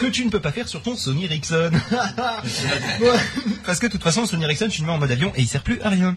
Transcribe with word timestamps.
que 0.00 0.06
tu 0.06 0.24
ne 0.24 0.30
peux 0.30 0.40
pas 0.40 0.50
faire 0.50 0.66
sur 0.66 0.82
ton 0.82 0.96
Sony 0.96 1.26
Ericsson. 1.26 1.70
Parce 3.66 3.78
que 3.78 3.86
de 3.86 3.92
toute 3.92 4.02
façon, 4.02 4.24
Sony 4.24 4.44
Ericsson, 4.44 4.68
tu 4.68 4.80
le 4.80 4.86
mets 4.86 4.92
en 4.92 4.98
mode 4.98 5.10
avion 5.10 5.30
et 5.36 5.42
il 5.42 5.46
sert 5.46 5.62
plus 5.62 5.80
à 5.82 5.90
rien. 5.90 6.16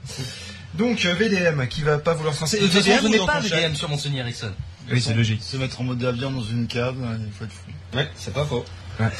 Donc 0.75 1.06
euh, 1.06 1.13
VDM 1.13 1.67
qui 1.67 1.82
va 1.82 1.98
pas 1.98 2.14
vouloir 2.14 2.33
se 2.33 2.42
lancer. 2.42 2.59
De 2.59 2.64
toute 2.64 2.74
façon, 2.74 2.90
VDM 2.90 3.04
je 3.04 3.08
n'ai 3.19 3.25
pas 3.25 3.40
VDM 3.42 3.75
sur 3.75 3.90
mon 3.90 3.98
Sony 3.98 4.19
Ericsson. 4.19 4.51
Oui, 4.90 5.01
c'est 5.01 5.14
logique. 5.14 5.43
Se 5.43 5.58
mettre 5.58 5.82
en 5.82 5.83
mode 5.83 6.04
avion 6.04 6.32
dans 6.32 6.43
une 6.43 6.67
cave, 6.67 6.96
il 7.19 7.32
faut 7.33 7.43
être 7.43 7.51
fou. 7.51 7.98
Ouais, 7.98 8.09
c'est 8.16 8.34
pas 8.34 8.46
faux. 8.46 8.66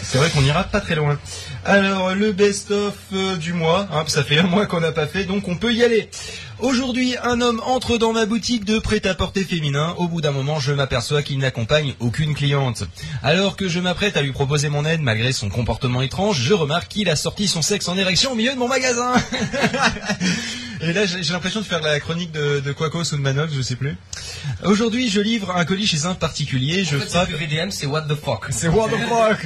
C'est 0.02 0.18
vrai 0.18 0.30
qu'on 0.30 0.42
n'ira 0.42 0.64
pas 0.64 0.82
très 0.82 0.96
loin. 0.96 1.20
Alors, 1.66 2.14
le 2.14 2.32
best-of 2.32 2.94
euh, 3.14 3.36
du 3.38 3.54
mois, 3.54 3.88
hein, 3.92 4.04
ça 4.08 4.24
fait 4.24 4.38
un 4.38 4.44
mois 4.44 4.66
qu'on 4.66 4.80
n'a 4.80 4.92
pas 4.92 5.08
fait, 5.08 5.26
donc 5.26 5.48
on 5.48 5.56
peut 5.56 5.74
y 5.74 5.84
aller. 5.84 6.10
Aujourd'hui, 6.60 7.16
un 7.24 7.42
homme 7.42 7.62
entre 7.66 7.98
dans 7.98 8.14
ma 8.14 8.26
boutique 8.26 8.66
de 8.66 8.80
prêt-à-porter 8.80 9.44
féminin. 9.44 9.96
Au 9.98 10.08
bout 10.08 10.22
d'un 10.22 10.32
moment, 10.32 10.60
je 10.60 10.72
m'aperçois 10.72 11.24
qu'il 11.24 11.40
n'accompagne 11.40 11.96
aucune 12.00 12.36
cliente. 12.36 12.84
Alors 13.24 13.56
que 13.56 13.68
je 13.68 13.80
m'apprête 13.80 14.16
à 14.16 14.22
lui 14.22 14.32
proposer 14.32 14.70
mon 14.70 14.86
aide 14.86 15.02
malgré 15.02 15.34
son 15.34 15.50
comportement 15.50 16.02
étrange, 16.02 16.40
je 16.40 16.54
remarque 16.54 16.90
qu'il 16.90 17.10
a 17.10 17.16
sorti 17.16 17.48
son 17.48 17.62
sexe 17.62 17.88
en 17.88 17.98
érection 17.98 18.32
au 18.34 18.36
milieu 18.36 18.54
de 18.54 18.60
mon 18.60 18.68
magasin. 18.68 19.14
Et 20.86 20.92
là, 20.92 21.06
j'ai 21.06 21.32
l'impression 21.32 21.62
de 21.62 21.66
faire 21.66 21.82
la 21.82 22.00
chronique 22.00 22.32
de, 22.32 22.60
de 22.60 22.72
Quacos 22.74 23.14
ou 23.14 23.16
de 23.16 23.22
Manox, 23.22 23.54
je 23.54 23.62
sais 23.62 23.78
plus. 23.78 23.96
Aujourd'hui, 24.66 25.10
je 25.10 25.22
livre 25.22 25.56
un 25.56 25.64
colis 25.64 25.88
chez 25.88 26.06
un 26.06 26.14
particulier. 26.14 26.84
Je 26.84 26.98
En 26.98 27.00
fait, 27.00 27.06
frappe... 27.06 27.30
plus 27.30 27.38
VDM, 27.38 27.72
c'est 27.72 27.86
what 27.86 28.02
the 28.02 28.16
fuck. 28.16 28.48
C'est 28.50 28.68
what 28.68 28.90
the 28.90 28.98
fuck 29.08 29.46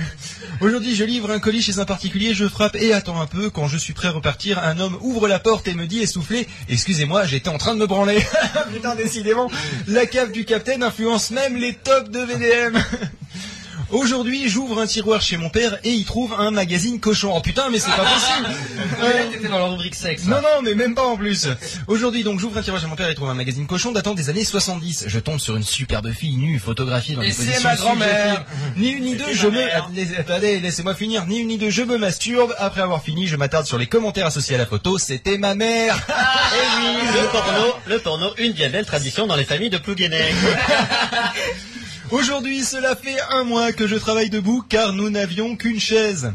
Aujourd'hui, 0.61 0.95
je 0.95 1.03
livre 1.03 1.29
un 1.29 1.39
colis 1.39 1.61
chez 1.61 1.77
un 1.77 1.85
particulier, 1.85 2.33
je 2.33 2.47
frappe 2.47 2.75
et 2.75 2.91
attends 2.91 3.21
un 3.21 3.27
peu. 3.27 3.51
Quand 3.51 3.67
je 3.67 3.77
suis 3.77 3.93
prêt 3.93 4.07
à 4.07 4.11
repartir, 4.11 4.57
un 4.59 4.79
homme 4.79 4.97
ouvre 5.01 5.27
la 5.27 5.37
porte 5.37 5.67
et 5.67 5.75
me 5.75 5.85
dit 5.85 5.99
essoufflé 5.99 6.47
«Excusez-moi, 6.69 7.25
j'étais 7.25 7.49
en 7.49 7.59
train 7.59 7.75
de 7.75 7.79
me 7.79 7.87
branler.» 7.87 8.17
Putain, 8.73 8.95
décidément, 8.95 9.51
la 9.87 10.07
cave 10.07 10.31
du 10.31 10.45
capitaine 10.45 10.81
influence 10.81 11.29
même 11.29 11.55
les 11.57 11.75
tops 11.75 12.09
de 12.09 12.19
VDM. 12.19 12.81
Aujourd'hui, 13.89 14.49
j'ouvre 14.49 14.81
un 14.81 14.85
tiroir 14.85 15.21
chez 15.21 15.37
mon 15.37 15.49
père 15.49 15.77
et 15.85 15.91
il 15.91 16.03
trouve 16.03 16.33
un 16.37 16.51
magazine 16.51 16.99
cochon. 16.99 17.31
Oh 17.33 17.39
putain, 17.41 17.69
mais 17.71 17.79
c'est 17.79 17.91
pas 17.91 18.03
possible 18.05 18.47
Euh, 19.03 19.49
dans 19.49 19.59
la 19.59 19.65
rubrique 19.65 19.93
sexe. 19.95 20.23
non, 20.25 20.37
non, 20.37 20.61
mais 20.63 20.73
même 20.73 20.95
pas 20.95 21.05
en 21.05 21.17
plus. 21.17 21.47
Aujourd'hui, 21.87 22.23
donc, 22.23 22.39
j'ouvre 22.39 22.57
un 22.57 22.61
tiroir 22.61 22.81
chez 22.81 22.87
mon 22.87 22.95
père 22.95 23.09
et 23.09 23.15
trouve 23.15 23.29
un 23.29 23.33
magazine 23.35 23.67
cochon 23.67 23.91
datant 23.91 24.15
des 24.15 24.29
années 24.29 24.43
70. 24.43 25.05
Je 25.07 25.19
tombe 25.19 25.39
sur 25.39 25.55
une 25.55 25.63
superbe 25.63 26.11
fille 26.11 26.35
nue, 26.35 26.57
photographiée 26.57 27.15
dans 27.15 27.21
Et 27.21 27.27
des 27.27 27.31
c'est 27.31 27.45
positions 27.45 27.69
ma 27.69 27.75
grand-mère. 27.75 28.45
Ni 28.77 28.89
une 28.89 29.03
ni 29.03 29.15
deux, 29.15 29.33
je 29.33 29.47
me... 29.47 29.63
Attendez, 29.73 30.15
attendez, 30.17 30.59
laissez-moi 30.59 30.95
finir. 30.95 31.25
Ni 31.27 31.39
une 31.39 31.47
ni 31.47 31.57
deux, 31.57 31.69
je 31.69 31.83
me 31.83 31.97
masturbe. 31.97 32.53
Après 32.57 32.81
avoir 32.81 33.03
fini, 33.03 33.27
je 33.27 33.35
m'attarde 33.35 33.67
sur 33.67 33.77
les 33.77 33.87
commentaires 33.87 34.25
associés 34.25 34.55
à 34.55 34.57
la 34.59 34.65
photo. 34.65 34.97
C'était 34.97 35.37
ma 35.37 35.53
mère. 35.53 35.95
Et 35.95 36.81
oui, 36.81 37.07
le 37.21 37.27
porno, 37.27 37.73
le 37.85 37.99
porno, 37.99 38.27
une 38.39 38.53
bien 38.53 38.69
belle 38.69 38.85
tradition 38.85 39.27
dans 39.27 39.35
les 39.35 39.45
familles 39.45 39.69
de 39.69 39.77
Plouguenec. 39.77 40.33
Aujourd'hui, 42.11 42.63
cela 42.63 42.95
fait 42.95 43.17
un 43.31 43.43
mois 43.43 43.73
que 43.73 43.85
je 43.85 43.95
travaille 43.95 44.29
debout 44.29 44.63
car 44.67 44.93
nous 44.93 45.09
n'avions 45.09 45.57
qu'une 45.57 45.79
chaise. 45.79 46.31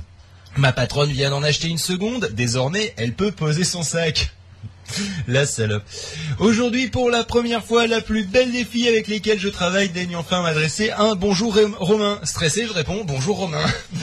Ma 0.55 0.70
patronne 0.70 1.11
vient 1.11 1.31
d'en 1.31 1.42
acheter 1.42 1.69
une 1.69 1.78
seconde. 1.78 2.28
Désormais, 2.33 2.92
elle 2.98 3.15
peut 3.15 3.33
poser 3.33 3.65
son 3.65 3.83
sac. 3.83 4.33
La 5.28 5.47
salope. 5.47 5.83
Aujourd'hui, 6.38 6.88
pour 6.88 7.11
la 7.11 7.25
première 7.25 7.64
fois, 7.64 7.86
la 7.86 8.00
plus 8.00 8.25
belle 8.25 8.52
des 8.52 8.64
filles 8.64 8.88
avec 8.88 9.06
lesquelles 9.08 9.38
je 9.41 9.48
travaille 9.48 9.88
daigne 9.88 10.16
enfin 10.16 10.42
m'adresser 10.42 10.91
un 10.91 11.14
bonjour 11.14 11.56
Romain. 11.78 12.19
Stressé, 12.25 12.66
je 12.66 12.72
réponds 12.72 13.03
bonjour 13.05 13.38
Romain. 13.38 13.64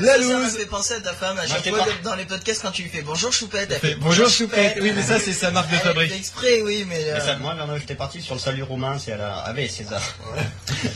La 0.00 0.14
ça, 0.14 0.18
ça 0.18 0.18
loose. 0.18 0.42
m'a 0.42 0.48
fait 0.50 0.66
penser 0.66 0.94
à 0.94 1.00
ta 1.00 1.12
femme 1.12 1.38
à 1.38 1.46
chaque 1.46 1.66
fois 1.68 1.86
dans 2.04 2.14
les 2.14 2.24
podcasts 2.24 2.62
quand 2.62 2.70
tu 2.70 2.82
lui 2.82 2.90
fais 2.90 3.02
bonjour 3.02 3.32
choupette. 3.32 3.70
Elle 3.70 3.78
Fait, 3.78 3.94
bonjour 3.96 4.28
Choupette. 4.28 4.78
Oui, 4.80 4.92
mais 4.94 5.02
ça, 5.02 5.18
c'est 5.18 5.32
sa 5.32 5.50
marque 5.50 5.70
de 5.70 5.74
Elle 5.76 5.80
fabrique. 5.80 6.12
exprès, 6.12 6.60
oui, 6.62 6.84
mais. 6.88 7.04
euh, 7.10 7.16
Et 7.16 7.20
ça, 7.20 7.36
moi, 7.36 7.54
maintenant, 7.54 7.76
j'étais 7.78 7.94
parti 7.94 8.20
sur 8.20 8.34
le 8.34 8.40
salut 8.40 8.62
romain, 8.62 8.98
c'est 8.98 9.12
à 9.12 9.16
la 9.16 9.38
Ave 9.40 9.68
César. 9.68 10.02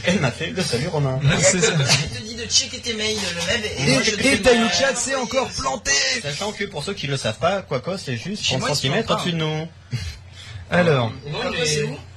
Elle 0.05 0.20
m'a 0.20 0.30
fait 0.30 0.48
le 0.48 0.62
salut 0.62 0.88
romain. 0.88 1.19
C'est 1.41 1.60
ça. 1.60 1.72
Je 1.72 2.19
te 2.19 2.22
dis 2.22 2.34
de 2.34 2.44
checker 2.44 2.78
tes 2.78 2.94
mails, 2.94 3.16
le 3.16 3.47
mail, 3.47 3.64
et, 3.64 4.28
Et, 4.28 4.34
et 4.34 4.70
Chat 4.72 4.94
s'est 4.94 5.14
encore 5.14 5.48
planté. 5.48 5.91
Sachant 6.22 6.52
que 6.52 6.64
pour 6.64 6.84
ceux 6.84 6.94
qui 6.94 7.06
le 7.06 7.16
savent 7.16 7.38
pas, 7.38 7.62
C'est 7.98 8.17
juste 8.17 8.42
Chez 8.42 8.59
30 8.59 8.61
moi, 8.61 8.70
ils 8.70 8.77
se 8.77 8.83
cm 8.83 9.05
au-dessus 9.09 9.33
de 9.33 9.37
nous. 9.37 9.69
Alors. 10.74 11.12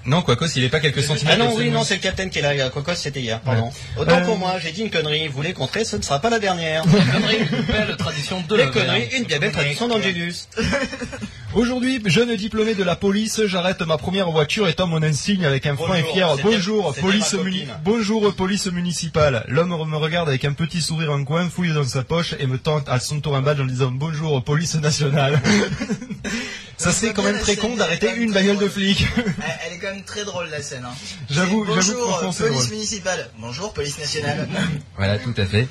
Non, 0.06 0.22
Quacos, 0.22 0.48
il 0.56 0.64
est 0.64 0.70
pas 0.70 0.80
quelques 0.80 1.04
centimètres. 1.04 1.38
Ah 1.42 1.44
non, 1.44 1.54
oui, 1.58 1.70
non, 1.70 1.84
c'est 1.84 1.96
le 1.96 2.00
capitaine 2.00 2.30
qui 2.30 2.40
est 2.40 2.42
là. 2.42 2.70
Quacos, 2.70 2.96
c'était 2.96 3.20
hier, 3.20 3.42
pardon. 3.42 3.70
Autant 3.98 4.20
Euh, 4.20 4.26
pour 4.26 4.38
moi, 4.38 4.56
j'ai 4.58 4.72
dit 4.72 4.82
une 4.82 4.90
connerie. 4.90 5.28
Vous 5.28 5.42
les 5.42 5.52
compterez, 5.52 5.84
ce 5.84 5.98
ne 5.98 6.02
sera 6.02 6.20
pas 6.20 6.30
la 6.30 6.40
dernière. 6.40 6.84
Connerie, 7.12 7.40
une 7.40 7.62
belle 7.64 7.98
tradition 7.98 8.42
de 8.48 8.56
Les 8.56 8.66
la 8.66 8.72
conneries, 8.72 9.10
une 9.18 9.26
bien 9.26 9.40
belle 9.40 9.52
tradition 9.52 9.90
d'Angelus. 9.90 10.48
Aujourd'hui, 11.54 12.02
jeune 12.06 12.36
diplômé 12.36 12.74
de 12.74 12.84
la 12.84 12.96
police, 12.96 13.42
j'arrête 13.48 13.82
ma 13.82 13.98
première 13.98 14.30
voiture 14.30 14.68
étant 14.70 14.88
mon 14.88 15.04
insigne 15.04 15.46
avec 15.46 15.66
un 15.66 15.76
frein 15.76 15.96
et 15.96 16.04
fier. 16.04 16.36
Bonjour, 16.42 16.94
police. 16.96 17.36
Bonjour, 17.84 18.34
police 18.34 18.68
municipale. 18.68 19.44
L'homme 19.48 19.70
me 19.90 19.98
regarde 19.98 20.30
avec 20.30 20.46
un 20.46 20.54
petit 20.54 20.82
sourire 20.82 21.12
en 21.12 21.24
coin, 21.24 21.50
fouille 21.50 21.74
dans 21.74 21.84
sa 21.84 22.04
poche 22.04 22.36
et 22.40 22.48
me 22.48 22.58
tente 22.58 22.88
à 22.88 23.00
son 23.00 23.20
tour 23.20 23.36
un 23.36 23.42
badge 23.42 23.60
en 23.60 23.66
disant 23.66 23.92
bonjour, 23.92 24.42
police 24.44 24.76
nationale. 24.76 25.42
Ça 26.78 26.92
serait 26.92 27.12
quand 27.14 27.24
même 27.24 27.40
très 27.40 27.56
con 27.56 27.76
d'arrêter 27.76 28.14
une 28.18 28.32
bagnole 28.32 28.60
de 28.60 28.68
flic. 28.70 29.06
Elle, 29.66 29.74
est 29.74 29.80
quand 29.80 29.94
même 29.94 30.04
très 30.04 30.24
drôle 30.26 30.48
la 30.50 30.62
scène. 30.62 30.86
Hein. 30.86 30.94
J'avoue, 31.30 31.66
C'est 31.66 31.74
Bonjour, 31.74 32.34
c'est 32.34 32.44
police 32.44 32.60
drôle. 32.62 32.70
municipale. 32.76 33.30
Bonjour, 33.40 33.74
police 33.74 33.98
nationale. 33.98 34.48
Voilà, 34.98 35.18
tout 35.18 35.34
à 35.38 35.46
fait. 35.46 35.68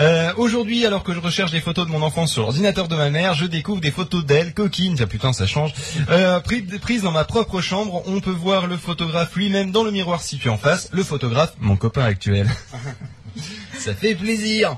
Euh, 0.00 0.32
Aujourd'hui, 0.36 0.84
alors 0.84 1.04
que 1.04 1.14
je 1.14 1.20
recherche 1.20 1.50
des 1.52 1.60
photos 1.60 1.86
de 1.86 1.92
mon 1.92 2.02
enfance 2.02 2.32
sur 2.32 2.42
l'ordinateur 2.42 2.88
de 2.88 2.96
ma 2.96 3.08
mère, 3.10 3.34
je 3.34 3.44
découvre 3.46 3.80
des 3.80 3.90
photos 3.92 4.24
d'elle, 4.24 4.52
coquine, 4.52 4.94
tiens 4.96 5.06
putain 5.06 5.32
ça 5.32 5.46
change, 5.46 5.72
euh, 6.10 6.38
pri- 6.40 6.78
prises 6.80 7.02
dans 7.02 7.12
ma 7.12 7.24
propre 7.24 7.60
chambre. 7.60 8.02
On 8.06 8.20
peut 8.20 8.30
voir 8.30 8.66
le 8.66 8.76
photographe 8.76 9.34
lui-même 9.36 9.70
dans 9.72 9.84
le 9.84 9.90
miroir 9.92 10.22
situé 10.22 10.50
en 10.50 10.58
face, 10.58 10.88
le 10.92 11.02
photographe, 11.04 11.52
mon 11.60 11.76
copain 11.76 12.04
actuel. 12.04 12.48
ça 13.78 13.94
fait 13.94 14.14
plaisir. 14.14 14.76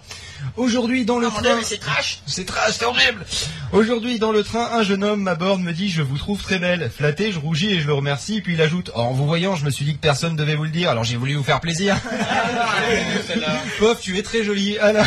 Aujourd'hui, 0.56 1.04
dans 1.04 1.18
le 1.18 1.28
Oh 1.28 1.30
train... 1.30 1.58
c'est 1.62 1.78
trash 1.78 2.20
C'est 2.26 2.44
trash, 2.44 2.74
c'est 2.78 2.84
horrible 2.84 3.24
Aujourd'hui, 3.72 4.18
dans 4.18 4.32
le 4.32 4.42
train, 4.42 4.68
un 4.72 4.82
jeune 4.82 5.04
homme 5.04 5.22
m'aborde, 5.22 5.60
me 5.60 5.72
dit 5.72 5.88
«Je 5.90 6.02
vous 6.02 6.18
trouve 6.18 6.42
très 6.42 6.58
belle». 6.58 6.90
Flatté, 6.96 7.30
je 7.32 7.38
rougis 7.38 7.70
et 7.70 7.80
je 7.80 7.86
le 7.86 7.94
remercie, 7.94 8.40
puis 8.40 8.54
il 8.54 8.60
ajoute 8.62 8.90
«En 8.94 9.12
vous 9.12 9.26
voyant, 9.26 9.54
je 9.56 9.64
me 9.64 9.70
suis 9.70 9.84
dit 9.84 9.94
que 9.94 10.00
personne 10.00 10.34
devait 10.36 10.56
vous 10.56 10.64
le 10.64 10.70
dire, 10.70 10.90
alors 10.90 11.04
j'ai 11.04 11.16
voulu 11.16 11.34
vous 11.34 11.42
faire 11.44 11.60
plaisir.» 11.60 11.96
Pauvre, 13.78 13.98
tu 14.00 14.18
es 14.18 14.22
très 14.22 14.42
jolie. 14.44 14.76
Ah 14.80 14.92
là. 14.92 15.04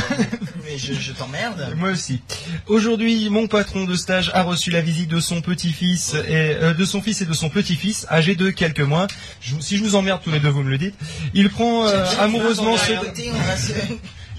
Mais 0.65 0.77
je, 0.77 0.93
je 0.93 1.11
t'emmerde. 1.11 1.73
Moi 1.77 1.89
aussi. 1.89 2.21
Aujourd'hui, 2.67 3.29
mon 3.29 3.47
patron 3.47 3.83
de 3.83 3.95
stage 3.95 4.31
a 4.33 4.43
reçu 4.43 4.71
la 4.71 4.81
visite 4.81 5.09
de 5.09 5.19
son 5.19 5.41
petit-fils 5.41 6.13
et 6.13 6.55
euh, 6.61 6.73
de 6.73 6.85
son 6.85 7.01
fils 7.01 7.21
et 7.21 7.25
de 7.25 7.33
son 7.33 7.49
petit-fils, 7.49 8.07
âgés 8.09 8.35
de 8.35 8.49
quelques 8.49 8.79
mois. 8.79 9.07
Je- 9.41 9.55
si 9.59 9.77
je 9.77 9.83
vous 9.83 9.95
emmerde 9.95 10.21
tous 10.23 10.31
les 10.31 10.39
deux, 10.39 10.49
vous 10.49 10.63
me 10.63 10.69
le 10.69 10.77
dites. 10.77 10.95
Il 11.33 11.49
prend 11.49 11.85
euh, 11.87 12.05
amoureusement 12.19 12.77
ce, 12.77 12.93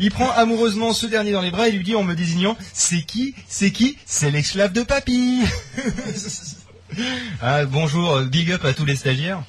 Il 0.01 0.11
prend 0.11 0.31
amoureusement 0.31 0.93
ce 0.93 1.07
dernier 1.07 1.33
dans 1.33 1.41
les 1.41 1.51
bras 1.51 1.69
et 1.69 1.73
lui 1.73 1.85
dit 1.85 1.95
en 1.95 2.03
me 2.03 2.15
désignant 2.15 2.57
C'est 2.73 3.03
qui 3.03 3.35
C'est 3.49 3.71
qui 3.71 3.97
C'est 4.07 4.31
l'esclave 4.31 4.73
de 4.73 4.83
papy 4.83 5.41
Ah 7.43 7.65
bonjour, 7.65 8.13
euh, 8.13 8.25
big 8.25 8.53
up 8.53 8.65
à 8.65 8.73
tous 8.73 8.85
les 8.85 8.97
stagiaires. 8.97 9.43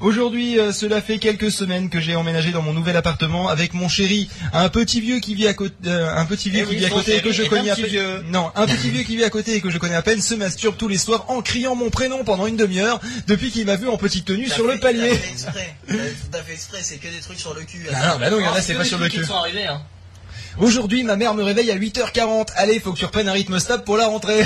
Aujourd'hui, 0.00 0.58
euh, 0.58 0.72
cela 0.72 1.00
fait 1.00 1.18
quelques 1.18 1.50
semaines 1.50 1.88
que 1.90 2.00
j'ai 2.00 2.16
emménagé 2.16 2.50
dans 2.50 2.62
mon 2.62 2.72
nouvel 2.72 2.96
appartement 2.96 3.48
avec 3.48 3.74
mon 3.74 3.88
chéri, 3.88 4.28
un 4.52 4.68
petit 4.68 5.00
vieux 5.00 5.18
qui 5.20 5.34
vit 5.34 5.46
à 5.48 5.54
côté, 5.54 5.74
euh, 5.86 6.14
un 6.16 6.24
petit 6.26 6.50
vieux 6.50 6.60
Eh 6.62 6.66
qui 6.66 6.70
oui, 6.72 6.76
vit 6.78 6.84
à 6.86 6.88
son 6.88 6.94
côté 6.96 7.16
et 7.16 7.20
que 7.22 7.32
je 7.32 7.42
connais 7.44 7.70
à 7.70 7.76
peine. 7.76 7.86
vieux. 7.86 8.22
Non, 8.30 8.50
un 8.54 8.66
petit 8.66 8.90
vieux 8.90 9.02
qui 9.02 9.16
vit 9.16 9.24
à 9.24 9.30
côté 9.30 9.54
et 9.56 9.60
que 9.60 9.70
je 9.70 9.78
connais 9.78 9.94
à 9.94 10.02
peine 10.02 10.20
se 10.20 10.34
masturbe 10.34 10.76
tous 10.76 10.88
les 10.88 10.98
soirs 10.98 11.24
en 11.28 11.40
criant 11.42 11.74
mon 11.74 11.90
prénom 11.90 12.24
pendant 12.24 12.46
une 12.46 12.56
demi-heure 12.56 13.00
depuis 13.26 13.50
qu'il 13.50 13.66
m'a 13.66 13.76
vu 13.76 13.88
en 13.88 13.96
petite 13.96 14.24
tenue 14.26 14.48
sur 14.48 14.66
le 14.66 14.78
palier. 14.78 15.10
T'as 15.10 15.16
fait 15.16 15.30
exprès. 15.32 15.74
T'as- 15.88 15.94
T'as 16.32 16.42
fait 16.42 16.52
exprès, 16.52 16.78
c'est 16.82 16.96
que 16.96 17.08
des 17.08 17.20
trucs 17.20 17.38
sur 17.40 17.54
le 17.54 17.62
cul. 17.62 17.86
Ah 17.92 18.08
non, 18.14 18.18
bah 18.20 18.30
non, 18.30 18.38
il 18.40 18.44
y 18.44 18.48
en 18.48 18.52
a, 18.52 18.60
c'est 18.60 18.74
pas 18.74 18.84
sur 18.84 18.98
le 18.98 19.08
cul. 19.08 19.24
sont 19.24 19.34
arrivés, 19.34 19.66
hein. 19.66 19.80
Aujourd'hui, 20.58 21.02
ma 21.02 21.16
mère 21.16 21.34
me 21.34 21.42
réveille 21.42 21.70
à 21.70 21.76
8h40. 21.76 22.48
Allez, 22.56 22.80
faut 22.80 22.92
que 22.94 22.98
tu 22.98 23.04
reprennes 23.04 23.28
un 23.28 23.32
rythme 23.32 23.58
stable 23.58 23.84
pour 23.84 23.98
la 23.98 24.06
rentrée. 24.06 24.42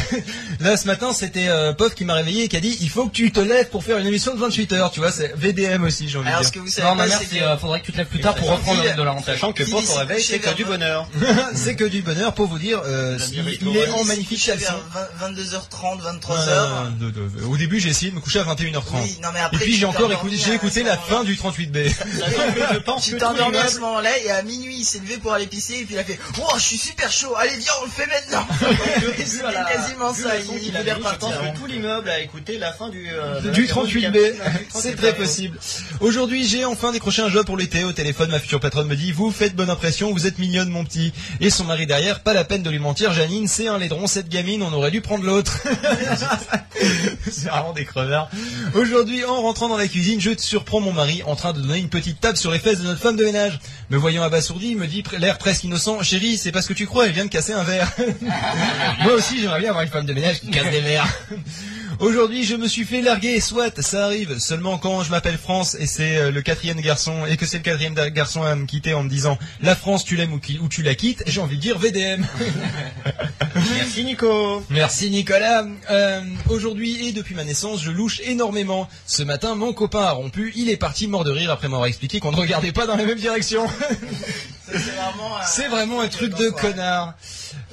Là, 0.58 0.76
ce 0.76 0.86
matin, 0.86 1.12
c'était 1.12 1.46
euh, 1.48 1.72
Pof 1.72 1.94
qui 1.94 2.04
m'a 2.04 2.14
réveillé 2.14 2.44
et 2.44 2.48
qui 2.48 2.56
a 2.56 2.60
dit, 2.60 2.76
il 2.80 2.90
faut 2.90 3.06
que 3.06 3.12
tu 3.12 3.30
te 3.30 3.38
lèves 3.38 3.68
pour 3.68 3.84
faire 3.84 3.96
une 3.98 4.06
émission 4.08 4.34
de 4.34 4.40
28 4.40 4.72
heures. 4.72 4.90
Tu 4.90 4.98
vois, 4.98 5.12
c'est 5.12 5.32
VDM 5.36 5.84
aussi, 5.84 6.08
j'ai 6.08 6.18
envie 6.18 6.26
de 6.26 6.30
Alors, 6.30 6.40
dire. 6.40 6.48
ce 6.48 6.52
que 6.52 6.58
vous 6.58 6.66
savez 6.68 6.88
Non, 6.88 6.96
ma 6.96 7.06
mère, 7.06 7.16
c'est 7.18 7.26
c'est, 7.26 7.38
que... 7.38 7.44
euh, 7.44 7.56
faudrait 7.58 7.80
que 7.80 7.86
tu 7.86 7.92
te 7.92 7.96
lèves 7.98 8.08
plus 8.08 8.18
tard 8.20 8.34
pour 8.34 8.50
reprendre 8.50 8.78
le 8.82 8.88
rythme 8.88 8.98
de 8.98 9.02
la 9.04 9.10
rentrée. 9.12 9.32
Sachant 9.34 9.52
que 9.52 9.62
pour 9.70 9.80
dit 9.82 9.88
au 9.88 9.94
réveil, 9.94 10.16
coucher 10.16 10.28
c'est 10.32 10.38
que 10.40 10.44
vers 10.46 10.54
du 10.56 10.64
bonheur. 10.64 11.08
c'est 11.54 11.76
que 11.76 11.84
du 11.84 12.02
bonheur 12.02 12.34
pour 12.34 12.48
vous 12.48 12.58
dire, 12.58 12.82
euh, 12.84 13.16
La 13.16 13.24
il, 13.26 13.58
il 13.62 13.76
est 13.76 13.88
en 13.90 14.00
Il 14.02 14.06
magnifique 14.08 14.38
couché 14.40 14.52
action. 14.52 14.74
vers 14.92 15.30
22h30, 15.30 16.00
23h. 16.02 16.48
Euh, 16.48 16.88
de- 16.98 17.10
de- 17.10 17.44
Au 17.44 17.56
début, 17.56 17.78
j'ai 17.78 17.90
essayé 17.90 18.10
de 18.10 18.16
me 18.16 18.20
coucher 18.20 18.40
à 18.40 18.44
21h30. 18.44 18.82
Oui, 19.02 19.16
non, 19.22 19.28
mais 19.32 19.38
et 19.38 19.42
après, 19.42 19.58
puis 19.58 19.66
tu 19.66 19.72
j'ai 19.74 19.78
t'es 19.80 19.84
encore 19.86 20.06
endormi 20.06 20.30
écouté, 20.32 20.42
j'ai 20.44 20.50
à 20.50 20.54
écouté 20.56 20.80
ce 20.80 20.86
la 20.86 20.96
moment-là. 20.96 21.16
fin 21.18 21.24
du 21.24 21.36
38B. 21.36 21.88
Sachant 21.88 22.52
que 22.52 22.74
je 22.74 22.78
pense 22.80 23.04
Tu 23.04 23.12
que 23.12 23.16
t'es 23.16 23.24
tous 23.24 23.32
les 23.32 23.38
endormi 23.40 23.56
à 23.56 23.60
meubles- 23.62 23.72
ce 23.74 23.78
moment-là 23.80 24.18
et 24.18 24.30
à 24.30 24.42
minuit 24.42 24.76
il 24.80 24.84
s'est 24.84 24.98
levé 24.98 25.18
pour 25.18 25.32
aller 25.32 25.46
pisser 25.46 25.74
et 25.80 25.84
puis 25.84 25.96
a 26.00 26.04
fait 26.04 26.18
Oh, 26.40 26.52
je 26.56 26.60
suis 26.62 26.78
super 26.78 27.10
chaud, 27.10 27.34
allez, 27.36 27.56
viens, 27.56 27.72
on 27.80 27.84
le 27.84 27.90
fait 27.90 28.06
maintenant 28.06 28.46
C'était 29.24 29.44
à 29.44 29.64
quasiment 29.64 30.12
ça. 30.14 30.30
Il 30.38 30.68
il 30.68 30.76
avait 30.76 30.92
reparti 30.92 31.26
tout 31.56 31.66
l'immeuble 31.66 32.08
a 32.08 32.20
écouté 32.20 32.58
la 32.58 32.72
fin 32.72 32.88
du... 32.88 33.08
euh, 33.12 33.40
Du 33.50 33.62
l'apéro 33.66 33.86
38B, 33.86 34.36
café. 34.38 34.66
c'est 34.70 34.96
très 34.96 35.14
possible. 35.14 35.58
Aujourd'hui, 36.00 36.46
j'ai 36.46 36.64
enfin 36.64 36.92
décroché 36.92 37.22
un 37.22 37.28
job 37.28 37.46
pour 37.46 37.56
l'été. 37.56 37.84
Au 37.84 37.92
téléphone, 37.92 38.30
ma 38.30 38.38
future 38.38 38.60
patronne 38.60 38.88
me 38.88 38.96
dit 38.96 39.12
Vous 39.12 39.30
faites 39.30 39.54
bonne 39.54 39.70
impression, 39.70 40.12
vous 40.12 40.26
êtes 40.26 40.38
mignonne, 40.38 40.68
mon 40.68 40.84
petit. 40.84 41.12
Et 41.40 41.50
son 41.50 41.64
mari 41.64 41.86
derrière, 41.86 42.20
pas 42.22 42.32
la 42.34 42.44
peine 42.44 42.62
de 42.62 42.70
lui 42.70 42.78
mentir, 42.78 43.12
Janine, 43.12 43.48
c'est 43.48 43.68
un 43.68 43.78
laidron, 43.78 44.06
cette 44.06 44.28
gamine, 44.28 44.62
on 44.62 44.72
aurait 44.72 44.90
dû 44.90 45.00
prendre 45.00 45.24
l'autre. 45.24 45.58
c'est 47.30 47.48
vraiment 47.48 47.72
des 47.72 47.84
crevards. 47.84 48.30
Aujourd'hui, 48.74 49.24
en 49.24 49.42
rentrant 49.42 49.68
dans 49.68 49.76
la 49.76 49.88
cuisine, 49.88 50.20
je 50.20 50.30
surprends 50.38 50.80
mon 50.80 50.92
mari 50.92 51.22
en 51.26 51.36
train 51.36 51.52
de 51.52 51.60
donner 51.60 51.78
une 51.78 51.88
petite 51.88 52.20
tape 52.20 52.36
sur 52.36 52.50
les 52.50 52.58
fesses 52.58 52.78
de 52.78 52.84
notre 52.84 53.00
femme 53.00 53.16
de 53.16 53.24
ménage. 53.24 53.60
Me 53.90 53.96
voyant 53.96 54.22
abasourdi, 54.22 54.68
il 54.70 54.76
me 54.76 54.86
dit, 54.86 55.02
l'air 55.18 55.38
presque 55.38 55.64
innocent, 55.64 55.89
chérie, 56.02 56.36
c'est 56.36 56.52
pas 56.52 56.62
ce 56.62 56.68
que 56.68 56.74
tu 56.74 56.86
crois, 56.86 57.06
elle 57.06 57.12
vient 57.12 57.24
de 57.24 57.30
casser 57.30 57.52
un 57.52 57.64
verre. 57.64 57.90
Moi 59.02 59.12
aussi, 59.14 59.40
j'aimerais 59.40 59.60
bien 59.60 59.70
avoir 59.70 59.84
une 59.84 59.90
femme 59.90 60.06
de 60.06 60.12
ménage 60.12 60.40
qui 60.40 60.50
casse 60.50 60.70
des 60.70 60.80
verres. 60.80 61.08
Aujourd'hui, 62.00 62.44
je 62.44 62.56
me 62.56 62.66
suis 62.66 62.84
fait 62.84 63.02
larguer, 63.02 63.40
soit, 63.40 63.78
ça 63.82 64.06
arrive. 64.06 64.38
Seulement 64.38 64.78
quand 64.78 65.02
je 65.02 65.10
m'appelle 65.10 65.36
France 65.36 65.76
et 65.78 65.86
c'est 65.86 66.16
euh, 66.16 66.30
le 66.30 66.40
quatrième 66.40 66.80
garçon 66.80 67.26
et 67.26 67.36
que 67.36 67.44
c'est 67.44 67.58
le 67.58 67.62
quatrième 67.62 67.92
garçon 67.94 68.42
à 68.42 68.54
me 68.54 68.64
quitter 68.64 68.94
en 68.94 69.02
me 69.02 69.10
disant 69.10 69.36
la 69.60 69.76
France, 69.76 70.06
tu 70.06 70.16
l'aimes 70.16 70.32
ou 70.32 70.68
tu 70.68 70.82
la 70.82 70.94
quittes, 70.94 71.22
j'ai 71.26 71.42
envie 71.42 71.56
de 71.56 71.60
dire 71.60 71.78
VDM. 71.78 72.24
Merci 73.74 74.04
Nico. 74.04 74.64
Merci 74.70 75.10
Nicolas. 75.10 75.66
Euh, 75.90 76.22
Aujourd'hui 76.48 77.06
et 77.08 77.12
depuis 77.12 77.34
ma 77.34 77.44
naissance, 77.44 77.82
je 77.82 77.90
louche 77.90 78.20
énormément. 78.24 78.88
Ce 79.06 79.22
matin, 79.22 79.54
mon 79.54 79.74
copain 79.74 80.04
a 80.04 80.12
rompu. 80.12 80.54
Il 80.56 80.70
est 80.70 80.78
parti 80.78 81.06
mort 81.06 81.24
de 81.24 81.30
rire 81.30 81.50
après 81.50 81.68
m'avoir 81.68 81.86
expliqué 81.86 82.18
qu'on 82.18 82.32
ne 82.32 82.36
regardait 82.36 82.72
pas 82.72 82.86
dans 82.86 82.96
la 82.96 83.04
même 83.04 83.18
direction. 83.18 83.66
C'est 84.72 84.78
vraiment 84.90 85.36
un- 85.36 85.46
C'est 85.46 85.68
vraiment 85.68 86.00
un 86.00 86.08
truc 86.08 86.34
de 86.36 86.48
connard. 86.50 87.14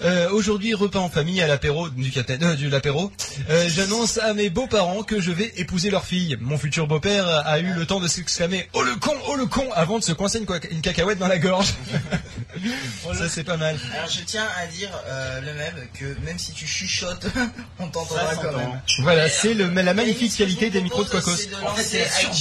Euh, 0.03 0.29
Aujourd'hui, 0.29 0.73
repas 0.75 0.99
en 0.99 1.09
famille 1.09 1.41
à 1.41 1.47
l'apéro 1.47 1.89
du 1.89 2.11
capitaine, 2.11 2.43
euh, 2.43 2.55
du 2.55 2.69
l'apéro. 2.69 3.11
Euh, 3.49 3.67
J'annonce 3.67 4.17
à 4.19 4.33
mes 4.35 4.49
beaux-parents 4.49 5.01
que 5.03 5.19
je 5.19 5.31
vais 5.31 5.51
épouser 5.57 5.89
leur 5.89 6.05
fille. 6.05 6.37
Mon 6.39 6.57
futur 6.57 6.85
beau-père 6.87 7.25
a 7.27 7.59
eu 7.59 7.73
le 7.73 7.85
temps 7.85 7.99
de 7.99 8.07
s'exclamer 8.07 8.69
"Oh 8.73 8.83
le 8.83 8.95
con, 8.95 9.15
oh 9.27 9.35
le 9.35 9.45
con" 9.47 9.67
avant 9.73 9.97
de 9.97 10.03
se 10.03 10.11
coincer 10.11 10.39
une, 10.71 10.81
cacahuète 10.81 11.17
dans 11.17 11.27
la 11.27 11.39
gorge. 11.39 11.73
Ça 13.17 13.29
c'est 13.29 13.43
pas 13.43 13.57
mal. 13.57 13.77
Alors 13.95 14.09
je 14.09 14.21
tiens 14.21 14.47
à 14.61 14.67
dire 14.67 14.89
euh, 15.07 15.41
le 15.41 15.53
même 15.53 15.75
que 15.93 16.05
même 16.25 16.37
si 16.39 16.51
tu 16.53 16.67
chuchotes, 16.67 17.25
on 17.79 17.87
t'entendra 17.87 18.35
quand 18.35 18.55
même. 18.55 18.81
Voilà, 19.01 19.29
c'est 19.29 19.53
le, 19.53 19.67
la 19.69 19.93
magnifique 19.93 20.35
qualité 20.35 20.69
des 20.69 20.81
micros 20.81 21.03
de 21.03 21.09
En 21.17 21.75
fait, 21.75 21.83
c'est 21.83 22.01
avec 22.01 22.33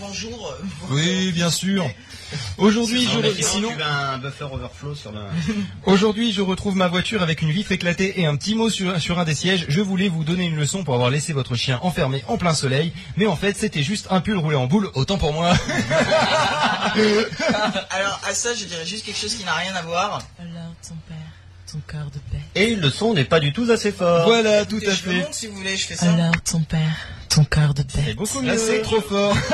bonjour. 0.00 0.52
euh, 0.52 0.64
Oui, 0.90 1.32
bien 1.32 1.50
sûr. 1.50 1.88
Aujourd'hui, 2.58 3.04
je, 3.04 3.08
sinon, 3.08 3.32
sinon, 3.42 3.68
tu 3.70 3.76
veux 3.76 3.84
un 3.84 4.18
buffer 4.18 4.44
overflow 4.44 4.94
sur 4.94 5.12
le... 5.12 5.20
aujourd'hui, 5.86 6.32
je 6.32 6.40
retrouve 6.40 6.76
ma 6.76 6.88
voiture 6.88 7.22
avec 7.22 7.42
une 7.42 7.50
vitre 7.50 7.72
éclatée 7.72 8.20
et 8.20 8.26
un 8.26 8.36
petit 8.36 8.54
mot 8.54 8.70
sur, 8.70 9.00
sur 9.00 9.18
un 9.18 9.24
des 9.24 9.34
sièges. 9.34 9.66
Je 9.68 9.80
voulais 9.80 10.08
vous 10.08 10.24
donner 10.24 10.44
une 10.46 10.56
leçon 10.56 10.84
pour 10.84 10.94
avoir 10.94 11.10
laissé 11.10 11.32
votre 11.32 11.54
chien 11.54 11.78
enfermé 11.82 12.22
en 12.28 12.36
plein 12.36 12.54
soleil, 12.54 12.92
mais 13.16 13.26
en 13.26 13.36
fait, 13.36 13.56
c'était 13.56 13.82
juste 13.82 14.06
un 14.10 14.20
pull 14.20 14.38
roulé 14.38 14.56
en 14.56 14.66
boule. 14.66 14.90
Autant 14.94 15.18
pour 15.18 15.32
moi. 15.32 15.54
Alors 17.90 18.20
à 18.28 18.34
ça, 18.34 18.54
je 18.54 18.64
dirais 18.64 18.86
juste 18.86 19.04
quelque 19.04 19.18
chose 19.18 19.34
qui 19.34 19.44
n'a 19.44 19.54
rien 19.54 19.74
à 19.74 19.82
voir. 19.82 20.22
Alors, 20.38 20.72
ton 20.86 20.94
père, 21.08 21.16
ton 21.70 21.80
cœur 21.86 22.06
de 22.06 22.20
bête. 22.32 22.42
Et 22.54 22.74
le 22.76 22.90
son 22.90 23.14
n'est 23.14 23.24
pas 23.24 23.40
du 23.40 23.52
tout 23.52 23.66
assez 23.70 23.92
fort. 23.92 24.26
voilà, 24.26 24.64
tout 24.64 24.80
à 24.86 24.90
je 24.90 24.96
fait. 24.96 25.12
montre 25.12 25.34
si 25.34 25.46
vous 25.46 25.56
voulez, 25.56 25.76
je 25.76 25.86
fais 25.86 25.96
ça. 25.96 26.12
Alors, 26.12 26.34
ton 26.42 26.60
père, 26.60 26.96
ton 27.34 27.44
cœur 27.44 27.74
de 27.74 27.82
C'est 27.88 28.14
beaucoup 28.14 28.40
Là, 28.42 28.52
mieux. 28.52 28.58
c'est 28.58 28.82
trop 28.82 29.00
fort. 29.00 29.36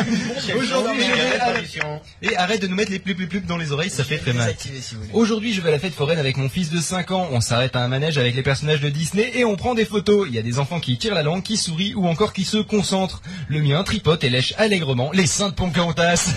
Aujourd'hui, 0.00 0.52
Aujourd'hui, 0.56 1.02
je 1.04 1.12
vais- 1.32 1.38
traduction. 1.38 2.00
Et 2.22 2.36
arrête 2.36 2.60
de 2.62 2.66
nous 2.66 2.74
mettre 2.76 2.90
les 2.90 2.98
plus 2.98 3.14
plus 3.14 3.26
plus 3.26 3.40
dans 3.40 3.56
les 3.56 3.72
oreilles, 3.72 3.90
ça 3.90 4.02
Je 4.02 4.08
fait 4.08 4.18
très 4.18 4.32
mal. 4.32 4.54
si. 4.58 4.70
Aujourd'hui, 5.12 5.52
je 5.54 5.60
vais 5.60 5.68
à 5.68 5.72
la 5.72 5.78
fête 5.78 5.94
foraine 5.94 6.18
avec 6.18 6.36
mon 6.36 6.48
fils 6.48 6.70
de 6.70 6.80
5 6.80 7.10
ans. 7.12 7.28
On 7.32 7.40
s'arrête 7.40 7.76
à 7.76 7.80
un 7.80 7.88
manège 7.88 8.18
avec 8.18 8.34
les 8.34 8.42
personnages 8.42 8.80
de 8.80 8.88
Disney 8.88 9.30
et 9.34 9.44
on 9.44 9.56
prend 9.56 9.74
des 9.74 9.84
photos. 9.84 10.26
Il 10.28 10.34
y 10.34 10.38
a 10.38 10.42
des 10.42 10.58
enfants 10.58 10.80
qui 10.80 10.96
tirent 10.98 11.14
la 11.14 11.22
langue, 11.22 11.42
qui 11.42 11.56
sourient 11.56 11.94
ou 11.94 12.06
encore 12.08 12.32
qui 12.32 12.44
se 12.44 12.58
concentrent. 12.58 13.22
Le 13.48 13.60
mien 13.62 13.82
tripote 13.84 14.22
et 14.24 14.30
lèche 14.30 14.54
allègrement 14.58 15.10
les 15.12 15.26
seins 15.26 15.48
de 15.48 15.54
Pocahontas. 15.54 16.26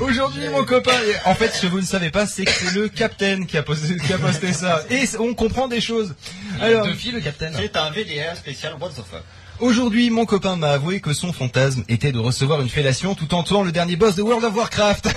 Aujourd'hui, 0.00 0.48
mon 0.48 0.64
copain, 0.64 0.96
en 1.24 1.34
fait, 1.34 1.50
ce 1.54 1.62
que 1.62 1.66
vous 1.68 1.80
ne 1.80 1.86
savez 1.86 2.10
pas, 2.10 2.26
c'est 2.26 2.44
que 2.44 2.50
c'est 2.50 2.74
le 2.74 2.88
capitaine 2.88 3.46
qui 3.46 3.56
a, 3.58 3.62
posé, 3.62 3.96
qui 3.96 4.12
a 4.12 4.18
posté 4.18 4.52
ça. 4.52 4.82
Et 4.90 5.04
on 5.18 5.34
comprend 5.34 5.68
des 5.68 5.80
choses. 5.80 6.14
Alors, 6.60 6.86
le 6.86 7.20
capitaine. 7.20 7.52
C'est 7.56 7.76
un 7.76 7.90
VDR 7.90 8.34
spécial 8.54 8.78
What 8.80 8.94
the 8.94 9.02
fuck. 9.02 9.24
Aujourd'hui, 9.60 10.08
mon 10.08 10.24
copain 10.24 10.56
m'a 10.56 10.70
avoué 10.70 11.00
que 11.00 11.12
son 11.12 11.32
fantasme 11.34 11.84
était 11.88 12.12
de 12.12 12.18
recevoir 12.18 12.62
une 12.62 12.68
fellation 12.70 13.14
tout 13.14 13.34
en 13.34 13.42
tuant 13.42 13.62
le 13.62 13.72
dernier 13.72 13.94
boss 13.96 14.14
de 14.14 14.22
World 14.22 14.42
of 14.44 14.54
Warcraft. 14.56 15.08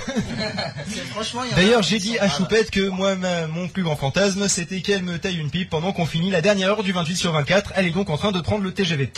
D'ailleurs, 1.56 1.82
j'ai 1.82 1.98
dit 1.98 2.18
à. 2.18 2.28
Choupette 2.28 2.70
que 2.70 2.88
moi, 2.88 3.14
ma- 3.16 3.46
mon 3.46 3.68
plus 3.68 3.82
grand 3.82 3.96
fantasme, 3.96 4.46
c'était 4.48 4.82
qu'elle 4.82 5.02
me 5.02 5.18
taille 5.18 5.38
une 5.38 5.50
pipe 5.50 5.70
pendant 5.70 5.92
qu'on 5.92 6.04
finit 6.04 6.30
la 6.30 6.42
dernière 6.42 6.68
heure 6.70 6.82
du 6.82 6.92
28 6.92 7.16
sur 7.16 7.32
24. 7.32 7.72
Elle 7.76 7.86
est 7.86 7.90
donc 7.90 8.10
en 8.10 8.18
train 8.18 8.32
de 8.32 8.40
prendre 8.40 8.62
le 8.64 8.72
TGV. 8.72 9.10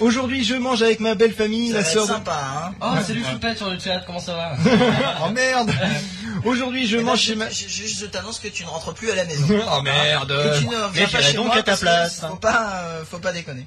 Aujourd'hui, 0.00 0.44
je 0.44 0.54
mange 0.54 0.82
avec 0.82 1.00
ma 1.00 1.14
belle 1.14 1.34
famille, 1.34 1.72
Ça 1.72 1.78
la 1.78 1.84
sœur 1.84 2.06
de... 2.06 2.12
sympa, 2.12 2.40
hein. 2.70 2.74
Oh, 2.80 2.94
salut 3.06 3.24
Choupette 3.30 3.58
sur 3.58 3.68
le 3.68 3.78
chat, 3.78 4.00
comment 4.06 4.20
ça 4.20 4.34
va 4.34 4.56
oh 5.26 5.30
merde 5.30 5.72
Aujourd'hui, 6.44 6.86
je 6.88 6.94
Eh 6.96 7.00
ben, 7.00 7.04
mange 7.06 7.20
chez 7.20 7.34
ma... 7.34 7.50
je- 7.50 7.68
je- 7.68 7.86
je 7.86 8.06
t'annonce 8.06 8.38
que 8.38 8.48
tu 8.48 8.64
ne 8.64 8.68
rentres 8.68 8.94
plus 8.94 9.10
à 9.10 9.14
la 9.14 9.24
maison. 9.26 9.46
oh 9.76 9.82
merde 9.82 10.28
Que 10.28 10.58
tu 10.58 10.64
ne 10.66 10.70
viens 10.70 10.90
mais 10.94 11.06
pas 11.06 11.20
chez 11.22 11.32
donc 11.34 11.46
moi 11.48 11.56
à 11.56 11.62
ta 11.62 11.76
place. 11.76 12.20
Faut 12.26 12.36
pas, 12.36 12.72
euh, 12.84 13.02
faut 13.08 13.18
pas 13.18 13.32
déconner. 13.32 13.66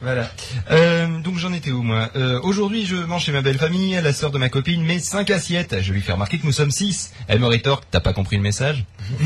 Voilà. 0.00 0.30
Euh, 0.70 1.20
donc 1.20 1.38
j'en 1.38 1.52
étais 1.52 1.72
où 1.72 1.82
moi 1.82 2.10
euh, 2.14 2.38
Aujourd'hui 2.44 2.86
je 2.86 2.94
mange 2.94 3.24
chez 3.24 3.32
ma 3.32 3.42
belle 3.42 3.58
famille, 3.58 3.98
la 4.00 4.12
sœur 4.12 4.30
de 4.30 4.38
ma 4.38 4.48
copine, 4.48 4.84
mes 4.84 5.00
cinq 5.00 5.30
assiettes. 5.30 5.76
Je 5.80 5.92
lui 5.92 6.00
fais 6.00 6.12
remarquer 6.12 6.38
que 6.38 6.46
nous 6.46 6.52
sommes 6.52 6.70
six. 6.70 7.12
Elle 7.26 7.40
me 7.40 7.46
rétorque, 7.46 7.84
t'as 7.90 7.98
pas 7.98 8.12
compris 8.12 8.36
le 8.36 8.42
message 8.42 8.84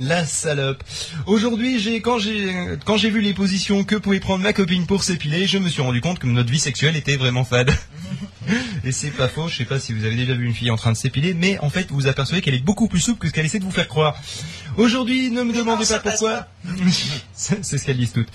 La 0.00 0.24
salope. 0.24 0.84
Aujourd'hui 1.26 1.80
j'ai 1.80 2.00
quand 2.00 2.18
j'ai 2.18 2.54
quand 2.84 2.96
j'ai 2.96 3.10
vu 3.10 3.20
les 3.20 3.34
positions 3.34 3.82
que 3.82 3.96
pouvait 3.96 4.20
prendre 4.20 4.44
ma 4.44 4.52
copine 4.52 4.86
pour 4.86 5.02
s'épiler, 5.02 5.48
je 5.48 5.58
me 5.58 5.68
suis 5.68 5.82
rendu 5.82 6.00
compte 6.00 6.20
que 6.20 6.28
notre 6.28 6.50
vie 6.50 6.60
sexuelle 6.60 6.94
était 6.94 7.16
vraiment 7.16 7.44
fade. 7.44 7.72
Et 8.84 8.92
c'est 8.92 9.10
pas 9.10 9.28
faux, 9.28 9.48
je 9.48 9.56
sais 9.56 9.64
pas 9.64 9.80
si 9.80 9.92
vous 9.92 10.04
avez 10.04 10.16
déjà 10.16 10.34
vu 10.34 10.46
une 10.46 10.54
fille 10.54 10.70
en 10.70 10.76
train 10.76 10.92
de 10.92 10.96
s'épiler, 10.96 11.34
mais 11.34 11.58
en 11.58 11.70
fait 11.70 11.88
vous 11.90 11.96
vous 11.96 12.06
apercevez 12.06 12.42
qu'elle 12.42 12.54
est 12.54 12.64
beaucoup 12.64 12.88
plus 12.88 13.00
souple 13.00 13.20
que 13.20 13.28
ce 13.28 13.32
qu'elle 13.32 13.46
essaie 13.46 13.58
de 13.58 13.64
vous 13.64 13.70
faire 13.70 13.88
croire. 13.88 14.16
Aujourd'hui, 14.78 15.30
ne 15.30 15.42
me 15.42 15.52
demandez 15.52 15.84
pas 15.84 15.98
pourquoi. 15.98 16.46
c'est 17.34 17.62
c'est 17.62 17.78
ce 17.78 17.84
qu'elles 17.84 17.98
disent 17.98 18.12
toutes. 18.12 18.28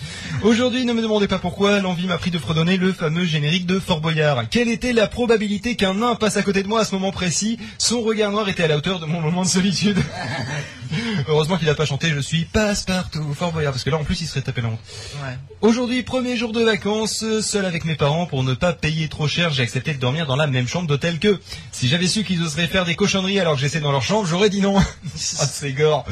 Aujourd'hui, 0.43 0.85
ne 0.85 0.93
me 0.93 1.01
demandez 1.01 1.27
pas 1.27 1.39
pourquoi, 1.39 1.79
l'envie 1.79 2.05
m'a 2.05 2.17
pris 2.17 2.29
de 2.29 2.37
fredonner 2.37 2.77
le 2.77 2.93
fameux 2.93 3.25
générique 3.25 3.65
de 3.65 3.79
Fort 3.79 4.01
Boyard. 4.01 4.47
Quelle 4.49 4.69
était 4.69 4.93
la 4.93 5.07
probabilité 5.07 5.75
qu'un 5.75 5.95
nain 5.95 6.15
passe 6.15 6.37
à 6.37 6.43
côté 6.43 6.61
de 6.61 6.67
moi 6.67 6.81
à 6.81 6.85
ce 6.85 6.93
moment 6.93 7.11
précis? 7.11 7.57
Son 7.79 8.01
regard 8.01 8.31
noir 8.31 8.49
était 8.49 8.63
à 8.63 8.67
la 8.67 8.77
hauteur 8.77 8.99
de 8.99 9.05
mon 9.05 9.19
moment 9.19 9.43
de 9.43 9.47
solitude. 9.47 9.97
Heureusement 11.27 11.57
qu'il 11.57 11.69
a 11.69 11.75
pas 11.75 11.85
chanté 11.85 12.09
Je 12.09 12.19
suis 12.19 12.45
passe-partout, 12.45 13.33
Fort 13.33 13.51
Boyard, 13.51 13.73
parce 13.73 13.83
que 13.83 13.89
là 13.89 13.97
en 13.97 14.03
plus 14.03 14.21
il 14.21 14.27
serait 14.27 14.41
tapé 14.41 14.61
la 14.61 14.69
honte. 14.69 14.79
Ouais. 15.23 15.37
Aujourd'hui, 15.61 16.03
premier 16.03 16.37
jour 16.37 16.51
de 16.51 16.63
vacances, 16.63 17.23
seul 17.41 17.65
avec 17.65 17.85
mes 17.85 17.95
parents 17.95 18.25
pour 18.25 18.43
ne 18.43 18.53
pas 18.53 18.73
payer 18.73 19.07
trop 19.07 19.27
cher, 19.27 19.51
j'ai 19.51 19.63
accepté 19.63 19.93
de 19.93 19.99
dormir 19.99 20.27
dans 20.27 20.35
la 20.35 20.47
même 20.47 20.67
chambre 20.67 20.87
d'hôtel 20.87 21.19
qu'eux. 21.19 21.39
Si 21.71 21.87
j'avais 21.87 22.07
su 22.07 22.23
qu'ils 22.23 22.43
oseraient 22.43 22.67
faire 22.67 22.85
des 22.85 22.95
cochonneries 22.95 23.39
alors 23.39 23.55
que 23.55 23.61
j'étais 23.61 23.79
dans 23.79 23.91
leur 23.91 24.03
chambre, 24.03 24.27
j'aurais 24.27 24.49
dit 24.49 24.61
non. 24.61 24.77
ah, 25.39 25.45
c'est 25.45 25.73
gore. 25.73 26.05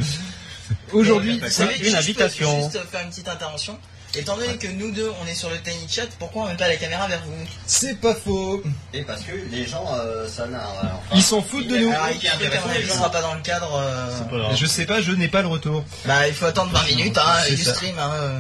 Aujourd'hui, 0.93 1.41
c'est 1.49 1.87
une 1.87 1.95
invitation. 1.95 2.63
Juste 2.63 2.79
faire 2.89 3.01
une 3.01 3.09
petite 3.09 3.27
intervention. 3.27 3.77
Étant 4.17 4.37
donné 4.37 4.55
que 4.57 4.67
nous 4.67 4.91
deux, 4.91 5.11
on 5.21 5.27
est 5.27 5.35
sur 5.35 5.49
le 5.49 5.59
tiny 5.61 5.87
chat, 5.89 6.07
pourquoi 6.19 6.43
on 6.43 6.47
met 6.47 6.55
pas 6.55 6.67
la 6.67 6.77
caméra 6.77 7.07
vers 7.07 7.21
vous 7.25 7.33
c'est 7.65 7.99
pas 7.99 8.13
faux. 8.15 8.63
Et 8.93 9.01
parce 9.03 9.21
que 9.21 9.31
les 9.51 9.65
gens, 9.67 9.85
euh, 9.97 10.27
ça 10.27 10.45
n'a. 10.47 10.59
enfin, 10.69 10.89
Ils 11.15 11.23
s'en 11.23 11.41
foutent 11.41 11.67
de 11.67 11.77
nous. 11.77 11.91
Alors, 11.91 12.07
il 12.11 12.87
sera 12.89 13.11
pas 13.11 13.21
dans 13.21 13.33
le 13.33 13.41
cadre. 13.41 13.75
euh. 13.75 14.55
Je 14.55 14.65
sais 14.65 14.85
pas, 14.85 15.01
je 15.01 15.11
n'ai 15.11 15.27
pas 15.27 15.41
le 15.41 15.47
retour. 15.47 15.83
Bah, 16.05 16.27
il 16.27 16.33
faut 16.33 16.45
attendre 16.45 16.71
20 16.71 16.85
minutes, 16.95 17.17
hein, 17.17 17.35
C'est 17.47 17.55
du 17.55 17.63
ça. 17.63 17.73
stream. 17.73 17.95
Hein, 17.99 18.11
euh. 18.13 18.39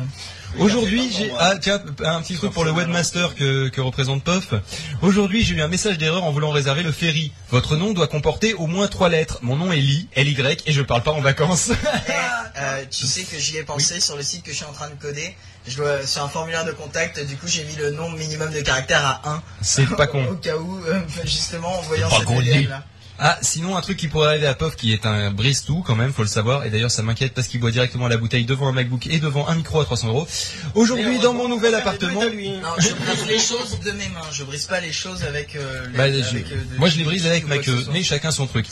Aujourd'hui, 0.59 1.11
c'est 1.11 1.27
pas 1.27 1.27
j'ai 1.27 1.33
ah 1.39 1.57
tiens 1.59 1.81
un 2.03 2.21
petit 2.21 2.35
truc 2.35 2.51
pour 2.53 2.63
le 2.63 2.71
webmaster 2.71 3.35
que, 3.35 3.67
que 3.69 3.81
représente 3.81 4.23
Pof. 4.23 4.53
Aujourd'hui, 5.01 5.43
j'ai 5.43 5.55
eu 5.55 5.61
un 5.61 5.67
message 5.67 5.97
d'erreur 5.97 6.23
en 6.23 6.31
voulant 6.31 6.51
réserver 6.51 6.83
le 6.83 6.91
ferry. 6.91 7.31
Votre 7.49 7.75
nom 7.75 7.93
doit 7.93 8.07
comporter 8.07 8.53
au 8.53 8.67
moins 8.67 8.87
trois 8.87 9.09
lettres. 9.09 9.39
Mon 9.41 9.55
nom 9.55 9.71
est 9.71 9.77
Lee, 9.77 10.07
L 10.13 10.27
Y 10.27 10.63
et 10.65 10.71
je 10.71 10.81
parle 10.81 11.03
pas 11.03 11.11
en 11.11 11.21
vacances. 11.21 11.71
Eh, 11.71 12.11
euh, 12.59 12.83
tu 12.89 13.05
sais 13.05 13.23
que 13.23 13.37
j'y 13.37 13.57
ai 13.57 13.63
pensé 13.63 13.99
sur 13.99 14.15
le 14.15 14.23
site 14.23 14.43
que 14.43 14.51
je 14.51 14.57
suis 14.57 14.65
en 14.65 14.73
train 14.73 14.89
de 14.89 14.95
coder. 14.95 15.35
Je 15.67 15.77
dois, 15.77 16.05
sur 16.05 16.23
un 16.23 16.29
formulaire 16.29 16.63
de 16.63 16.71
contact, 16.71 17.25
du 17.25 17.35
coup, 17.37 17.47
j'ai 17.47 17.63
mis 17.63 17.75
le 17.75 17.91
nombre 17.91 18.17
minimum 18.17 18.51
de 18.51 18.61
caractères 18.61 19.05
à 19.05 19.21
1. 19.29 19.43
C'est 19.61 19.89
pas 19.95 20.07
con. 20.07 20.23
Au 20.31 20.35
cas 20.35 20.55
où, 20.57 20.83
euh, 20.85 21.01
justement, 21.23 21.79
en 21.79 21.81
voyant 21.81 22.09
Pas 22.09 22.19
cette 22.19 22.69
là. 22.69 22.83
Ah, 23.17 23.37
sinon 23.41 23.77
un 23.77 23.81
truc 23.81 23.97
qui 23.97 24.09
pourrait 24.09 24.27
arriver 24.27 24.47
à 24.47 24.53
Pof 24.55 24.75
qui 24.75 24.91
est 24.91 25.05
un 25.05 25.31
brise-tout 25.31 25.83
quand 25.87 25.95
même, 25.95 26.11
faut 26.11 26.21
le 26.21 26.27
savoir. 26.27 26.65
Et 26.65 26.69
d'ailleurs, 26.69 26.91
ça 26.91 27.01
m'inquiète 27.01 27.33
parce 27.33 27.47
qu'il 27.47 27.59
boit 27.61 27.71
directement 27.71 28.07
la 28.09 28.17
bouteille 28.17 28.43
devant 28.45 28.67
un 28.67 28.73
MacBook 28.73 29.07
et 29.07 29.19
devant 29.19 29.47
un 29.47 29.55
micro 29.55 29.79
à 29.79 29.85
300 29.85 30.09
euros. 30.09 30.27
Aujourd'hui, 30.73 31.19
dans 31.19 31.33
mon 31.33 31.47
nouvel 31.47 31.75
appartement, 31.75 32.21
Non, 32.21 32.69
je 32.77 32.89
brise 32.93 33.25
les 33.27 33.39
choses 33.39 33.79
de 33.85 33.91
mes 33.91 34.09
mains. 34.09 34.19
Je 34.33 34.43
brise 34.43 34.65
pas 34.65 34.81
les 34.81 34.91
choses 34.91 35.23
avec. 35.23 35.55
Euh, 35.55 35.85
les, 35.91 35.97
Bah, 35.97 36.03
avec, 36.03 36.23
je- 36.25 36.37
euh, 36.53 36.57
moi 36.77 36.89
je 36.89 36.97
les 36.97 37.03
brise 37.05 37.25
avec 37.25 37.47
ma 37.47 37.57
queue, 37.59 37.85
mais 37.93 38.03
chacun 38.03 38.31
son 38.31 38.47
truc. 38.47 38.65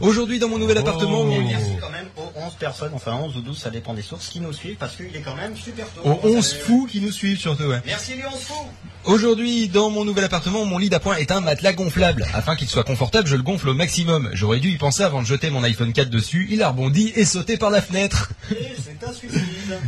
Aujourd'hui, 0.00 0.38
dans 0.38 0.48
mon 0.48 0.58
nouvel 0.58 0.78
appartement, 0.78 1.24
mon- 1.24 1.40
Merci 1.42 1.70
quand 1.80 1.90
même 1.90 2.06
aux 2.16 2.32
11 2.36 2.54
personnes, 2.58 2.92
enfin 2.94 3.12
11 3.14 3.36
ou 3.36 3.40
12, 3.42 3.58
ça 3.58 3.70
dépend 3.70 3.92
des 3.94 4.02
sources, 4.02 4.28
qui 4.28 4.40
nous 4.40 4.52
suivent 4.52 4.76
parce 4.76 4.96
qu'il 4.96 5.14
est 5.14 5.20
quand 5.22 5.36
même 5.36 5.54
super 5.56 5.86
tôt. 5.90 6.00
Aux 6.04 6.14
Vous 6.14 6.36
11 6.38 6.52
avez- 6.54 6.62
fous 6.62 6.88
qui 6.90 7.00
nous 7.00 7.12
suivent 7.12 7.38
surtout, 7.38 7.64
ouais. 7.64 7.80
Merci 7.84 8.12
les 8.14 8.24
11 8.26 8.40
fous 8.40 8.66
Aujourd'hui, 9.04 9.68
dans 9.68 9.88
mon 9.88 10.04
nouvel 10.04 10.24
appartement, 10.24 10.66
mon 10.66 10.76
lit 10.76 10.90
d'appoint 10.90 11.16
est 11.16 11.30
un 11.32 11.40
matelas 11.40 11.72
gonflable. 11.72 12.26
Afin 12.34 12.54
qu'il 12.54 12.68
soit 12.68 12.84
confortable, 12.84 13.26
je 13.28 13.34
le 13.36 13.42
gonfle 13.42 13.70
au 13.70 13.74
maximum. 13.90 14.30
J'aurais 14.34 14.60
dû 14.60 14.70
y 14.70 14.76
penser 14.76 15.02
avant 15.02 15.20
de 15.20 15.26
jeter 15.26 15.50
mon 15.50 15.64
iPhone 15.64 15.92
4 15.92 16.10
dessus. 16.10 16.46
Il 16.48 16.62
a 16.62 16.68
rebondi 16.68 17.12
et 17.16 17.24
sauté 17.24 17.56
par 17.56 17.70
la 17.70 17.82
fenêtre. 17.82 18.30
Et 18.52 18.68
c'est 18.80 19.04
un 19.04 19.12
suicide. 19.12 19.42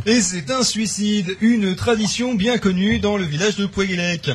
Et 0.05 0.19
c'est 0.19 0.51
un 0.51 0.63
suicide, 0.63 1.37
une 1.39 1.73
tradition 1.73 2.33
bien 2.33 2.57
connue 2.57 2.99
dans 2.99 3.15
le 3.15 3.23
village 3.23 3.55
de 3.55 3.65
Pouéguélec. 3.65 4.29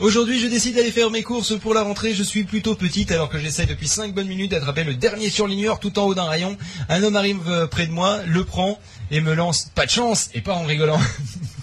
Aujourd'hui, 0.00 0.40
je 0.40 0.46
décide 0.46 0.76
d'aller 0.76 0.90
faire 0.90 1.10
mes 1.10 1.22
courses 1.22 1.54
pour 1.58 1.74
la 1.74 1.82
rentrée. 1.82 2.14
Je 2.14 2.22
suis 2.22 2.44
plutôt 2.44 2.76
petite 2.76 3.12
alors 3.12 3.28
que 3.28 3.38
j'essaye 3.38 3.66
depuis 3.66 3.88
5 3.88 4.14
bonnes 4.14 4.26
minutes 4.26 4.52
d'attraper 4.52 4.84
le 4.84 4.94
dernier 4.94 5.28
surligneur 5.28 5.80
tout 5.80 5.98
en 5.98 6.04
haut 6.04 6.14
d'un 6.14 6.24
rayon. 6.24 6.56
Un 6.88 7.02
homme 7.02 7.16
arrive 7.16 7.46
euh, 7.46 7.66
près 7.66 7.86
de 7.86 7.92
moi, 7.92 8.20
le 8.26 8.42
prend 8.42 8.80
et 9.10 9.20
me 9.20 9.34
lance 9.34 9.70
pas 9.74 9.84
de 9.84 9.90
chance 9.90 10.30
et 10.32 10.40
pas 10.40 10.54
en 10.54 10.64
rigolant. 10.64 11.00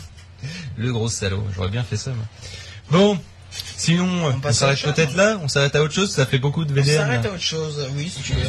le 0.78 0.94
gros 0.94 1.10
salaud, 1.10 1.44
j'aurais 1.56 1.70
bien 1.70 1.84
fait 1.84 1.98
ça 1.98 2.12
moi. 2.12 2.26
Bon, 2.92 3.18
sinon, 3.78 4.28
euh, 4.28 4.32
on, 4.44 4.48
à 4.48 4.54
s'arrête 4.54 4.82
peut-être 4.82 5.16
là 5.16 5.40
On 5.44 5.48
s'arrête 5.48 5.76
à 5.76 5.84
autre 5.84 5.94
chose 5.94 6.12
Ça 6.12 6.26
fait 6.26 6.38
beaucoup 6.40 6.66
de 6.66 6.72
On 6.72 6.76
VDM. 6.76 6.96
s'arrête 6.98 7.24
là. 7.24 7.30
à 7.30 7.34
autre 7.34 7.44
chose, 7.44 7.88
oui, 7.96 8.12
si 8.16 8.22
tu 8.22 8.34
veux. 8.34 8.42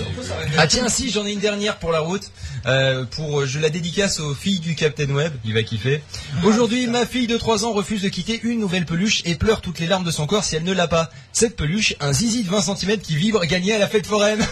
Ah 0.59 0.67
tiens 0.67 0.89
si 0.89 1.11
j'en 1.11 1.27
ai 1.27 1.33
une 1.33 1.41
dernière 1.41 1.79
pour 1.79 1.93
la 1.93 2.01
route. 2.01 2.31
Euh, 2.67 3.05
pour 3.05 3.45
je 3.47 3.59
la 3.59 3.71
dédicace 3.71 4.21
aux 4.21 4.35
filles 4.35 4.61
du 4.61 4.75
Captain 4.75 5.11
Web. 5.11 5.33
Il 5.45 5.55
va 5.55 5.63
kiffer. 5.63 6.03
Aujourd'hui 6.45 6.87
ma 6.87 7.07
fille 7.07 7.27
de 7.27 7.37
3 7.37 7.65
ans 7.65 7.73
refuse 7.73 8.03
de 8.03 8.09
quitter 8.09 8.41
une 8.43 8.61
nouvelle 8.61 8.87
peluche 8.87 9.23
et 9.25 9.35
pleure 9.35 9.61
toutes 9.61 9.79
les 9.79 9.87
larmes 9.87 10.05
de 10.05 10.11
son 10.11 10.27
corps 10.27 10.45
si 10.45 10.57
elle 10.57 10.65
ne 10.65 10.73
l'a 10.73 10.89
pas. 10.89 11.11
Cette 11.33 11.57
peluche 11.57 11.95
un 12.01 12.13
zizi 12.13 12.45
de 12.45 12.51
20 12.51 12.77
cm 12.77 12.99
qui 12.99 13.17
vibre 13.17 13.45
gagné 13.47 13.75
à 13.75 13.79
la 13.79 13.89
fête 13.89 14.07
foraine. 14.07 14.45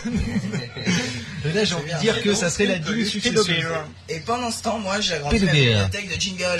Et 1.44 1.52
là 1.54 1.64
j'ai 1.64 1.74
envie 1.74 1.92
de 1.92 1.98
dire 2.00 2.22
que 2.22 2.34
ça 2.34 2.50
serait 2.50 2.66
la 2.66 2.78
digne 2.78 3.04
succession 3.04 3.42
Et 4.08 4.20
pendant 4.20 4.50
ce 4.50 4.62
temps, 4.62 4.78
moi, 4.78 5.00
j'ai 5.00 5.14
agrandi 5.14 5.38
la 5.38 5.52
bibliothèque 5.52 6.14
de 6.14 6.20
Jingle. 6.20 6.58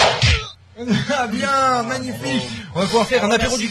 Ah 1.12 1.26
bien 1.26 1.82
magnifique 1.82 2.48
on 2.74 2.80
va 2.80 2.86
pouvoir 2.86 3.06
faire 3.06 3.24
un 3.24 3.30
apéro 3.32 3.58
du 3.58 3.68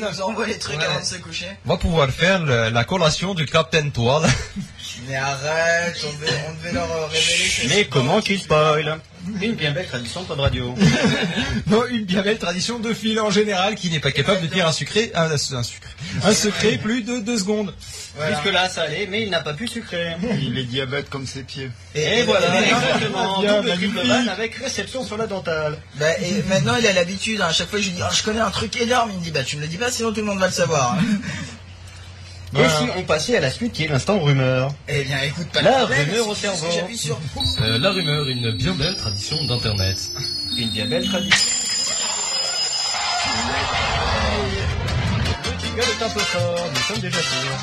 nous 0.00 0.20
envoie 0.22 0.46
les 0.46 0.58
trucs 0.58 0.78
Ouais. 0.78 0.84
avant 0.84 1.00
de 1.00 1.04
se 1.04 1.16
coucher. 1.16 1.46
on 1.66 1.68
va 1.70 1.76
pouvoir 1.76 2.08
faire 2.10 2.42
le- 2.42 2.70
la 2.70 2.84
collation 2.84 3.34
du 3.34 3.46
Captain 3.46 3.90
Toile 3.90 4.28
Mais 5.08 5.16
arrête, 5.16 5.96
on 6.06 6.12
devait, 6.20 6.32
on 6.50 6.54
devait 6.58 6.72
leur 6.72 6.90
euh, 6.90 7.06
révéler 7.06 7.48
que 7.62 7.68
Mais 7.68 7.84
comment 7.86 8.20
qu'il 8.20 8.38
spoil 8.40 8.98
Une 9.40 9.54
bien 9.54 9.72
belle 9.72 9.86
tradition 9.86 10.22
de 10.22 10.32
Radio. 10.32 10.74
Non, 11.66 11.84
une 11.86 12.04
bien 12.04 12.22
belle 12.22 12.38
tradition 12.38 12.78
de 12.78 12.92
fil 12.94 13.18
en 13.20 13.30
général 13.30 13.74
qui 13.74 13.90
n'est 13.90 14.00
pas 14.00 14.10
capable 14.12 14.40
de 14.42 14.46
dire 14.46 14.66
un 14.66 14.72
sucré, 14.72 15.10
un, 15.14 15.30
un 15.30 15.36
sucré, 15.62 15.90
un 16.24 16.32
secret 16.34 16.78
plus 16.78 17.02
de 17.02 17.18
deux 17.18 17.38
secondes. 17.38 17.74
Voilà. 18.16 18.34
Jusque 18.42 18.52
là, 18.52 18.68
ça 18.68 18.82
allait, 18.82 19.06
mais 19.10 19.22
il 19.22 19.30
n'a 19.30 19.40
pas 19.40 19.52
pu 19.54 19.68
sucrer. 19.68 20.14
Il 20.42 20.58
est 20.58 20.64
diabète 20.64 21.08
comme 21.10 21.26
ses 21.26 21.42
pieds. 21.42 21.70
Et, 21.94 22.22
voilà, 22.22 22.60
et- 22.60 22.64
exactement. 22.64 23.40
Bien, 23.40 23.56
Double 23.62 23.72
triple 23.76 24.00
avec 24.30 24.54
réception 24.56 25.04
sur 25.04 25.16
la 25.16 25.26
dentale. 25.26 25.78
Bah, 25.96 26.18
et 26.20 26.42
maintenant, 26.48 26.76
il 26.80 26.86
a 26.86 26.92
l'habitude. 26.92 27.40
hein, 27.40 27.46
À 27.48 27.52
chaque 27.52 27.68
fois, 27.68 27.78
je 27.78 27.84
lui 27.84 27.92
dis, 27.92 28.00
oh, 28.02 28.12
je 28.12 28.22
connais 28.22 28.40
un 28.40 28.50
truc 28.50 28.76
énorme. 28.80 29.10
Il 29.12 29.18
me 29.20 29.24
dit, 29.24 29.30
bah, 29.30 29.42
tu 29.44 29.56
me 29.56 29.60
le 29.62 29.68
dis 29.68 29.76
pas, 29.76 29.90
sinon 29.90 30.10
tout 30.12 30.20
le 30.20 30.26
monde 30.26 30.40
va 30.40 30.46
le 30.46 30.52
savoir. 30.52 30.96
Et 32.56 32.68
si 32.68 32.84
on 32.96 33.02
passait 33.02 33.36
à 33.36 33.40
la 33.40 33.50
suite 33.50 33.72
qui 33.72 33.84
est 33.84 33.88
l'instant 33.88 34.18
rumeur 34.18 34.72
eh 34.88 35.04
bien, 35.04 35.20
écoute, 35.22 35.48
pas 35.52 35.60
La 35.62 35.70
de 35.70 35.76
problème, 35.84 36.08
rumeur 36.08 36.28
au 36.28 36.34
cerveau. 36.34 36.66
sur. 36.96 37.18
Euh, 37.60 37.78
la 37.78 37.90
rumeur, 37.90 38.26
une 38.28 38.50
bien 38.52 38.72
belle 38.72 38.96
tradition 38.96 39.44
d'internet. 39.44 39.98
Une 40.56 40.70
bien 40.70 40.86
belle 40.86 41.06
tradition. 41.06 41.36
Le 45.44 45.58
jingle 45.60 45.80
est 45.80 46.04
un 46.04 46.08
peu 46.08 46.20
fort, 46.20 46.66
nous 46.74 46.80
sommes 46.80 46.98
déjà 47.02 47.20
sûrs. 47.20 47.58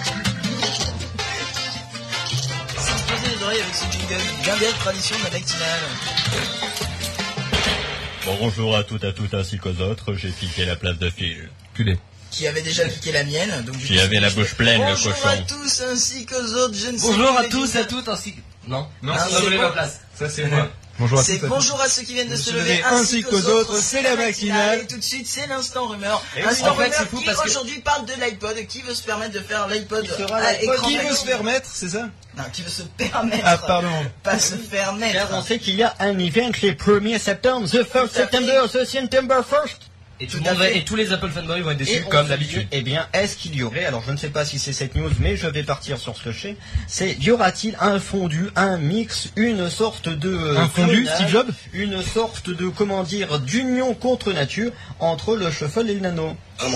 Sans 2.77 2.97
se 2.97 3.03
poser 3.03 3.35
les 3.37 3.43
oreilles 3.43 3.61
avec 3.61 3.75
ce 3.75 3.91
jingle. 3.91 4.23
Bien 4.43 4.55
belle 4.57 4.73
tradition 4.73 5.17
de 5.17 5.23
la 5.23 5.29
matinale. 5.31 5.79
Bonjour 8.39 8.75
à 8.75 8.83
toutes, 8.83 9.03
à 9.03 9.11
toutes 9.13 9.33
ainsi 9.33 9.57
qu'aux 9.57 9.79
autres, 9.81 10.13
j'ai 10.15 10.29
piqué 10.29 10.65
la 10.65 10.75
place 10.75 10.97
de 10.99 11.09
fil. 11.09 11.49
Culé. 11.73 11.97
Qui 12.35 12.47
avait 12.47 12.61
déjà 12.61 12.85
piqué 12.85 13.11
la 13.13 13.23
mienne. 13.23 13.63
Donc, 13.65 13.77
Qui 13.77 13.97
avait 13.99 14.19
la 14.19 14.29
bouche 14.29 14.55
pleine, 14.55 14.81
le 14.81 14.87
Bonjour 14.87 15.13
cochon. 15.13 15.27
à 15.29 15.37
tous 15.37 15.81
ainsi 15.81 16.25
qu'aux 16.25 16.35
autres. 16.35 16.73
Je 16.75 16.87
ne 16.87 16.97
sais 16.97 17.07
Bonjour 17.07 17.37
à 17.37 17.43
tous, 17.45 17.75
à 17.77 17.83
toutes, 17.85 18.09
ainsi 18.09 18.33
que... 18.33 18.39
Non, 18.67 18.87
Non, 19.01 19.13
Ah, 19.15 19.19
ça 19.19 19.25
c'est 19.27 19.33
va 19.35 19.39
voler 19.41 19.57
pas- 19.57 19.63
ma 19.63 19.69
place. 19.69 19.99
Ça 20.19 20.29
c'est 20.29 20.45
moi. 20.45 20.67
Bonjour 20.99 21.19
à 21.19 21.23
C'est 21.23 21.39
tous. 21.39 21.47
bonjour 21.47 21.81
à 21.81 21.89
ceux 21.89 22.03
qui 22.03 22.13
viennent 22.13 22.29
de 22.29 22.37
se 22.37 22.51
lever 22.51 22.81
ainsi 22.83 23.21
qu'aux 23.21 23.45
autres, 23.49 23.77
c'est 23.81 24.01
la 24.01 24.15
matinale. 24.15 24.79
Et 24.79 24.87
tout 24.87 24.95
de 24.95 25.03
suite, 25.03 25.27
c'est 25.27 25.45
l'instant 25.45 25.87
rumeur. 25.87 26.23
Et 26.37 26.41
Instant 26.41 26.67
en 26.71 26.75
fait, 26.75 26.83
rumeur 26.83 26.97
c'est 26.99 27.09
fou 27.09 27.19
qui 27.19 27.25
parce 27.25 27.41
que- 27.41 27.49
aujourd'hui 27.49 27.79
parle 27.81 28.05
de 28.05 28.13
l'iPod. 28.13 28.55
Qui 28.67 28.81
veut 28.81 28.93
se 28.93 29.03
permettre 29.03 29.33
de 29.33 29.39
faire 29.41 29.67
l'iPod 29.67 30.03
Qui 30.07 30.23
à 30.33 30.61
écran 30.61 30.89
veut 31.09 31.15
se 31.15 31.25
permettre, 31.25 31.69
c'est 31.71 31.89
ça 31.89 32.07
Non, 32.37 32.43
qui 32.53 32.61
veut 32.61 32.69
se 32.69 32.83
permettre. 32.83 33.43
Ah 33.45 33.57
pardon. 33.57 33.89
Pas 34.23 34.39
se 34.39 34.55
permettre. 34.55 35.13
Car 35.13 35.27
on 35.33 35.43
sait 35.43 35.59
qu'il 35.59 35.75
y 35.75 35.83
a 35.83 35.93
un 35.99 36.17
event 36.17 36.51
les 36.61 36.73
1er 36.73 37.19
septembre, 37.19 37.67
the 37.69 37.83
1st 37.83 37.91
Tout 37.91 37.97
à 37.97 38.07
September, 38.21 38.61
the 38.71 38.85
September 38.85 39.35
1st. 39.41 39.84
Et, 40.21 40.27
tout 40.27 40.37
Tout 40.39 40.43
monde 40.45 40.57
tous 40.85 40.95
les 40.95 41.11
Apple 41.11 41.29
fanboys 41.29 41.59
vont 41.61 41.71
être 41.71 41.77
déçus, 41.77 42.03
comme 42.09 42.27
d'habitude. 42.29 42.65
Eh 42.71 42.81
bien, 42.81 43.05
est-ce 43.11 43.35
qu'il 43.35 43.53
y 43.53 43.63
aurait, 43.63 43.83
alors 43.83 44.01
je 44.07 44.11
ne 44.11 44.17
sais 44.17 44.29
pas 44.29 44.45
si 44.45 44.59
c'est 44.59 44.71
cette 44.71 44.95
news, 44.95 45.09
mais 45.19 45.35
je 45.35 45.45
vais 45.47 45.63
partir 45.63 45.97
sur 45.99 46.15
ce 46.15 46.23
que 46.23 46.31
je 46.31 46.39
sais, 46.41 46.55
c'est 46.87 47.15
y 47.19 47.31
aura-t-il 47.31 47.75
un 47.81 47.99
fondu, 47.99 48.49
un 48.55 48.77
mix, 48.77 49.29
une 49.35 49.69
sorte 49.69 50.07
de... 50.07 50.29
euh, 50.29 50.57
Un 50.57 50.69
fondu, 50.69 51.01
clonage, 51.03 51.15
Steve 51.15 51.27
Jobs? 51.29 51.51
Une 51.73 52.01
sorte 52.01 52.49
de, 52.49 52.67
comment 52.69 53.03
dire, 53.03 53.39
d'union 53.39 53.93
contre 53.93 54.31
nature 54.31 54.71
entre 55.01 55.35
le 55.35 55.51
shuffle 55.51 55.89
et 55.89 55.93
le 55.95 55.99
nano? 55.99 56.37
Euh, 56.63 56.67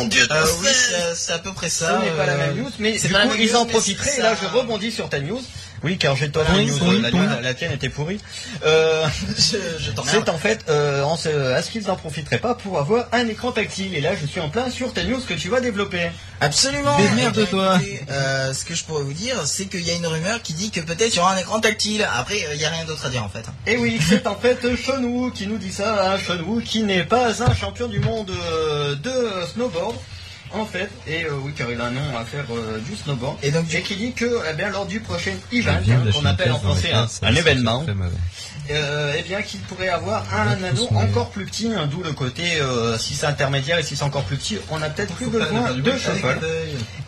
oui, 0.61 0.67
c'est- 0.73 1.15
c'est 1.15 1.31
à 1.31 1.39
peu 1.39 1.53
près 1.53 1.69
Ce 1.69 1.85
ça. 1.85 1.99
n'est 1.99 2.11
pas 2.11 2.25
la 2.25 2.33
euh, 2.33 2.37
même 2.53 2.57
news, 2.63 2.71
mais 2.79 2.97
c'est 2.97 3.07
du 3.07 3.13
pas 3.13 3.19
la 3.19 3.25
coup, 3.27 3.33
même 3.37 3.41
ils 3.41 3.55
en 3.55 3.65
profiteraient, 3.65 4.17
et 4.17 4.21
là 4.21 4.35
je 4.35 4.47
rebondis 4.47 4.91
sur 4.91 5.07
ta 5.07 5.21
news. 5.21 5.41
Oui, 5.83 5.97
car 5.97 6.15
j'ai 6.15 6.29
toi 6.29 6.43
Oui, 6.55 6.69
oui, 6.81 7.01
la, 7.01 7.09
oui. 7.09 7.17
la- 7.27 7.41
la 7.41 7.53
tienne 7.53 7.71
était 7.71 7.89
pourrie. 7.89 8.19
Euh, 8.65 9.05
c'est 9.37 10.29
en 10.29 10.37
fait, 10.37 10.65
euh, 10.69 11.03
en 11.03 11.15
se- 11.15 11.29
est-ce 11.57 11.71
qu'ils 11.71 11.83
n'en 11.87 11.95
profiteraient 11.95 12.37
pas 12.39 12.53
pour 12.55 12.77
avoir 12.79 13.07
un 13.11 13.27
écran 13.27 13.51
tactile 13.51 13.95
Et 13.95 14.01
là, 14.01 14.11
je 14.19 14.25
suis 14.25 14.39
en 14.41 14.49
plein 14.49 14.69
sur 14.69 14.93
ta 14.93 15.03
news 15.03 15.19
que 15.27 15.33
tu 15.33 15.49
vas 15.49 15.61
développer. 15.61 16.09
Absolument. 16.41 16.97
Démerde-toi. 16.97 17.79
Eh 17.81 17.85
écoutez, 17.85 18.05
euh, 18.11 18.53
ce 18.53 18.65
que 18.65 18.73
je 18.75 18.83
pourrais 18.83 19.03
vous 19.03 19.13
dire, 19.13 19.35
c'est 19.45 19.65
qu'il 19.65 19.81
y 19.81 19.91
a 19.91 19.93
une 19.95 20.07
rumeur 20.07 20.41
qui 20.41 20.53
dit 20.53 20.69
que 20.71 20.79
peut-être 20.81 21.13
il 21.13 21.17
y 21.17 21.19
aura 21.19 21.33
un 21.33 21.37
écran 21.37 21.59
tactile. 21.59 22.05
Après, 22.17 22.39
il 22.53 22.57
n'y 22.57 22.65
a 22.65 22.69
rien 22.69 22.85
d'autre 22.85 23.05
à 23.05 23.09
dire 23.09 23.23
en 23.23 23.29
fait. 23.29 23.45
Et 23.67 23.77
oui, 23.77 23.99
c'est 24.07 24.25
en 24.27 24.35
fait 24.35 24.75
Chenou 24.75 25.31
qui 25.31 25.47
nous 25.47 25.57
dit 25.57 25.71
ça, 25.71 26.17
Chenou 26.17 26.61
qui 26.63 26.83
n'est 26.83 27.03
pas 27.03 27.41
un 27.43 27.53
champion 27.55 27.87
du 27.87 27.99
monde 27.99 28.31
de 29.03 29.21
snowboard. 29.53 29.95
En 30.51 30.65
fait, 30.65 30.89
et 31.07 31.25
euh, 31.25 31.33
oui, 31.43 31.53
car 31.55 31.69
il 31.71 31.79
a 31.79 31.85
un 31.85 31.91
nom 31.91 32.17
à 32.17 32.25
faire 32.25 32.45
euh, 32.51 32.79
du 32.79 32.95
snowboard. 32.95 33.37
Et 33.43 33.51
donc, 33.51 33.67
du 33.67 33.77
Et 33.77 33.81
qui 33.81 33.95
dit 33.95 34.13
que, 34.13 34.41
eh 34.49 34.53
bien, 34.55 34.69
lors 34.69 34.85
du 34.87 34.99
prochain 34.99 35.33
event, 35.51 35.73
hein, 35.73 36.11
qu'on 36.11 36.25
appelle 36.25 36.51
en 36.51 36.59
français 36.59 36.91
un, 36.91 37.07
un 37.21 37.35
événement, 37.35 37.85
euh, 38.71 39.15
eh 39.17 39.23
bien, 39.23 39.41
qu'il 39.41 39.59
pourrait 39.61 39.89
avoir 39.89 40.23
un 40.33 40.63
anneau 40.63 40.87
encore 40.95 41.29
plus 41.29 41.45
petit, 41.45 41.71
hein, 41.75 41.87
d'où 41.89 42.03
le 42.03 42.11
côté, 42.11 42.61
euh, 42.61 42.97
si 42.97 43.15
c'est 43.15 43.25
intermédiaire 43.25 43.79
et 43.79 43.83
si 43.83 43.95
c'est 43.95 44.03
encore 44.03 44.23
plus 44.23 44.37
petit, 44.37 44.57
on 44.69 44.81
a 44.81 44.89
peut-être 44.89 45.13
plus 45.13 45.27
besoin 45.27 45.71
de 45.73 45.91
shuffle. 45.91 46.39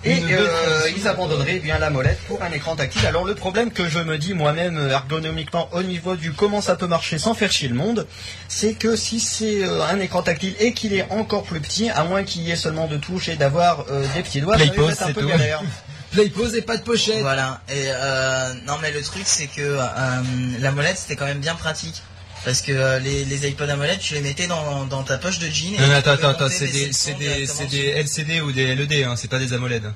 Et 0.04 0.18
euh, 0.32 0.90
ils 0.96 1.08
abandonneraient 1.08 1.58
eh 1.58 1.60
bien 1.60 1.78
la 1.78 1.92
molette 1.92 2.20
pour 2.28 2.42
un 2.42 2.52
écran 2.52 2.76
tactile. 2.76 3.06
Alors 3.06 3.26
le 3.26 3.36
problème 3.36 3.72
que 3.72 3.88
je 3.88 4.00
me 4.00 4.18
dis 4.18 4.34
moi-même 4.34 4.90
ergonomiquement 4.90 5.70
au 5.74 5.84
niveau 5.84 6.16
du 6.16 6.34
comment 6.34 6.62
ça 6.62 6.76
peut 6.76 6.88
marcher 6.88 7.20
sans 7.20 7.36
faire 7.36 7.52
chier 7.52 7.68
le 7.68 7.76
monde, 7.76 8.08
c'est 8.48 8.74
que 8.74 8.96
si 8.96 9.20
c'est 9.20 9.64
un 9.64 10.00
écran 10.00 10.24
tactile 10.24 10.56
et 10.60 10.74
qu'il 10.74 10.94
est 10.94 11.06
encore 11.12 11.44
plus 11.44 11.60
petit, 11.60 11.90
à 11.90 12.04
moins 12.04 12.24
qu'il 12.24 12.42
y 12.42 12.52
ait 12.52 12.56
seulement 12.56 12.88
deux 12.88 13.00
touches 13.00 13.30
et 13.30 13.36
d'avoir 13.36 13.86
des 14.16 14.24
petits 14.24 14.42
doigts, 14.42 14.58
ça 14.58 14.66
pause, 14.68 14.88
d'être 14.88 15.04
un 15.04 15.14
peu 15.14 15.28
galère. 15.28 15.62
Play 16.12 16.30
pause 16.30 16.56
et 16.56 16.62
pas 16.62 16.78
de 16.78 16.84
pochette. 16.84 17.22
Voilà. 17.22 17.62
Et 17.70 17.86
euh, 17.88 18.54
non, 18.66 18.78
mais 18.82 18.92
le 18.92 19.02
truc, 19.02 19.24
c'est 19.26 19.48
que 19.48 19.62
euh, 19.62 20.22
la 20.60 20.72
molette, 20.72 20.98
c'était 20.98 21.16
quand 21.16 21.26
même 21.26 21.40
bien 21.40 21.56
pratique. 21.56 22.02
Parce 22.44 22.62
que 22.62 22.72
euh, 22.72 23.00
les, 23.00 23.24
les 23.26 23.48
iPods 23.50 23.70
à 23.70 23.76
molette, 23.76 24.00
tu 24.00 24.16
les 24.16 24.22
mettais 24.22 24.48
dans, 24.48 24.86
dans 24.86 25.04
ta 25.04 25.18
poche 25.18 25.40
de 25.40 25.48
jean. 25.48 25.76
et 25.76 25.80
Non, 25.80 25.86
tu 25.88 25.92
attends, 25.92 26.12
attends, 26.12 26.30
attends, 26.30 26.50
c'est 26.50 26.68
des 26.68 26.90
des, 27.20 27.68
des 27.68 27.88
LCD 27.90 28.42
ou 28.42 28.52
des 28.52 28.76
LED, 28.76 29.04
hein, 29.04 29.16
c'est 29.16 29.28
pas 29.30 29.40
des 29.40 29.54
AMOLED. 29.54 29.94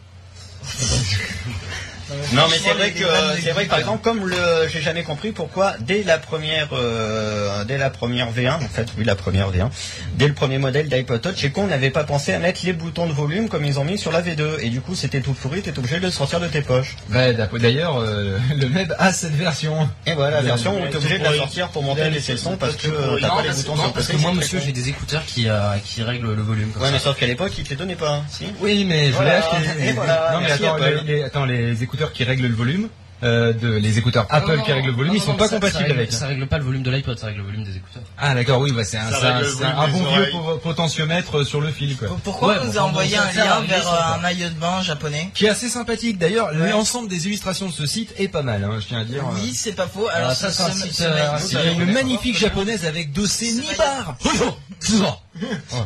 Non 2.34 2.44
mais 2.50 2.58
c'est 2.58 2.74
vrai 2.74 2.92
que 2.92 3.06
c'est 3.42 3.52
vrai 3.52 3.66
que 3.66 3.70
par 3.70 3.80
exemple 3.80 4.04
comme 4.04 4.28
le 4.28 4.68
j'ai 4.72 4.82
jamais 4.82 5.04
compris 5.04 5.32
pourquoi 5.32 5.74
dès 5.80 6.04
la 6.04 6.18
première 6.18 6.70
euh, 6.74 7.64
dès 7.66 7.78
la 7.78 7.90
première 7.90 8.32
V1 8.32 8.56
en 8.56 8.60
fait 8.60 8.88
oui 8.98 9.04
la 9.04 9.16
première 9.16 9.52
V1 9.52 9.70
dès 10.16 10.28
le 10.28 10.34
premier 10.34 10.58
modèle 10.58 10.88
d'iPod 10.88 11.22
Touch 11.22 11.44
et 11.44 11.52
qu'on 11.52 11.68
n'avait 11.68 11.90
pas 11.90 12.04
pensé 12.04 12.34
à 12.34 12.40
mettre 12.40 12.62
les 12.64 12.74
boutons 12.74 13.08
de 13.08 13.14
volume 13.14 13.50
comme 13.50 13.66
ils 13.66 13.80
ont 13.80 13.86
mis 13.86 13.98
sur 13.98 14.12
la 14.12 14.22
V2 14.22 14.60
et 14.62 14.70
du 14.70 14.82
coup 14.82 14.96
c'était 14.96 15.22
tout 15.22 15.34
pourri 15.34 15.62
t'es 15.62 15.78
obligé 15.78 16.00
de 16.00 16.06
le 16.06 16.12
sortir 16.12 16.40
de 16.40 16.48
tes 16.48 16.62
poches. 16.62 16.96
Bah, 17.10 17.32
d'ailleurs, 17.34 17.98
euh, 18.00 18.38
le 18.56 18.70
MEB 18.70 18.94
a 18.98 19.12
cette 19.12 19.36
version. 19.36 19.90
et 20.06 20.14
voilà 20.14 20.38
la 20.38 20.42
version 20.42 20.80
où 20.82 20.88
t'es 20.88 20.98
obligé 20.98 21.20
de 21.20 21.24
la 21.24 21.34
sortir 21.34 21.70
pour 21.70 21.84
monter 21.84 22.10
les 22.10 22.20
sons 22.20 22.58
parce 22.58 22.76
que 22.76 22.88
euh, 22.88 23.18
t'as 23.22 23.30
pas 23.30 23.42
les 23.42 23.50
boutons 23.50 23.76
sur 23.76 23.94
parce 23.94 24.08
que 24.08 24.18
moi, 24.18 24.32
c'est 24.32 24.38
monsieur, 24.38 24.60
j'ai 24.60 24.72
des 24.72 24.90
écouteurs 24.90 25.24
qui, 25.26 25.50
euh, 25.50 25.76
qui 25.84 26.04
règlent 26.04 26.34
le 26.34 26.42
volume. 26.42 26.72
Ouais 26.80 26.92
mais 26.92 27.00
sauf 27.00 27.18
qu'à 27.18 27.28
l'époque 27.28 27.58
ils 27.58 27.64
te 27.64 27.70
les 27.70 27.76
donnaient 27.76 27.96
pas 27.96 28.24
si. 28.30 28.46
Oui, 28.62 28.86
mais 28.86 29.12
je 29.12 29.24
l'ai 29.24 29.30
acheté. 29.32 29.94
Non, 29.94 30.40
mais 30.42 31.24
attends, 31.24 31.46
les, 31.46 31.74
les 31.74 31.84
écouteurs 31.96 32.14
qui 32.14 32.24
règlent 32.24 32.48
le 32.48 32.56
volume, 32.56 32.90
Euh, 33.24 33.54
de 33.54 33.70
les 33.70 33.98
écouteurs 33.98 34.28
Apple 34.30 34.62
qui 34.66 34.74
règlent 34.74 34.90
le 34.90 34.94
volume, 34.94 35.16
ils 35.16 35.22
sont 35.22 35.36
pas 35.36 35.48
compatibles 35.48 35.90
avec. 35.90 36.12
Ça 36.12 36.28
règle 36.28 36.48
pas 36.48 36.58
le 36.58 36.66
volume 36.66 36.84
de 36.84 36.92
l'iPod, 36.92 37.18
ça 37.18 37.28
règle 37.28 37.40
le 37.40 37.46
volume 37.46 37.64
des 37.64 37.78
écouteurs. 37.78 38.04
Ah 38.18 38.36
d'accord, 38.36 38.60
oui, 38.60 38.74
bah, 38.74 38.84
c'est 38.84 38.98
un, 38.98 39.08
un, 39.08 39.88
bon 39.88 40.04
vieux 40.04 40.28
potentiomètre 40.62 41.44
sur 41.46 41.62
le 41.62 41.70
fil. 41.70 41.96
Quoi. 41.96 42.10
Pourquoi 42.26 42.60
vous 42.60 42.68
nous 42.68 42.78
a 42.78 42.82
envoyé 42.82 43.16
un 43.16 43.32
lien 43.32 43.62
vers 43.62 43.88
un 44.16 44.18
maillot 44.18 44.50
de 44.50 44.56
bain 44.56 44.82
japonais 44.82 45.32
Qui 45.34 45.46
est 45.46 45.50
assez 45.50 45.70
sympathique. 45.70 46.18
D'ailleurs, 46.18 46.52
l'ensemble 46.54 47.08
des 47.08 47.26
illustrations 47.28 47.68
de 47.68 47.72
ce 47.72 47.86
site 47.86 48.14
est 48.18 48.28
pas 48.28 48.44
mal, 48.44 48.66
hein, 48.66 48.80
je 48.82 48.88
tiens 48.88 49.00
à 49.00 49.06
dire. 49.06 49.24
Oui, 49.36 49.54
c'est 49.56 49.78
pas 49.82 49.88
faux. 49.88 50.08
Alors, 50.14 50.34
ça, 50.34 50.52
c'est 50.52 51.06
euh, 51.06 51.74
une 51.80 51.94
magnifique 51.94 52.38
japonaise 52.38 52.86
avec 52.86 53.14
dossier 53.14 53.54
Nibar. 53.54 54.18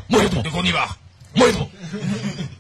Moi, 0.10 0.22
de 0.24 0.50
Nibar. 1.36 1.68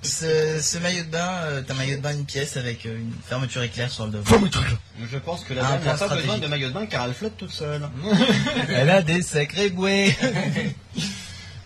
ce, 0.01 0.59
ce, 0.61 0.77
maillot 0.77 1.03
de 1.03 1.09
bain, 1.09 1.29
euh, 1.43 1.61
t'as 1.65 1.73
un 1.73 1.77
maillot 1.77 1.97
de 1.97 2.01
bain 2.01 2.13
une 2.13 2.25
pièce 2.25 2.57
avec 2.57 2.85
euh, 2.85 2.97
une 2.97 3.13
fermeture 3.27 3.63
éclair 3.63 3.91
sur 3.91 4.05
le 4.05 4.11
devant. 4.11 4.25
Fermeture 4.25 4.63
Je 5.11 5.17
pense 5.17 5.43
que 5.43 5.53
la 5.53 5.63
dame 5.63 5.83
n'a 5.83 5.93
pas 5.95 6.07
besoin 6.15 6.37
de 6.37 6.47
maillot 6.47 6.69
de 6.69 6.73
bain 6.73 6.85
car 6.85 7.05
elle 7.05 7.13
flotte 7.13 7.37
toute 7.37 7.51
seule. 7.51 7.89
elle 8.69 8.89
a 8.89 9.01
des 9.01 9.21
sacrés 9.21 9.69
bouées. 9.69 10.15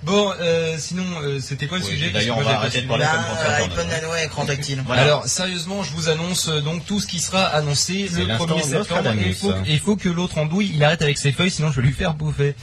Bon, 0.06 0.34
euh, 0.42 0.76
sinon, 0.78 1.04
euh, 1.22 1.40
c'était 1.40 1.68
quoi 1.68 1.78
le 1.78 1.84
sujet 1.84 2.10
D'ailleurs, 2.10 2.38
on 2.38 2.42
va 2.42 2.58
arrêter 2.58 2.82
de 2.82 2.88
parler 2.88 3.06
comme 3.06 3.72
iPhone 3.72 3.88
Nano 3.88 4.16
écran 4.16 4.46
tactile. 4.46 4.84
Alors, 4.90 5.26
sérieusement, 5.28 5.82
je 5.82 5.94
vous 5.94 6.10
annonce 6.10 6.50
euh, 6.50 6.60
donc 6.60 6.86
tout 6.86 7.00
ce 7.00 7.08
qui 7.08 7.20
sera 7.20 7.44
annoncé 7.44 8.10
le 8.14 8.26
1er 8.26 8.64
septembre. 8.64 9.14
Il 9.26 9.34
faut, 9.34 9.54
il 9.66 9.80
faut 9.80 9.96
que 9.96 10.10
l'autre 10.10 10.38
andouille, 10.40 10.72
il 10.74 10.84
arrête 10.84 11.02
avec 11.02 11.18
ses 11.18 11.32
feuilles, 11.32 11.52
sinon 11.52 11.72
je 11.72 11.80
vais 11.80 11.88
lui 11.88 11.94
faire 11.94 12.16
bouffer. 12.16 12.56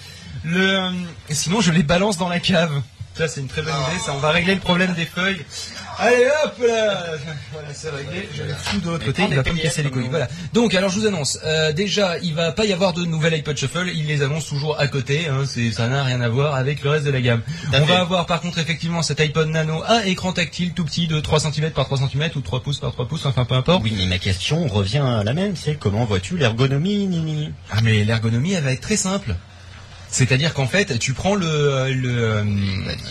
Le, 0.44 0.90
sinon, 1.30 1.60
je 1.60 1.72
les 1.72 1.82
balance 1.82 2.18
dans 2.18 2.28
la 2.28 2.40
cave. 2.40 2.82
Ça, 3.14 3.28
c'est 3.28 3.40
une 3.40 3.48
très 3.48 3.62
bonne 3.62 3.74
idée. 3.74 3.98
Ça, 3.98 4.14
on 4.14 4.18
va 4.18 4.30
régler 4.30 4.54
le 4.54 4.60
problème 4.60 4.94
des 4.94 5.04
feuilles. 5.04 5.44
Allez, 5.98 6.28
hop 6.44 6.54
là 6.66 7.04
Voilà, 7.52 7.68
c'est 7.74 7.90
réglé. 7.90 8.28
Je 8.34 8.42
le 8.44 8.54
fous 8.54 8.80
de 8.80 8.86
l'autre 8.86 9.04
côté. 9.04 9.24
Il 9.28 9.34
va 9.34 9.42
pas 9.42 9.52
me 9.52 9.58
casser 9.58 9.82
les 9.82 9.90
couilles. 9.90 10.08
Voilà. 10.08 10.28
Donc, 10.54 10.74
alors, 10.74 10.88
je 10.90 11.00
vous 11.00 11.06
annonce. 11.06 11.38
Euh, 11.44 11.72
déjà, 11.72 12.18
il 12.18 12.34
va 12.34 12.52
pas 12.52 12.64
y 12.64 12.72
avoir 12.72 12.94
de 12.94 13.04
nouvelles 13.04 13.34
iPod 13.34 13.56
Shuffle. 13.56 13.90
Il 13.94 14.06
les 14.06 14.22
annonce 14.22 14.46
toujours 14.46 14.80
à 14.80 14.86
côté. 14.86 15.28
Hein. 15.28 15.42
C'est, 15.46 15.70
ça 15.72 15.88
n'a 15.88 16.02
rien 16.04 16.20
à 16.22 16.28
voir 16.28 16.54
avec 16.54 16.82
le 16.82 16.90
reste 16.90 17.04
de 17.04 17.10
la 17.10 17.20
gamme. 17.20 17.42
On 17.74 17.84
va 17.84 18.00
avoir, 18.00 18.26
par 18.26 18.40
contre, 18.40 18.58
effectivement, 18.58 19.02
cet 19.02 19.20
iPod 19.20 19.48
Nano 19.48 19.82
à 19.86 20.06
écran 20.06 20.32
tactile 20.32 20.72
tout 20.72 20.84
petit 20.84 21.06
de 21.06 21.20
3 21.20 21.40
cm 21.40 21.72
par 21.72 21.86
3 21.86 21.98
cm 21.98 22.30
ou 22.36 22.40
3 22.40 22.62
pouces 22.62 22.78
par 22.78 22.92
3 22.92 23.06
pouces. 23.08 23.26
Enfin, 23.26 23.44
peu 23.44 23.54
importe. 23.54 23.82
Oui, 23.82 23.92
mais 23.96 24.06
ma 24.06 24.18
question 24.18 24.66
revient 24.68 24.98
à 25.04 25.24
la 25.24 25.34
même. 25.34 25.56
C'est 25.56 25.74
comment 25.74 26.06
vois-tu 26.06 26.38
l'ergonomie, 26.38 27.06
Nini? 27.06 27.52
Ah, 27.70 27.80
mais 27.82 28.04
l'ergonomie, 28.04 28.52
elle 28.54 28.64
va 28.64 28.72
être 28.72 28.80
très 28.80 28.96
simple. 28.96 29.34
C'est-à-dire 30.10 30.54
qu'en 30.54 30.66
fait, 30.66 30.98
tu 30.98 31.12
prends 31.12 31.34
le 31.34 31.92
le, 31.92 32.42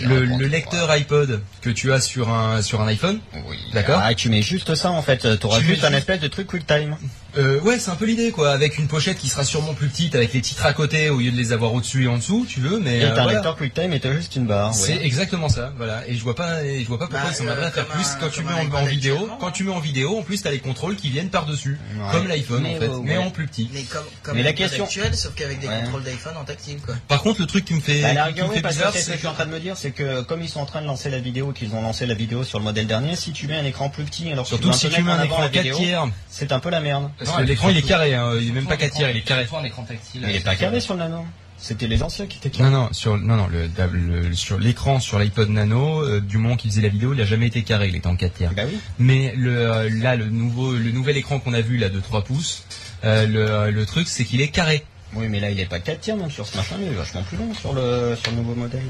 le, 0.04 0.46
lecteur 0.48 0.92
iPod 0.92 1.42
que 1.62 1.70
tu 1.70 1.94
as 1.94 2.02
sur 2.02 2.30
un 2.30 2.62
sur 2.62 2.82
un 2.82 2.88
iPhone. 2.88 3.20
Oui. 3.48 3.58
D'accord. 3.74 4.00
Ah, 4.04 4.14
tu 4.14 4.30
mets 4.30 4.42
juste 4.42 4.76
ça 4.76 4.92
en 4.92 5.02
fait. 5.02 5.40
Tu 5.40 5.46
auras 5.46 5.62
juste 5.62 5.84
un 5.84 5.94
espèce 5.94 6.20
de 6.20 6.28
truc 6.28 6.48
QuickTime. 6.48 6.98
Euh, 7.38 7.60
ouais, 7.62 7.78
c'est 7.80 7.92
un 7.92 7.96
peu 7.96 8.06
l'idée, 8.06 8.32
quoi. 8.32 8.52
Avec 8.52 8.78
une 8.78 8.88
pochette 8.88 9.18
qui 9.18 9.30
sera 9.30 9.44
sûrement 9.44 9.74
plus 9.74 9.88
petite, 9.88 10.16
avec 10.16 10.34
les 10.34 10.42
titres 10.42 10.66
à 10.66 10.74
côté, 10.74 11.10
au 11.10 11.20
lieu 11.20 11.32
de 11.32 11.38
les 11.38 11.52
avoir 11.52 11.74
au-dessus 11.74 12.06
et 12.06 12.08
en 12.08 12.18
dessous, 12.18 12.46
tu 12.48 12.60
veux, 12.60 12.80
mais. 12.80 13.00
Et 13.00 13.14
t'as 13.14 13.24
un 13.24 13.28
lecteur 13.32 13.56
QuickTime 13.56 13.94
et 13.94 14.00
t'as 14.00 14.14
juste 14.14 14.36
une 14.36 14.46
barre. 14.46 14.74
C'est 14.74 14.98
exactement 15.04 15.50
ça, 15.50 15.74
voilà. 15.78 16.08
Et 16.08 16.16
je 16.16 16.24
vois 16.24 16.36
pas, 16.36 16.64
je 16.64 16.86
vois 16.88 16.98
pas 16.98 17.06
pourquoi 17.06 17.30
bah, 17.30 17.30
ils 17.32 17.36
sont 17.36 17.48
à 17.48 17.72
faire 17.72 17.86
plus 17.88 18.08
quand 18.20 18.30
tu 18.30 18.44
mets 18.44 18.54
en, 18.54 18.86
vidéo. 18.86 19.30
Quand 19.40 19.52
tu 19.52 19.64
mets 19.64 19.72
en 19.72 19.80
vidéo, 19.80 20.18
en 20.18 20.24
plus 20.24 20.42
t'as 20.42 20.52
les 20.52 20.60
contrôles 20.60 20.96
qui 20.96 21.10
viennent 21.10 21.30
par 21.30 21.46
dessus, 21.46 21.80
comme 22.12 22.28
l'iPhone 22.28 22.66
en 22.66 22.76
fait, 22.76 22.90
mais 23.04 23.18
en 23.18 23.30
plus 23.30 23.48
petit. 23.48 23.70
Mais 23.74 23.84
comme, 23.84 24.04
comme 24.24 24.38
mais 24.38 24.44
la 24.44 24.54
question 24.54 24.86
actuelle, 24.86 25.16
sauf 25.16 25.34
qu'avec 25.36 25.60
des 25.60 25.68
contrôles 25.68 26.04
d'iPhone 26.04 26.38
en 26.38 26.44
tactile, 26.44 26.80
quoi. 26.86 26.96
Par 27.08 27.22
contre, 27.22 27.42
le 27.42 27.48
truc 27.48 27.66
qui 27.66 27.74
me 27.74 27.82
fait, 27.82 28.02
bah, 28.02 28.32
qui 28.32 28.42
me 28.42 28.50
fait 28.50 28.62
bizarre, 28.62 28.94
c'est 28.94 29.06
que 29.06 29.14
je 29.14 29.18
suis 29.18 29.28
en 29.28 29.34
train 29.34 29.46
de 29.46 29.52
me 29.52 29.60
dire, 29.60 29.78
c'est 29.78 29.92
que 29.92 30.22
comme 30.22 30.42
ils 30.42 30.50
sont 30.50 30.60
en 30.60 30.66
train 30.66 30.82
de 30.82 30.88
lancer 30.88 31.10
la 31.10 31.20
vidéo, 31.20 31.52
qu'ils 31.52 31.74
ont 31.74 31.82
lancé 31.82 32.06
la 32.06 32.16
vidéo 32.16 32.44
sur 32.44 32.60
le 32.60 32.66
modèle 32.66 32.88
dernier, 32.88 33.16
si 33.16 33.32
tu 33.32 33.48
mets 33.48 33.58
un 33.58 33.66
écran 33.66 33.90
plus 33.90 34.04
petit, 34.04 34.32
alors 34.32 34.48
surtout 34.48 34.74
si 34.74 34.90
tu 34.90 35.04
mets 35.04 35.12
un 35.12 35.24
écran 35.24 35.48
4 35.50 35.72
tiers, 35.76 36.08
c'est 36.30 36.52
un 36.52 36.60
peu 36.60 36.70
la 36.70 36.82
merde. 36.82 37.10
Parce 37.20 37.38
que 37.38 37.42
l'écran 37.44 37.70
il 37.70 37.78
est 37.78 37.92
Hein. 37.92 38.34
il 38.40 38.50
est 38.50 38.54
même 38.54 38.66
pas 38.66 38.78
4 38.78 38.94
tiers, 38.94 39.10
il 39.10 39.18
est 39.18 39.22
carré. 39.22 39.48
Un 39.54 39.64
écran 39.64 39.84
tactile. 39.84 40.26
il 40.28 40.36
est 40.36 40.44
pas 40.44 40.56
carré 40.56 40.80
sur 40.80 40.94
le 40.94 41.00
nano. 41.02 41.26
C'était 41.62 41.88
les 41.88 42.02
anciens 42.04 42.26
qui 42.26 42.38
étaient 42.38 42.50
carrés. 42.50 42.70
Non, 42.70 42.84
non, 42.84 42.94
sur, 42.94 43.18
non, 43.18 43.36
non, 43.36 43.48
le, 43.48 44.34
sur 44.34 44.58
l'écran 44.58 45.00
sur 45.02 45.20
l'iPod 45.20 45.50
Nano, 45.50 46.02
euh, 46.02 46.22
du 46.22 46.38
moment 46.38 46.56
qu'il 46.56 46.72
faisait 46.72 46.82
la 46.82 46.88
vidéo, 46.88 47.14
il 47.14 47.20
a 47.20 47.26
jamais 47.26 47.48
été 47.48 47.64
carré, 47.64 47.90
il 47.90 47.96
était 47.98 48.08
en 48.08 48.16
4 48.16 48.34
tiers. 48.34 48.52
Bah 48.54 48.64
oui. 48.66 48.80
Mais 48.98 49.34
le, 49.36 49.58
euh, 49.58 49.90
là, 49.90 50.16
le 50.16 50.28
nouveau, 50.30 50.72
le 50.72 50.92
nouvel 50.92 51.18
écran 51.18 51.40
qu'on 51.40 51.54
a 51.54 51.60
vu 51.62 51.78
là 51.78 51.90
de 51.90 52.00
3 52.00 52.24
pouces, 52.24 52.64
euh, 53.04 53.28
le, 53.28 53.72
le 53.72 53.86
truc 53.86 54.08
c'est 54.08 54.24
qu'il 54.24 54.40
est 54.40 54.48
carré. 54.48 54.86
Oui, 55.14 55.28
mais 55.28 55.40
là, 55.40 55.50
il 55.50 55.60
est 55.60 55.66
pas 55.66 55.80
4 55.80 56.00
tiers, 56.00 56.16
même 56.16 56.32
sur 56.32 56.48
ce 56.48 56.56
machin, 56.56 56.76
il 56.80 56.88
est 56.88 56.92
vachement 56.92 57.24
plus 57.24 57.38
long 57.38 57.54
sur 57.54 57.74
le, 57.74 58.16
sur 58.22 58.32
le 58.32 58.38
nouveau 58.38 58.56
modèle. 58.56 58.84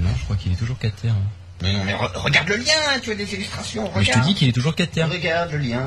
non, 0.00 0.10
je 0.16 0.24
crois 0.24 0.36
qu'il 0.36 0.52
est 0.52 0.56
toujours 0.56 0.78
4 0.78 0.94
tiers. 0.94 1.12
Hein. 1.12 1.28
Mais 1.62 1.72
non, 1.72 1.84
mais 1.84 1.94
regarde 1.94 2.48
le 2.48 2.56
lien, 2.56 3.00
tu 3.02 3.10
as 3.10 3.14
des 3.14 3.34
illustrations. 3.34 3.90
je 3.98 4.10
te 4.10 4.18
dis 4.24 4.34
qu'il 4.34 4.48
est 4.48 4.52
toujours 4.52 4.74
4 4.74 4.90
tiers. 4.90 5.10
Regarde 5.10 5.52
le 5.52 5.58
lien. 5.58 5.84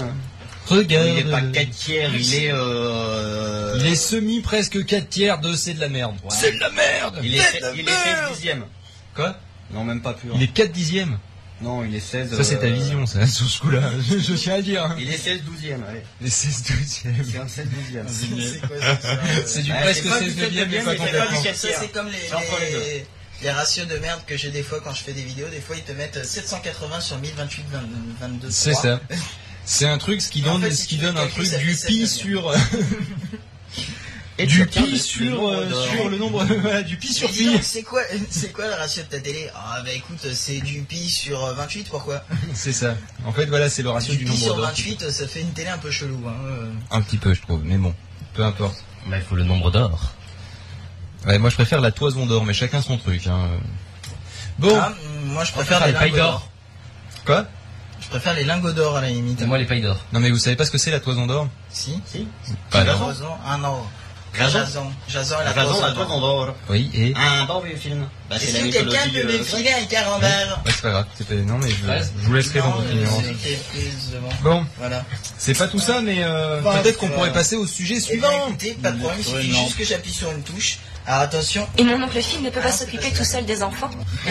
Regarde. 0.69 1.07
Il 1.07 1.19
est 1.19 1.31
pas 1.31 1.41
4 1.41 1.69
tiers, 1.71 2.15
il 2.15 2.35
est 2.35 2.51
euh... 2.51 3.75
Il 3.79 3.88
est 3.88 3.95
semi 3.95 4.41
presque 4.41 4.85
4 4.85 5.09
tiers 5.09 5.39
de 5.39 5.53
c'est 5.53 5.73
de 5.73 5.79
la 5.79 5.89
merde. 5.89 6.15
C'est 6.29 6.51
de 6.51 6.59
la 6.59 6.69
merde 6.69 7.19
Il 7.23 7.35
est, 7.35 7.61
il 7.75 7.88
est 7.88 7.91
16 7.91 8.29
dixièmes. 8.33 8.65
Quoi? 9.15 9.35
Non, 9.71 9.83
même 9.83 10.01
pas 10.01 10.13
plus. 10.13 10.29
Il 10.35 10.43
est 10.43 10.53
4 10.53 10.71
dixièmes. 10.71 11.17
Non, 11.61 11.83
il 11.83 11.93
est 11.93 11.99
16. 11.99 12.38
Ça, 12.38 12.43
c'est 12.43 12.59
ta 12.59 12.67
euh, 12.67 12.73
vision, 12.73 13.05
ça, 13.05 13.25
sur 13.27 13.49
ce 13.49 13.59
coup-là. 13.59 13.91
Je, 13.99 14.33
tiens 14.33 14.55
à 14.55 14.61
dire. 14.61 14.95
Il 14.97 15.09
est 15.09 15.17
16 15.17 15.41
douzième, 15.43 15.83
allez. 15.89 16.01
Il 16.21 16.27
est 16.27 16.29
16 16.29 16.63
douzième. 16.63 17.15
C'est 17.29 17.38
un 17.38 17.47
16 17.47 17.67
douzième. 17.67 18.07
C'est 18.07 18.61
quoi 18.61 18.79
ça 18.79 18.97
C'est 19.45 19.61
du 19.63 19.71
presque 19.71 20.03
16 20.03 20.38
neuvième, 20.38 20.69
mais 20.69 20.83
pas 20.83 20.95
complètement. 20.95 21.41
C'est 21.53 21.91
comme 21.91 22.07
les, 22.07 23.05
les 23.41 23.51
ratios 23.51 23.88
de 23.88 23.97
merde 23.97 24.21
que 24.25 24.38
j'ai 24.38 24.51
des 24.51 24.63
fois 24.63 24.79
quand 24.81 24.93
je 24.93 25.03
fais 25.03 25.13
des 25.13 25.23
vidéos. 25.23 25.47
Des 25.49 25.59
fois, 25.59 25.75
ils 25.75 25.83
te 25.83 25.91
mettent 25.91 26.23
780 26.23 27.01
sur 27.01 27.17
1028, 27.17 27.65
22. 28.21 28.47
C'est 28.49 28.73
ça. 28.73 29.01
C'est 29.71 29.85
un 29.85 29.99
truc, 29.99 30.19
ce 30.19 30.29
qui 30.29 30.41
donne, 30.41 30.67
ce 30.71 30.88
qui 30.88 30.97
donne 30.97 31.15
un 31.15 31.27
truc 31.27 31.47
du 31.59 31.75
pi 31.75 32.07
sur. 32.07 32.51
Et 34.39 34.47
du 34.47 34.65
pi 34.65 34.97
sur, 34.97 35.47
euh, 35.47 35.69
sur 35.84 36.10
le 36.10 36.17
nombre, 36.17 36.43
voilà, 36.62 36.82
du 36.82 36.97
pi 36.97 37.13
sur 37.13 37.29
pi. 37.29 37.60
C'est 37.62 37.84
quoi, 37.84 38.01
c'est 38.32 38.51
quoi 38.51 38.65
le 38.65 38.73
ratio 38.73 39.03
de 39.03 39.08
ta 39.10 39.19
télé? 39.19 39.47
Ah 39.53 39.82
bah 39.86 39.91
écoute, 39.93 40.25
c'est 40.34 40.60
du 40.62 40.82
pi 40.82 41.08
sur 41.08 41.45
28, 41.53 41.88
pourquoi 41.88 42.23
C'est 42.53 42.73
ça. 42.73 42.97
En 43.25 43.32
fait, 43.32 43.45
voilà, 43.45 43.69
c'est 43.69 43.84
le 43.84 43.91
ratio 43.91 44.15
du, 44.15 44.25
du 44.25 44.32
pi 44.32 44.38
sur 44.38 44.55
28, 44.55 45.12
ça 45.12 45.27
fait 45.27 45.41
une 45.41 45.51
télé 45.51 45.67
un 45.67 45.77
peu 45.77 45.91
chelou. 45.91 46.17
Hein. 46.27 46.34
Euh. 46.45 46.71
Un 46.89 47.01
petit 47.01 47.17
peu, 47.17 47.36
je 47.36 47.41
trouve, 47.41 47.62
mais 47.63 47.77
bon, 47.77 47.93
peu 48.34 48.43
importe. 48.43 48.84
Bah, 49.08 49.17
il 49.17 49.23
faut 49.23 49.36
le 49.36 49.43
nombre 49.43 49.69
d'or. 49.69 50.13
Ouais, 51.27 51.38
moi 51.38 51.51
je 51.51 51.55
préfère 51.55 51.79
la 51.79 51.91
toison 51.91 52.25
d'or, 52.25 52.43
mais 52.43 52.53
chacun 52.53 52.82
son 52.82 52.97
truc. 52.97 53.27
Hein. 53.27 53.49
Bon, 54.58 54.75
ah, 54.82 54.93
moi 55.25 55.43
je 55.43 55.51
préfère, 55.51 55.86
les 55.86 55.93
pailles 55.93 56.12
d'or. 56.12 56.49
Quoi? 57.23 57.45
Je 58.10 58.17
préfère 58.17 58.34
les 58.34 58.43
lingots 58.43 58.72
d'or 58.72 58.98
à 58.98 59.02
la 59.02 59.10
limite. 59.10 59.39
Et 59.39 59.45
moi 59.45 59.60
les 59.60 59.65
pailles 59.65 59.82
d'or. 59.82 59.98
Non 60.13 60.19
mais 60.19 60.32
vous 60.32 60.39
savez 60.39 60.56
pas 60.56 60.65
ce 60.65 60.72
que 60.72 60.80
c'est 60.80 60.89
la 60.89 61.00
toison 61.00 61.28
d'or? 61.28 61.48
Si. 61.69 62.02
Si. 62.12 62.28
Pas 62.72 62.84
la 62.84 62.95
toison. 62.95 63.28
Ah 63.45 63.58
non. 63.58 63.84
Jason. 64.34 64.91
Jason, 65.08 65.36
la 65.45 65.54
toison 65.54 66.19
d'or. 66.19 66.56
Oui, 66.69 66.89
et? 66.93 67.13
Un 67.15 67.45
bon 67.45 67.60
vieux 67.60 67.76
film. 67.76 68.08
Bah, 68.30 68.38
Est-ce 68.38 68.60
que 68.63 68.72
quelqu'un 68.72 69.10
peut 69.13 69.24
me 69.32 69.43
filer 69.43 69.72
un 69.80 69.86
carambert 69.86 70.60
Ouais, 70.65 70.72
c'est 70.72 70.82
pas 70.82 70.89
grave. 70.89 71.06
Non 71.45 71.58
mais 71.60 71.69
je, 71.69 71.76
je 71.76 72.26
vous 72.26 72.34
laisserai 72.34 72.60
dans 72.60 72.72
votre 72.72 72.91
numéro. 72.91 73.22
Bon. 74.41 74.65
Voilà. 74.80 75.06
C'est 75.38 75.58
pas 75.58 75.67
tout 75.67 75.80
ça, 75.80 76.02
mais 76.02 76.24
euh, 76.24 76.62
peut-être 76.62 76.98
qu'on 76.98 77.10
pourrait 77.10 77.34
passer 77.34 77.58
au 77.58 77.67
sujet 77.67 77.95
eh 77.98 78.02
suivant. 78.02 78.28
ben, 78.28 78.48
écoutez, 78.50 78.74
pas 78.82 78.91
de 78.91 79.00
problème, 79.00 79.19
il 79.19 79.26
suffit 79.26 79.56
juste 79.56 79.78
que 79.78 79.84
j'appuie 79.84 80.13
sur 80.13 80.32
une 80.32 80.41
touche. 80.41 80.80
Alors 81.06 81.22
attention. 81.22 81.67
Et 81.78 81.84
mon 81.84 82.02
oncle 82.02 82.22
Phil 82.22 82.41
ne 82.41 82.50
peut 82.50 82.62
pas 82.62 82.72
s'occuper 82.72 83.12
tout 83.12 83.24
seul 83.24 83.45
des 83.45 83.62
enfants. 83.62 83.91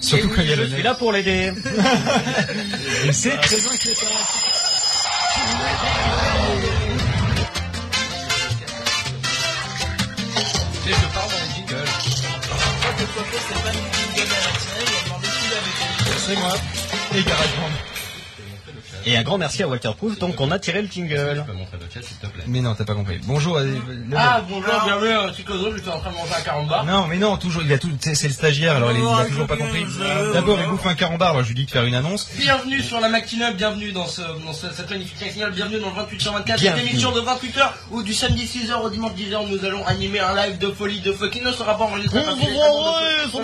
Surtout 0.00 0.28
quand 0.28 0.42
il 0.42 0.48
y 0.48 0.52
a 0.52 0.56
le 0.56 0.66
Je 0.66 0.74
suis 0.74 0.82
là 0.82 0.94
pour 0.94 1.12
l'aider. 1.12 1.52
Et 3.04 3.12
c'est 3.12 3.36
très 3.36 3.66
inquiétant. 3.66 4.06
Et 10.86 10.92
je 10.92 11.06
parle 11.14 11.30
dans 11.30 11.38
le 11.38 11.48
jingle. 11.54 11.88
C'est 16.26 16.36
moi. 16.36 16.54
Et 17.14 17.22
GarageBand. 17.22 17.95
Et 19.08 19.16
un 19.16 19.22
grand 19.22 19.38
merci 19.38 19.62
à 19.62 19.68
Walter 19.68 19.90
Proof, 19.96 20.18
donc 20.18 20.40
on 20.40 20.50
a 20.50 20.58
tiré 20.58 20.82
le 20.82 20.88
jingle. 20.88 21.44
Mais 22.48 22.60
non, 22.60 22.74
t'as 22.74 22.84
pas 22.84 22.94
compris. 22.94 23.20
Bonjour. 23.22 23.56
ah, 24.16 24.42
bonjour, 24.48 24.82
bienvenue 24.84 25.12
à 25.12 25.32
Chicozo, 25.32 25.76
j'étais 25.76 25.90
en 25.90 26.00
train 26.00 26.10
de 26.10 26.16
manger 26.16 26.34
un 26.36 26.42
carambar. 26.42 26.84
Non, 26.84 27.06
mais 27.06 27.16
non, 27.16 27.36
toujours, 27.36 27.62
il 27.62 27.72
a 27.72 27.78
tout, 27.78 27.88
c'est 28.00 28.26
le 28.26 28.34
stagiaire, 28.34 28.76
alors 28.76 28.90
il, 28.90 29.06
a 29.06 29.24
toujours 29.26 29.46
pas 29.46 29.56
compris. 29.56 29.86
D'abord, 30.32 30.58
il 30.60 30.66
bouffe 30.66 30.86
un 30.86 30.94
carambar, 30.94 31.30
alors 31.30 31.44
je 31.44 31.48
lui 31.48 31.54
dis 31.54 31.66
de 31.66 31.70
faire 31.70 31.84
une 31.84 31.94
annonce. 31.94 32.28
Bienvenue 32.36 32.82
sur 32.82 32.98
la 33.00 33.08
matinale, 33.08 33.54
bienvenue 33.54 33.92
dans, 33.92 34.06
ce, 34.08 34.22
dans 34.22 34.52
cette 34.52 34.90
magnifique 34.90 35.20
matinale, 35.20 35.52
bienvenue 35.52 35.78
dans 35.78 35.90
le 35.90 35.96
28 35.96 36.20
sur 36.20 36.32
24, 36.32 36.58
cette 36.58 36.78
émission 36.78 37.12
de 37.12 37.20
28 37.20 37.58
heures, 37.58 37.74
où 37.92 38.02
du 38.02 38.12
samedi 38.12 38.44
6h 38.44 38.74
au 38.82 38.90
dimanche 38.90 39.12
10h, 39.12 39.48
nous 39.48 39.64
allons 39.64 39.86
animer 39.86 40.18
un 40.18 40.34
live 40.34 40.58
de 40.58 40.72
folie 40.72 41.00
de 41.00 41.12
qui 41.28 41.40
ne 41.40 41.52
sera 41.52 41.78
pas 41.78 41.84
enregistré 41.84 42.22
qu'il 42.22 42.48
est 42.48 42.54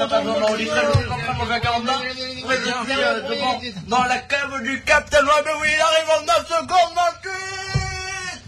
pas 0.09 0.20
besoin 0.20 0.40
d'enregistrer, 0.40 0.81
je 0.92 0.98
suis 0.98 1.12
en 1.12 1.16
train 1.16 1.35
de 1.35 1.38
manger 1.38 1.53
un 1.53 1.61
carambar. 1.61 2.03
Dans 3.88 4.05
la 4.05 4.18
cave 4.18 4.62
du 4.62 4.83
Captain 4.83 5.22
oui, 5.60 5.68
il 5.74 5.80
arrive 5.80 6.10
en 6.22 6.26
9 6.26 6.48
secondes, 6.48 6.94
mon 6.94 7.30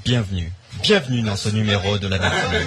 Bienvenue. 0.05 0.53
Bienvenue 0.83 1.23
dans 1.23 1.37
ce 1.37 1.49
numéro 1.49 1.99
de 1.99 2.09
la 2.09 2.19
matinale. 2.19 2.67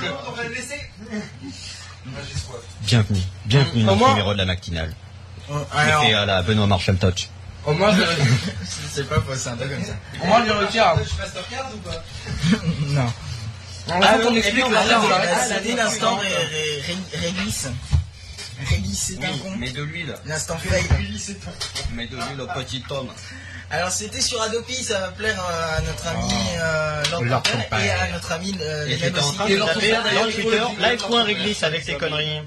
Bienvenue. 2.82 3.22
Bienvenue 3.46 3.84
dans 3.84 3.98
ce 4.00 4.10
numéro 4.10 4.34
de 4.34 4.38
la 4.38 4.46
matinale. 4.46 4.94
C'était 5.48 6.14
à 6.14 6.26
la 6.26 6.42
Benoît 6.42 6.68
Marshall 6.68 6.98
Touch. 6.98 7.30
Au 7.66 7.74
moins, 7.74 7.94
je... 7.96 8.02
C'est 8.94 9.08
pas 9.08 9.16
faux, 9.22 9.36
c'est 9.36 9.50
un 9.50 9.58
comme 9.58 9.84
ça. 9.84 9.94
Au 10.24 10.28
moins, 10.28 10.46
je 10.46 10.52
retire. 10.52 10.94
Je 11.04 11.16
passe 11.16 11.34
ta 11.34 11.42
carte 11.44 11.74
ou 11.74 11.78
pas 11.80 12.04
Non. 12.88 13.14
Alors, 14.02 14.28
on 14.32 14.36
explique 14.36 14.66
l'instant 14.70 16.16
Ré- 16.18 16.28
Ré- 16.28 16.82
Ré- 16.88 17.20
Réglisse. 17.28 17.68
Réglisse, 18.70 19.14
c'est 19.20 19.26
un 19.26 19.38
con. 19.38 19.52
Mais 19.58 19.72
de 19.72 19.84
l'huile. 19.84 20.16
L'instant 20.26 20.58
fail. 20.58 20.84
Mais 21.94 22.08
de 22.08 22.16
l'huile 22.16 22.42
au 22.42 22.48
petit 22.48 22.84
homme. 22.90 23.10
Alors 23.70 23.92
c'était 23.92 24.22
sur 24.22 24.42
Adopi, 24.42 24.82
ça 24.82 25.00
va 25.00 25.08
plaire 25.10 25.44
euh, 25.52 25.78
à 25.78 25.82
notre 25.82 26.08
ami 26.08 26.34
euh, 26.58 27.04
Lord 27.12 27.24
Lord 27.26 27.44
Panther 27.44 27.66
Panther. 27.70 27.86
et 27.86 27.90
à 27.92 28.12
notre 28.12 28.32
ami 28.32 28.56
euh, 28.62 28.86
Et 28.86 28.90
les 28.92 28.96
mêmes 28.96 29.04
j'étais 29.06 29.20
en 29.20 29.28
aussi. 29.28 29.36
train 29.36 29.46
qui- 29.48 29.56
de 29.56 29.60
taper 29.60 29.80
d'ailleurs, 29.92 30.04
dans 30.24 30.26
il 30.28 30.32
faut 30.34 30.42
Twitter, 30.42 30.60
le 30.60 30.76
dire. 30.78 30.90
live.réglisse 30.90 31.64
avec 31.64 31.86
tes 31.86 31.96
conneries. 31.96 32.42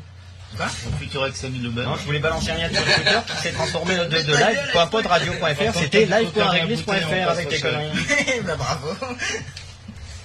Quoi 0.57 0.67
Mon 0.91 0.97
futur. 0.99 1.21
Non, 1.23 1.97
je 1.97 2.05
voulais 2.05 2.19
balancer 2.19 2.51
un 2.51 2.57
lien 2.57 2.69
sur 2.73 2.83
Twitter 2.85 3.19
qui 3.27 3.43
s'est 3.43 3.53
transformé 3.53 3.97
de, 3.97 4.05
de 4.05 4.33
live.podradio.fr. 4.35 5.79
C'était 5.79 6.07
live.réglisse.fr 6.07 7.29
avec 7.31 7.49
tes 7.49 7.61
conneries. 7.61 7.91
bah 8.47 8.57
bravo. 8.57 8.95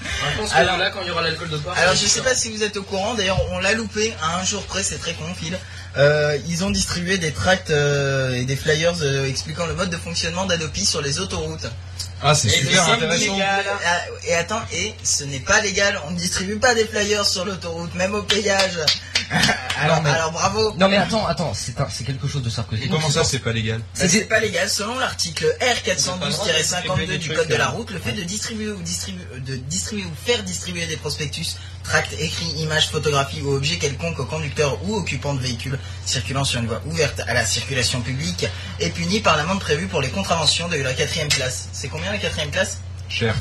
Je 0.02 0.38
pense 0.38 0.52
que 0.52 0.56
Alors- 0.58 0.78
là, 0.78 0.90
quand 0.92 1.02
il 1.02 1.08
y 1.08 1.12
aura 1.12 1.22
l'alcool 1.24 1.50
de 1.50 1.58
part. 1.58 1.78
Alors 1.78 1.94
je 1.96 2.06
sais 2.08 2.22
pas 2.22 2.34
si 2.36 2.50
vous 2.52 2.64
êtes 2.64 2.78
au 2.78 2.84
courant, 2.84 3.16
d'ailleurs 3.16 3.40
on 3.52 3.60
l'a 3.60 3.74
loupé 3.74 4.14
à 4.22 4.38
un 4.38 4.44
jour 4.46 4.64
près, 4.64 4.82
c'est 4.82 4.98
très 4.98 5.14
con 5.14 5.26
Phil. 5.36 5.58
Euh, 5.98 6.38
ils 6.48 6.64
ont 6.66 6.72
distribué 6.72 7.18
des 7.18 7.32
tracts 7.32 7.70
euh, 7.70 8.34
et 8.34 8.44
des 8.44 8.56
flyers 8.56 8.96
euh, 9.02 9.28
expliquant 9.28 9.66
le 9.66 9.76
mode 9.76 9.90
de 9.90 9.98
fonctionnement 9.98 10.46
d'Adopi 10.46 10.86
sur 10.86 11.02
les 11.02 11.20
autoroutes. 11.20 11.68
Ah, 12.22 12.34
c'est 12.34 12.48
Et 12.48 12.52
super 12.52 12.90
intéressant. 12.90 13.26
samedi, 13.26 13.42
ah, 13.42 14.00
Et 14.26 14.34
attends, 14.36 14.62
et 14.74 14.94
ce 15.04 15.24
n'est 15.26 15.40
pas 15.42 15.62
légal, 15.62 16.00
on 16.08 16.12
ne 16.12 16.18
distribue 16.18 16.58
pas 16.58 16.74
des 16.74 16.86
flyers 16.86 17.26
sur 17.26 17.46
l'autoroute, 17.46 17.94
même 17.96 18.16
au 18.16 18.24
péage. 18.24 18.80
alors, 19.82 20.02
mais- 20.04 20.10
alors 20.12 20.32
bravo. 20.32 20.74
Non 20.78 20.88
mais 20.88 20.98
attends, 20.98 21.26
attends, 21.26 21.54
c'est 21.56 21.80
un- 21.80 21.88
c'est 21.90 22.04
quelque 22.04 22.28
chose 22.28 22.44
de 22.44 22.50
Sarkozy. 22.50 22.88
Comment 22.90 23.10
ça, 23.10 23.24
c'est 23.24 23.40
pas 23.40 23.52
légal 23.52 23.80
Bah, 24.00 24.06
c'est 24.08 24.26
pas 24.26 24.40
légal. 24.40 24.70
Selon 24.70 24.98
l'article 25.00 25.46
R412-52 25.62 27.18
du 27.18 27.30
Code 27.34 27.48
de 27.48 27.56
la 27.56 27.68
route, 27.68 27.92
le 27.92 28.00
fait 28.00 28.12
de 28.14 28.22
distribuer 28.24 28.72
ou 28.72 28.82
distribuer, 28.82 29.24
de 29.40 29.56
distribuer 29.56 30.06
ou 30.06 30.12
faire 30.26 30.44
distribuer 30.44 30.86
des 30.86 30.98
prospectus, 30.98 31.56
tracts, 31.84 32.14
écrits, 32.20 32.52
images, 32.58 32.90
photographies 32.90 33.42
ou 33.42 33.54
objets 33.54 33.78
quelconques 33.78 34.20
aux 34.20 34.26
conducteurs 34.26 34.80
ou 34.86 34.96
occupants 34.96 35.34
de 35.34 35.42
véhicules 35.42 35.78
circulant 36.06 36.44
sur 36.44 36.60
une 36.60 36.68
voie 36.68 36.82
ouverte 36.86 37.22
à 37.28 37.34
la 37.34 37.46
circulation 37.46 38.02
publique 38.02 38.48
est 38.80 38.90
puni 38.92 39.20
par 39.22 39.38
l'amende 39.38 39.60
prévue 39.60 39.88
pour 39.88 40.02
les 40.02 40.10
contraventions 40.10 40.68
de 40.68 40.78
la 40.78 40.94
quatrième 40.94 41.30
classe. 41.30 41.68
C'est 41.72 41.85
combien 41.88 42.12
la 42.12 42.18
quatrième 42.18 42.52
classe 42.52 42.80
Cher. 43.10 43.36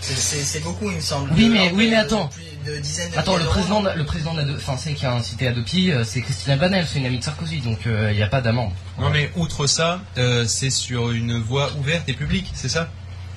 C'est- 0.00 0.14
C'est 0.16 0.42
c'est 0.42 0.60
beaucoup, 0.60 0.90
il 0.90 0.96
me 0.96 1.00
semble. 1.00 1.30
Oui, 1.36 1.48
mais- 1.48 1.70
oui, 1.72 1.88
mais 1.90 1.96
attends. 1.96 2.28
De 2.66 2.76
de 2.78 3.18
Attends, 3.18 3.36
le 3.36 3.44
président, 3.44 3.82
de- 3.82 3.90
le 3.90 4.04
président 4.04 4.36
enfin 4.56 4.76
c'est 4.76 4.94
qui 4.94 5.04
a 5.04 5.12
incité 5.12 5.48
Adopi, 5.48 5.90
euh, 5.90 6.04
c'est 6.04 6.20
Christina 6.20 6.56
Banel, 6.56 6.86
c'est 6.88 7.00
une 7.00 7.06
amie 7.06 7.18
de 7.18 7.24
Sarkozy, 7.24 7.58
donc 7.58 7.80
il 7.86 8.14
n'y 8.14 8.22
a 8.22 8.28
pas 8.28 8.40
d'amende. 8.40 8.70
Non 9.00 9.10
mais 9.10 9.32
outre 9.34 9.66
ça, 9.66 10.00
euh, 10.16 10.44
c'est 10.46 10.70
sur 10.70 11.10
une 11.10 11.40
voie 11.40 11.72
ouverte 11.80 12.08
et 12.08 12.12
publique, 12.12 12.50
c'est 12.54 12.68
ça 12.68 12.88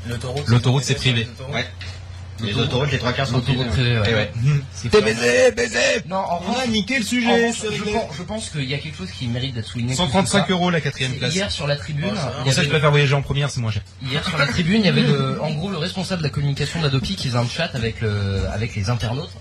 L'autoroute, 0.08 0.47
L'autoroute, 0.47 0.84
c'est 0.84 0.93
privé. 0.93 1.27
Ouais. 1.51 1.67
Les 2.43 2.54
autoroutes, 2.56 2.91
les 2.91 2.98
trois 3.00 3.13
quarts 3.13 3.28
sont 3.28 3.39
privées. 3.39 3.65
privée, 3.65 3.98
ouais. 4.00 4.32
Eh 4.86 4.89
T'es 4.89 5.02
baisé, 5.02 5.52
baisé 5.52 5.80
Non, 6.08 6.17
en 6.17 6.41
On 6.50 6.60
a 6.60 6.67
niqué 6.67 7.00
le 7.00 7.06
sujet, 7.06 7.52
je, 7.54 7.84
pense, 7.84 8.15
je 8.17 8.24
pense 8.24 8.50
qu'il 8.50 8.65
y 8.69 8.74
a 8.74 8.78
quelque 8.78 8.98
chose 8.98 9.10
qui 9.12 9.28
mérite 9.28 9.56
d'être 9.56 9.67
souligné. 9.67 9.95
135 9.95 10.41
plus 10.43 10.48
que 10.48 10.52
euros 10.54 10.69
la 10.69 10.82
quatrième 10.82 11.13
place. 11.13 11.34
Hier 11.34 11.50
sur 11.52 11.65
la 11.65 11.76
tribune, 11.78 12.10
Oh, 12.12 12.15
ça 12.15 12.32
Pour 12.43 12.52
je 12.52 12.60
avait- 12.60 12.67
préfère 12.69 12.91
voyager 12.91 13.13
en 13.13 13.21
première, 13.21 13.50
c'est 13.50 13.62
moins 13.62 13.71
cher. 13.71 13.84
Hier 14.04 14.24
sur 14.28 14.38
la 14.38 14.48
tribune, 14.48 14.82
il 14.82 14.86
y 14.86 14.89
avait 14.89 15.02
le, 15.02 15.41
en 15.41 15.52
gros 15.52 15.69
le 15.69 15.78
responsable 15.78 16.21
de 16.21 16.28
la 16.28 16.32
communication 16.32 16.82
d'Adopi 16.82 17.15
qui 17.15 17.28
faisait 17.30 17.38
un 17.38 17.48
chat 17.48 17.69
avec 17.74 18.02
le, 18.02 18.41
avec 18.54 18.76
les 18.76 18.89
internautes. 18.89 19.32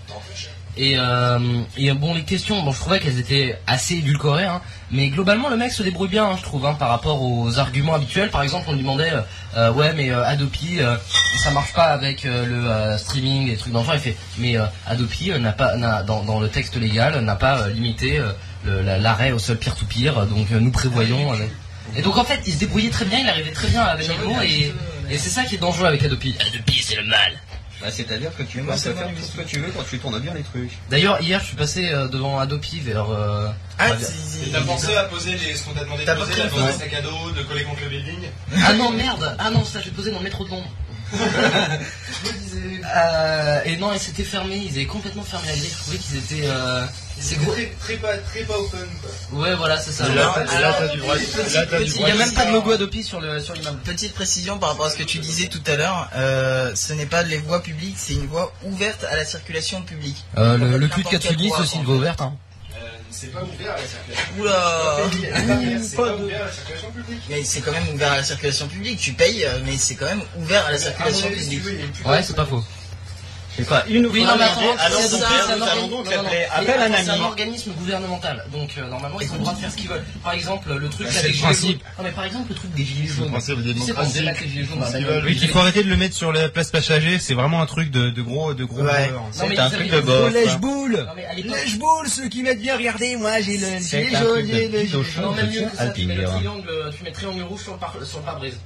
Et, 0.77 0.95
euh, 0.97 1.39
et 1.77 1.91
bon, 1.93 2.13
les 2.13 2.23
questions, 2.23 2.61
bon, 2.63 2.71
je 2.73 2.79
trouvais 2.79 2.99
qu'elles 2.99 3.17
étaient 3.19 3.57
assez 3.65 3.95
édulcorées, 3.95 4.43
hein, 4.43 4.61
mais 4.91 5.07
globalement 5.07 5.47
le 5.47 5.55
mec 5.55 5.71
se 5.71 5.83
débrouille 5.83 6.09
bien, 6.09 6.25
hein, 6.25 6.35
je 6.37 6.43
trouve, 6.43 6.65
hein, 6.65 6.73
par 6.77 6.89
rapport 6.89 7.21
aux 7.21 7.57
arguments 7.59 7.93
habituels. 7.93 8.29
Par 8.29 8.43
exemple, 8.43 8.65
on 8.67 8.73
lui 8.73 8.81
demandait, 8.81 9.13
euh, 9.13 9.21
euh, 9.55 9.71
ouais, 9.71 9.93
mais 9.93 10.09
euh, 10.11 10.25
Adopi, 10.25 10.79
euh, 10.81 10.97
ça 11.41 11.51
marche 11.51 11.71
pas 11.71 11.85
avec 11.85 12.25
euh, 12.25 12.45
le 12.45 12.69
euh, 12.69 12.97
streaming 12.97 13.49
et 13.51 13.55
trucs 13.55 13.71
d'enfants. 13.71 13.93
Il 13.93 13.99
fait, 14.01 14.17
mais 14.37 14.57
euh, 14.57 14.65
Adopi 14.85 15.31
euh, 15.31 15.39
n'a 15.39 15.53
pas, 15.53 15.77
dans, 16.03 16.23
dans 16.23 16.39
le 16.41 16.49
texte 16.49 16.75
légal, 16.75 17.17
n'a 17.21 17.35
pas 17.37 17.61
euh, 17.61 17.69
limité 17.69 18.19
euh, 18.19 18.83
la- 18.83 18.97
l'arrêt 18.97 19.31
au 19.31 19.39
seul 19.39 19.57
peer-to-peer, 19.57 20.25
donc 20.27 20.51
euh, 20.51 20.59
nous 20.59 20.71
prévoyons. 20.71 21.31
euh, 21.33 21.37
et 21.95 22.01
donc 22.01 22.17
en 22.17 22.25
fait, 22.25 22.41
il 22.45 22.53
se 22.53 22.59
débrouillait 22.59 22.89
très 22.89 23.05
bien, 23.05 23.19
il 23.19 23.29
arrivait 23.29 23.51
très 23.51 23.69
bien 23.69 23.81
à 23.83 23.95
venir 23.95 24.13
mots 24.25 24.41
et, 24.41 24.73
et 25.09 25.17
c'est 25.17 25.29
ça 25.29 25.43
qui 25.43 25.55
est 25.55 25.59
dangereux 25.59 25.85
avec 25.85 26.03
Adopi. 26.03 26.35
Adopi, 26.45 26.81
c'est 26.83 26.95
le 26.95 27.05
mal. 27.05 27.31
Bah, 27.85 27.91
C'est-à-dire 27.91 28.35
que 28.35 28.43
tu 28.43 28.59
peux 28.59 28.71
faire 28.77 28.77
c'est 28.77 29.13
tout 29.21 29.21
ce 29.31 29.37
que 29.41 29.47
tu 29.47 29.59
veux 29.59 29.71
quand 29.71 29.83
tu 29.89 29.99
tournes 29.99 30.19
bien 30.19 30.33
les 30.33 30.41
trucs. 30.43 30.71
D'ailleurs, 30.89 31.21
hier, 31.21 31.39
je 31.39 31.45
suis 31.45 31.55
passé 31.55 31.89
euh, 31.89 32.07
devant 32.07 32.39
Adopi 32.39 32.79
vers. 32.79 33.09
euh, 33.11 33.47
Ah, 33.77 33.89
vers- 33.93 33.99
c'est- 33.99 34.95
à 34.95 35.03
poser 35.03 35.31
les, 35.37 35.55
ce 35.55 35.65
qu'on 35.65 35.73
t'a 35.73 35.83
demandé 35.83 36.03
T'as 36.05 36.15
pas 36.15 36.25
pris 36.25 36.39
la 36.39 36.49
photo 36.49 36.63
sac 36.79 36.93
à 36.93 37.01
dos, 37.01 37.31
de 37.35 37.43
coller 37.43 37.63
contre 37.63 37.81
le 37.83 37.89
building 37.89 38.19
Ah 38.65 38.73
non, 38.73 38.91
merde 38.91 39.35
Ah 39.39 39.49
non, 39.51 39.63
ça, 39.63 39.79
j'ai 39.81 39.91
posé 39.91 40.11
dans 40.11 40.17
le 40.19 40.23
métro 40.23 40.43
de 40.45 40.49
Londres. 40.49 40.69
Euh, 42.97 43.61
et 43.65 43.77
non, 43.77 43.91
et 43.93 43.99
c'était 43.99 44.23
fermé, 44.23 44.57
ils 44.57 44.71
avaient 44.73 44.85
complètement 44.85 45.23
fermé 45.23 45.47
la 45.47 45.53
grille. 45.53 45.69
Je 45.71 45.77
trouvais 45.81 45.97
qu'ils 45.97 46.17
étaient. 46.17 46.47
Euh, 46.47 46.85
c'est 47.19 47.35
gros. 47.39 47.51
Très, 47.51 47.73
très, 47.79 47.95
pas, 47.97 48.15
très 48.17 48.41
pas 48.41 48.57
open 48.57 48.79
quoi. 49.01 49.39
Ouais, 49.39 49.55
voilà, 49.55 49.79
c'est 49.79 49.91
ça. 49.91 50.07
Là, 50.09 50.31
t'as- 50.35 50.87
du 50.93 51.01
Il 51.85 52.03
n'y 52.05 52.11
a 52.11 52.15
même 52.15 52.31
pas 52.33 52.45
de 52.45 52.51
logo 52.53 52.71
Adopi 52.71 53.03
sur 53.03 53.19
le 53.19 53.39
sur 53.41 53.53
l'immeuble. 53.53 53.79
Petite 53.79 54.13
précision 54.13 54.59
par 54.59 54.69
rapport 54.69 54.85
à 54.85 54.89
ce 54.91 54.97
que 54.97 55.03
tu 55.03 55.17
disais 55.19 55.47
tout 55.47 55.61
à 55.67 55.75
l'heure, 55.75 56.09
euh, 56.15 56.73
ce 56.75 56.93
n'est 56.93 57.05
pas 57.07 57.23
les 57.23 57.39
voies 57.39 57.61
publiques, 57.63 57.95
c'est 57.97 58.13
une 58.13 58.27
voie 58.27 58.53
ouverte 58.63 59.03
à 59.05 59.15
la 59.15 59.25
circulation 59.25 59.81
publique. 59.81 60.23
Euh, 60.37 60.57
le, 60.57 60.77
le 60.77 60.87
quelle 60.87 61.03
Katsuni, 61.05 61.47
voie, 61.47 61.57
c'est 61.57 61.63
aussi 61.63 61.77
une 61.77 61.85
voie 61.85 61.95
ouverte. 61.95 62.21
Hein. 62.21 62.35
C'est 63.15 63.27
pas 63.27 63.43
ouvert 63.43 63.73
à 63.73 63.77
la 63.77 63.87
circulation. 63.87 64.25
Oula 64.39 64.97
C'est 65.81 65.95
pas 65.95 66.15
ouvert 66.15 66.41
à 66.41 66.45
la 66.45 66.51
circulation 66.51 66.91
publique. 66.91 67.21
Mais 67.29 67.43
c'est 67.43 67.61
quand 67.61 67.71
même 67.71 67.89
ouvert 67.93 68.11
à 68.11 68.17
la 68.17 68.23
circulation 68.23 68.67
publique, 68.67 68.99
tu 68.99 69.13
payes, 69.13 69.45
euh, 69.45 69.59
mais 69.65 69.77
c'est 69.77 69.95
quand 69.95 70.05
même 70.05 70.23
ouvert 70.37 70.65
à 70.65 70.71
la 70.71 70.77
circulation 70.77 71.29
publique. 71.29 71.61
Ouais, 72.05 72.21
c'est 72.23 72.35
pas 72.35 72.45
faux. 72.45 72.63
C'est 73.57 73.65
quoi 73.65 73.83
Il 73.87 74.01
nous 74.01 74.09
Oui, 74.09 74.23
non, 74.25 74.35
mais 74.37 74.43
attends, 74.43 74.59
alors 74.79 74.99
c'est 74.99 75.07
ça, 75.17 75.27
c'est 75.47 75.51
un 75.53 75.61
allons 75.61 75.65
organ- 75.65 75.89
donc 75.89 76.05
non, 76.05 76.11
non, 76.11 76.23
l'appeler 76.23 76.45
non. 76.45 76.55
appel 76.55 76.81
à 76.81 76.89
Mais 76.89 76.95
un 76.97 77.03
C'est 77.03 77.19
organisme 77.21 77.71
gouvernemental, 77.71 78.45
donc 78.51 78.69
euh, 78.77 78.87
normalement 78.89 79.21
ils 79.21 79.29
ont 79.31 79.33
le 79.35 79.39
droit 79.39 79.53
de 79.53 79.59
faire 79.59 79.71
ce 79.71 79.77
qu'ils 79.77 79.87
veulent. 79.89 80.03
Par 80.23 80.33
exemple, 80.33 80.73
le 80.73 80.89
truc 80.89 81.07
Bah, 81.07 81.13
là 81.13 81.19
c'est 81.19 81.21
des 81.21 81.27
le 81.29 81.33
gilets 81.35 81.53
jaunes. 81.53 81.79
Non 81.97 82.03
mais 82.03 82.11
par 82.11 82.25
exemple 82.25 82.49
le 82.49 82.55
truc 82.55 82.73
des 82.73 82.83
gilets 82.83 83.07
jaunes. 83.07 83.31
Tu 83.33 83.39
sais 83.41 83.53
qu'on 83.55 83.61
démocratie. 83.61 84.13
délaque 84.13 84.41
les 84.41 84.49
gilets 84.49 84.65
jaunes 84.65 85.03
veulent. 85.05 85.25
Oui, 85.25 85.35
qu'il 85.37 85.49
faut 85.49 85.59
arrêter 85.59 85.83
de 85.83 85.89
le 85.89 85.95
mettre 85.97 86.15
sur 86.15 86.33
la 86.33 86.49
place 86.49 86.69
passager, 86.71 87.17
c'est 87.19 87.33
vraiment 87.33 87.61
un 87.61 87.65
truc 87.65 87.91
de, 87.91 88.09
de 88.09 88.21
gros, 88.21 88.53
de 88.53 88.65
gros. 88.65 88.81
Ouais. 88.81 89.09
C'est 89.31 89.47
mais 89.47 89.57
un 89.59 89.69
truc 89.69 89.89
de 89.89 90.33
lèche-boule 90.33 90.97
Non 91.07 91.13
mais 91.15 91.25
à 91.25 91.33
l'époque. 91.33 91.55
Lèche-boule, 91.55 92.07
ceux 92.09 92.27
qui 92.27 92.43
mettent 92.43 92.61
bien, 92.61 92.75
regardez, 92.75 93.15
moi 93.15 93.39
j'ai 93.39 93.57
le 93.57 93.67
C'est 93.79 94.03
gilet 94.05 94.15
un 94.17 94.21
jaune, 94.21 94.45
j'ai 94.51 94.67
le 94.67 94.79
gilet 94.81 95.03
chaud. 95.03 95.21
Non, 95.21 95.31
même 95.33 95.49
mieux 95.49 95.61
que 95.69 95.77
ça, 95.77 95.87
tu 95.89 96.05
mets 96.05 96.15
le 96.15 96.25
triangle, 96.25 96.67
tu 96.97 97.03
mets 97.03 97.09
le 97.09 97.15
triangle 97.15 97.43
rouge 97.43 97.61
sur 97.61 97.71
le 97.73 97.79
pare- 97.79 97.95
sur 98.05 98.19
le 98.19 98.25
pare-brise. 98.25 98.57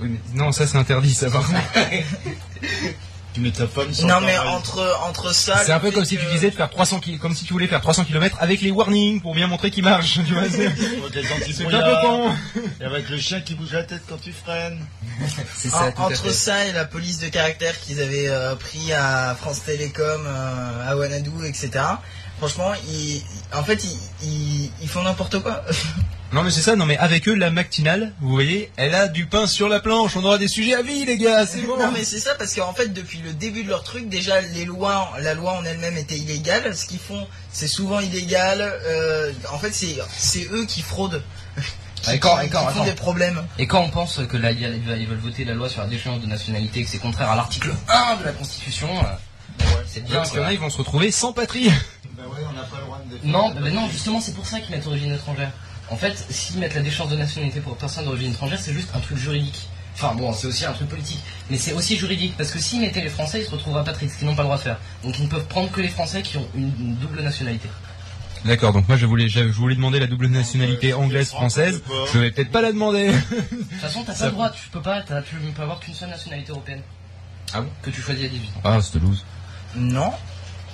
Oui, 0.00 0.10
mais 0.12 0.38
non, 0.40 0.52
ça 0.52 0.64
c'est 0.66 0.78
interdit, 0.78 1.12
ça 1.12 1.28
par 1.28 1.44
contre. 1.44 1.58
Tu 3.38 3.44
mets 3.44 3.52
ta 3.52 3.68
femme 3.68 3.94
sur 3.94 4.08
Non 4.08 4.18
le 4.18 4.26
mais 4.26 4.36
entre, 4.36 4.98
entre 5.08 5.32
ça... 5.32 5.58
C'est 5.64 5.70
un 5.70 5.78
peu 5.78 5.92
comme 5.92 6.04
si 6.04 6.18
tu 6.18 6.26
disais 6.26 6.50
de 6.50 6.56
faire 6.56 6.68
300 6.68 6.98
km, 6.98 7.22
comme 7.22 7.36
si 7.36 7.44
tu 7.44 7.52
voulais 7.52 7.68
faire 7.68 7.80
300 7.80 8.04
km 8.04 8.36
avec 8.40 8.60
les 8.62 8.72
warnings 8.72 9.20
pour 9.20 9.32
bien 9.32 9.46
montrer 9.46 9.70
qu'il 9.70 9.84
marche, 9.84 10.18
tu 10.26 10.34
vois. 10.34 10.48
C'est 10.50 10.66
un 11.66 11.80
peu 11.80 11.94
con. 12.02 12.32
Et 12.80 12.84
avec 12.84 13.08
le 13.08 13.16
chien 13.18 13.40
qui 13.40 13.54
bouge 13.54 13.72
la 13.72 13.84
tête 13.84 14.02
quand 14.08 14.20
tu 14.20 14.32
freines. 14.32 14.80
C'est 15.54 15.72
En- 15.72 16.06
entre 16.06 16.32
ça 16.32 16.66
et 16.66 16.72
la 16.72 16.84
police 16.84 17.20
de 17.20 17.28
caractère 17.28 17.78
qu'ils 17.78 18.02
avaient 18.02 18.28
euh, 18.28 18.56
pris 18.56 18.92
à 18.92 19.36
France 19.38 19.62
Télécom, 19.64 20.24
euh, 20.26 20.90
à 20.90 20.96
Wanadoo, 20.96 21.44
etc. 21.44 21.70
Franchement, 22.38 22.72
ils, 22.88 23.22
en 23.54 23.62
fait, 23.64 23.82
ils, 23.84 23.98
ils, 24.26 24.70
ils 24.82 24.88
font 24.88 25.02
n'importe 25.02 25.40
quoi. 25.40 25.62
Non 26.30 26.42
mais 26.42 26.50
c'est 26.50 26.60
ça, 26.60 26.76
non 26.76 26.84
mais 26.84 26.98
avec 26.98 27.26
eux, 27.26 27.34
la 27.34 27.50
matinale, 27.50 28.12
vous 28.20 28.28
voyez, 28.28 28.70
elle 28.76 28.94
a 28.94 29.08
du 29.08 29.24
pain 29.24 29.46
sur 29.46 29.66
la 29.66 29.80
planche, 29.80 30.14
on 30.14 30.22
aura 30.22 30.36
des 30.36 30.46
sujets 30.46 30.74
à 30.74 30.82
vie 30.82 31.06
les 31.06 31.16
gars, 31.16 31.46
c'est 31.46 31.62
bon. 31.66 31.78
Non 31.78 31.90
mais 31.90 32.04
c'est 32.04 32.18
ça 32.20 32.34
parce 32.34 32.54
qu'en 32.54 32.74
fait 32.74 32.88
depuis 32.92 33.20
le 33.24 33.32
début 33.32 33.62
de 33.64 33.70
leur 33.70 33.82
truc 33.82 34.10
déjà 34.10 34.42
les 34.42 34.66
lois 34.66 35.10
la 35.20 35.32
loi 35.32 35.52
en 35.54 35.64
elle-même 35.64 35.96
était 35.96 36.18
illégale 36.18 36.76
ce 36.76 36.84
qu'ils 36.84 36.98
font 36.98 37.26
c'est 37.50 37.66
souvent 37.66 38.00
illégal 38.00 38.60
euh, 38.60 39.32
en 39.50 39.58
fait 39.58 39.72
c'est 39.72 40.46
eux 40.52 40.66
qui 40.66 40.82
fraudent 40.82 41.22
qui, 42.02 42.10
Ouais, 42.10 42.18
quand- 42.18 42.36
qui- 42.42 42.50
quand- 42.50 42.66
qui 42.66 42.74
font 42.74 42.84
des 42.84 42.92
problèmes 42.92 43.42
Et 43.58 43.66
quand 43.66 43.80
on 43.80 43.88
pense 43.88 44.20
que 44.30 44.36
là, 44.36 44.50
ils 44.52 45.06
veulent 45.08 45.16
voter 45.16 45.46
la 45.46 45.54
loi 45.54 45.70
sur 45.70 45.80
la 45.80 45.86
déchéance 45.88 46.20
de 46.20 46.26
nationalité 46.26 46.80
et 46.80 46.84
que 46.84 46.90
c'est 46.90 46.98
contraire 46.98 47.30
à 47.30 47.36
l'article 47.36 47.70
1 47.88 48.16
de 48.16 48.24
la 48.26 48.32
Constitution, 48.32 48.88
euh, 48.98 49.64
c'est 49.86 50.04
bien. 50.04 50.16
Parce 50.16 50.28
qu'il 50.28 50.36
y 50.36 50.40
en 50.40 50.44
quoi. 50.44 50.50
a, 50.50 50.52
ils 50.52 50.60
vont 50.60 50.68
se 50.70 50.76
retrouver 50.76 51.10
sans 51.10 51.32
patrie. 51.32 51.70
Non, 53.24 53.52
mais 53.60 53.70
non, 53.70 53.88
justement, 53.88 54.20
c'est 54.20 54.34
pour 54.34 54.46
ça 54.46 54.60
qu'ils 54.60 54.74
mettent 54.74 54.86
origine 54.86 55.12
étrangère. 55.12 55.50
En 55.90 55.96
fait, 55.96 56.16
s'ils 56.30 56.58
mettent 56.58 56.74
la 56.74 56.82
déchéance 56.82 57.08
de 57.08 57.16
nationalité 57.16 57.60
pour 57.60 57.76
personne 57.76 58.04
d'origine 58.04 58.32
étrangère, 58.32 58.58
c'est 58.60 58.72
juste 58.74 58.90
un 58.94 59.00
truc 59.00 59.18
juridique. 59.18 59.68
Enfin 59.94 60.14
bon, 60.14 60.32
c'est 60.32 60.46
aussi 60.46 60.64
un 60.64 60.72
truc 60.72 60.88
politique, 60.88 61.20
mais 61.50 61.58
c'est 61.58 61.72
aussi 61.72 61.96
juridique 61.96 62.34
parce 62.36 62.52
que 62.52 62.60
s'ils 62.60 62.80
mettaient 62.80 63.00
les 63.00 63.08
Français, 63.08 63.40
ils 63.40 63.46
se 63.46 63.50
retrouvent 63.50 63.74
rapatriés, 63.74 64.08
ce 64.08 64.16
qu'ils 64.18 64.28
n'ont 64.28 64.36
pas 64.36 64.42
le 64.42 64.46
droit 64.46 64.58
de 64.58 64.62
faire. 64.62 64.78
Donc 65.02 65.18
ils 65.18 65.24
ne 65.24 65.28
peuvent 65.28 65.46
prendre 65.46 65.72
que 65.72 65.80
les 65.80 65.88
Français 65.88 66.22
qui 66.22 66.36
ont 66.36 66.46
une, 66.54 66.72
une 66.78 66.94
double 66.94 67.20
nationalité. 67.20 67.68
D'accord, 68.44 68.72
donc 68.72 68.86
moi 68.86 68.96
je 68.96 69.06
voulais, 69.06 69.28
je 69.28 69.40
voulais 69.40 69.74
demander 69.74 69.98
la 69.98 70.06
double 70.06 70.28
nationalité 70.28 70.94
anglaise-française, 70.94 71.82
je 72.12 72.18
vais 72.18 72.30
peut-être 72.30 72.52
pas 72.52 72.62
la 72.62 72.70
demander. 72.70 73.08
De 73.08 73.18
toute 73.50 73.80
façon, 73.80 74.04
t'as 74.04 74.14
pas 74.14 74.26
le 74.26 74.30
droit, 74.30 74.50
tu 74.50 74.68
peux 74.68 74.80
pas, 74.80 75.02
tu 75.02 75.34
ne 75.34 75.50
peux 75.50 75.62
avoir 75.62 75.80
qu'une 75.80 75.94
seule 75.94 76.10
nationalité 76.10 76.52
européenne. 76.52 76.82
Ah 77.52 77.62
bon? 77.62 77.68
Que 77.82 77.90
tu 77.90 78.00
choisis 78.00 78.26
à 78.26 78.28
18 78.28 78.46
ans. 78.46 78.60
Ah, 78.62 78.78
c'est 78.80 79.00
loose. 79.00 79.24
non 79.74 80.12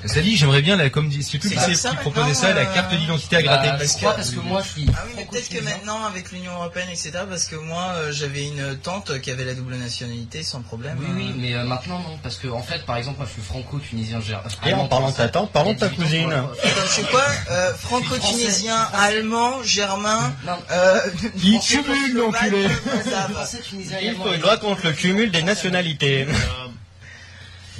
Ça 0.06 0.20
dit, 0.20 0.36
j'aimerais 0.36 0.60
bien, 0.62 0.76
la, 0.76 0.90
comme 0.90 1.10
c'est 1.10 1.38
tout 1.38 1.48
C'est 1.48 1.54
qui 1.56 1.76
ça, 1.76 1.94
proposait 1.94 2.34
ça, 2.34 2.48
la 2.52 2.54
maintenant, 2.64 2.74
carte 2.74 2.92
euh, 2.92 2.96
d'identité 2.96 3.36
à 3.36 3.38
Bah, 3.40 3.44
gratter. 3.44 3.68
je 3.68 3.72
parce 4.02 4.14
parce 4.16 4.30
que 4.30 4.40
moi 4.40 4.62
je 4.62 4.68
suis. 4.68 4.86
Ah 4.94 5.02
oui, 5.06 5.12
mais 5.16 5.24
peut-être 5.24 5.48
que 5.48 5.60
maintenant, 5.64 6.04
avec 6.04 6.30
l'Union 6.32 6.52
Européenne, 6.52 6.88
etc., 6.90 7.12
parce 7.28 7.44
que 7.46 7.56
moi, 7.56 7.92
euh, 7.94 8.12
j'avais 8.12 8.44
une 8.46 8.76
tante 8.82 9.20
qui 9.20 9.30
avait 9.30 9.44
la 9.44 9.54
double 9.54 9.76
nationalité 9.76 10.42
sans 10.42 10.60
problème. 10.62 10.96
Oui, 11.00 11.06
oui, 11.14 11.32
mais 11.38 11.54
euh, 11.54 11.64
maintenant 11.64 11.98
non, 12.00 12.18
parce 12.22 12.36
que 12.36 12.48
en 12.48 12.62
fait, 12.62 12.84
par 12.84 12.96
exemple, 12.96 13.18
moi 13.18 13.26
je 13.28 13.32
suis 13.32 13.42
franco-tunisien. 13.42 14.20
j'ai- 14.20 14.36
Et 14.68 14.74
en 14.74 14.86
parlant 14.88 15.10
de 15.10 15.16
ta 15.16 15.28
tante, 15.28 15.50
parlons 15.52 15.72
de 15.72 15.78
ta 15.78 15.86
Il 15.86 15.92
y 15.98 16.02
a 16.02 16.06
18 16.06 16.24
ans, 16.34 16.48
cousine. 16.48 16.70
je 16.84 16.88
sais 16.90 17.02
quoi 17.10 17.24
euh, 17.50 17.72
Franco-tunisien, 17.74 18.76
allemand, 18.94 19.62
germain, 19.62 20.34
Non, 20.46 20.52
euh, 20.70 21.00
Il 21.42 21.54
français, 21.54 21.76
cumule, 21.82 22.14
l'enculé. 22.16 22.66
Il 23.72 23.94
allemand. 23.94 24.24
faut 24.24 24.32
une 24.34 24.40
loi 24.42 24.56
contre 24.58 24.86
le 24.86 24.92
cumul 24.92 25.30
des 25.30 25.42
nationalités. 25.42 26.26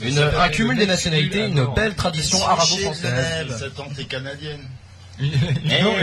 Une, 0.02 0.18
un 0.18 0.48
cumul 0.48 0.76
des 0.76 0.87
nationalités, 0.87 1.46
une 1.46 1.66
belle 1.74 1.94
tradition 1.94 2.44
arabo-française. 2.46 3.46
Sa 3.59 3.70
tante 3.70 3.98
est 3.98 4.04
canadienne. 4.04 4.61
Non, 5.20 5.28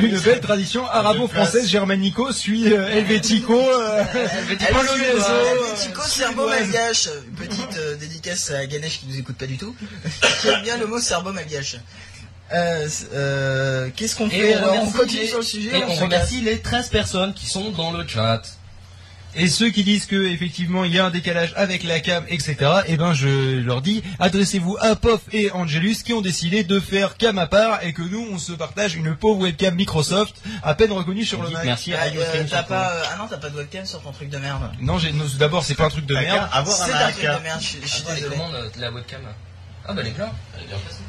Eh, 0.01 0.05
une 0.05 0.17
belle 0.19 0.39
tradition 0.39 0.87
arabo-française, 0.87 1.67
germanico, 1.67 2.31
suit 2.31 2.71
euh, 2.71 2.87
helvético, 2.87 3.59
euh, 3.59 4.03
polonaise, 4.71 5.25
euh, 5.29 5.51
Helvético, 5.51 6.01
serbo-malgache. 6.01 7.09
Une 7.27 7.35
petite 7.47 7.77
euh, 7.77 7.97
dédicace 7.97 8.51
à 8.51 8.65
Ganesh 8.65 8.99
qui 9.01 9.07
nous 9.07 9.17
écoute 9.19 9.35
pas 9.35 9.47
du 9.47 9.57
tout. 9.57 9.75
qui 10.41 10.47
aime 10.47 10.61
bien 10.63 10.77
le 10.77 10.87
mot 10.87 10.99
serbo-malgache. 11.01 11.75
Euh, 12.53 12.87
c- 12.87 13.05
euh, 13.13 13.89
Qu'est-ce 13.95 14.15
qu'on 14.15 14.29
fait 14.29 14.55
on 14.55 14.57
alors? 14.59 14.75
On 14.83 14.91
continue 14.91 15.27
sur 15.27 15.37
le 15.39 15.43
sujet 15.43 15.77
Et 15.77 15.83
on 15.83 15.91
on 15.91 15.95
remercie 15.95 16.39
les 16.41 16.59
13 16.59 16.87
personnes 16.89 17.33
qui 17.33 17.47
sont 17.47 17.71
dans 17.71 17.91
le 17.91 18.07
chat. 18.07 18.41
Et 19.35 19.47
ceux 19.47 19.69
qui 19.69 19.83
disent 19.83 20.05
que 20.07 20.27
effectivement 20.27 20.83
il 20.83 20.93
y 20.93 20.99
a 20.99 21.05
un 21.05 21.09
décalage 21.09 21.53
avec 21.55 21.83
la 21.83 21.99
cam, 22.01 22.25
etc. 22.27 22.57
Eh 22.87 22.97
ben 22.97 23.13
je 23.13 23.59
leur 23.59 23.81
dis, 23.81 24.03
adressez-vous 24.19 24.77
à 24.81 24.95
Pof 24.95 25.21
et 25.31 25.51
Angelus 25.51 25.95
qui 26.03 26.11
ont 26.13 26.21
décidé 26.21 26.63
de 26.65 26.79
faire 26.81 27.15
cam 27.17 27.37
à 27.37 27.47
part 27.47 27.83
et 27.83 27.93
que 27.93 28.01
nous 28.01 28.27
on 28.31 28.37
se 28.37 28.51
partage 28.51 28.95
une 28.95 29.15
pauvre 29.15 29.41
webcam 29.41 29.73
Microsoft 29.75 30.35
à 30.63 30.75
peine 30.75 30.91
reconnue 30.91 31.23
sur 31.25 31.41
le 31.41 31.49
Mac. 31.49 31.63
merci 31.63 31.93
à 31.93 31.99
Ah, 32.01 32.03
Radio 32.05 32.21
euh, 32.21 32.43
t'as 32.49 32.63
pas, 32.63 32.91
euh, 32.91 33.03
ah 33.13 33.17
non, 33.17 33.27
t'as 33.29 33.37
pas 33.37 33.49
de 33.49 33.55
webcam 33.57 33.85
sur 33.85 34.01
ton 34.01 34.11
truc 34.11 34.29
de 34.29 34.37
merde. 34.37 34.69
Non, 34.81 34.97
j'ai, 34.97 35.13
non, 35.13 35.23
d'abord 35.39 35.63
c'est 35.63 35.75
pas 35.75 35.85
un 35.85 35.89
truc 35.89 36.05
de 36.05 36.15
merde. 36.15 36.49
C'est 36.65 36.91
un 36.91 37.11
truc 37.11 37.23
de 37.23 37.43
merde, 37.43 37.61
je, 37.61 37.77
je 37.81 37.87
suis 37.87 38.01
Attends, 38.03 38.13
désolé. 38.15 38.35
comment 38.35 38.53
euh, 38.53 38.67
la 38.77 38.91
webcam 38.91 39.21
Ah 39.87 39.93
bah 39.93 40.01
elle 40.01 40.07
est 40.07 40.11
bien, 40.11 40.29
elle 40.57 40.63
est 40.63 40.67
bien 40.67 40.77
placée. 40.77 40.99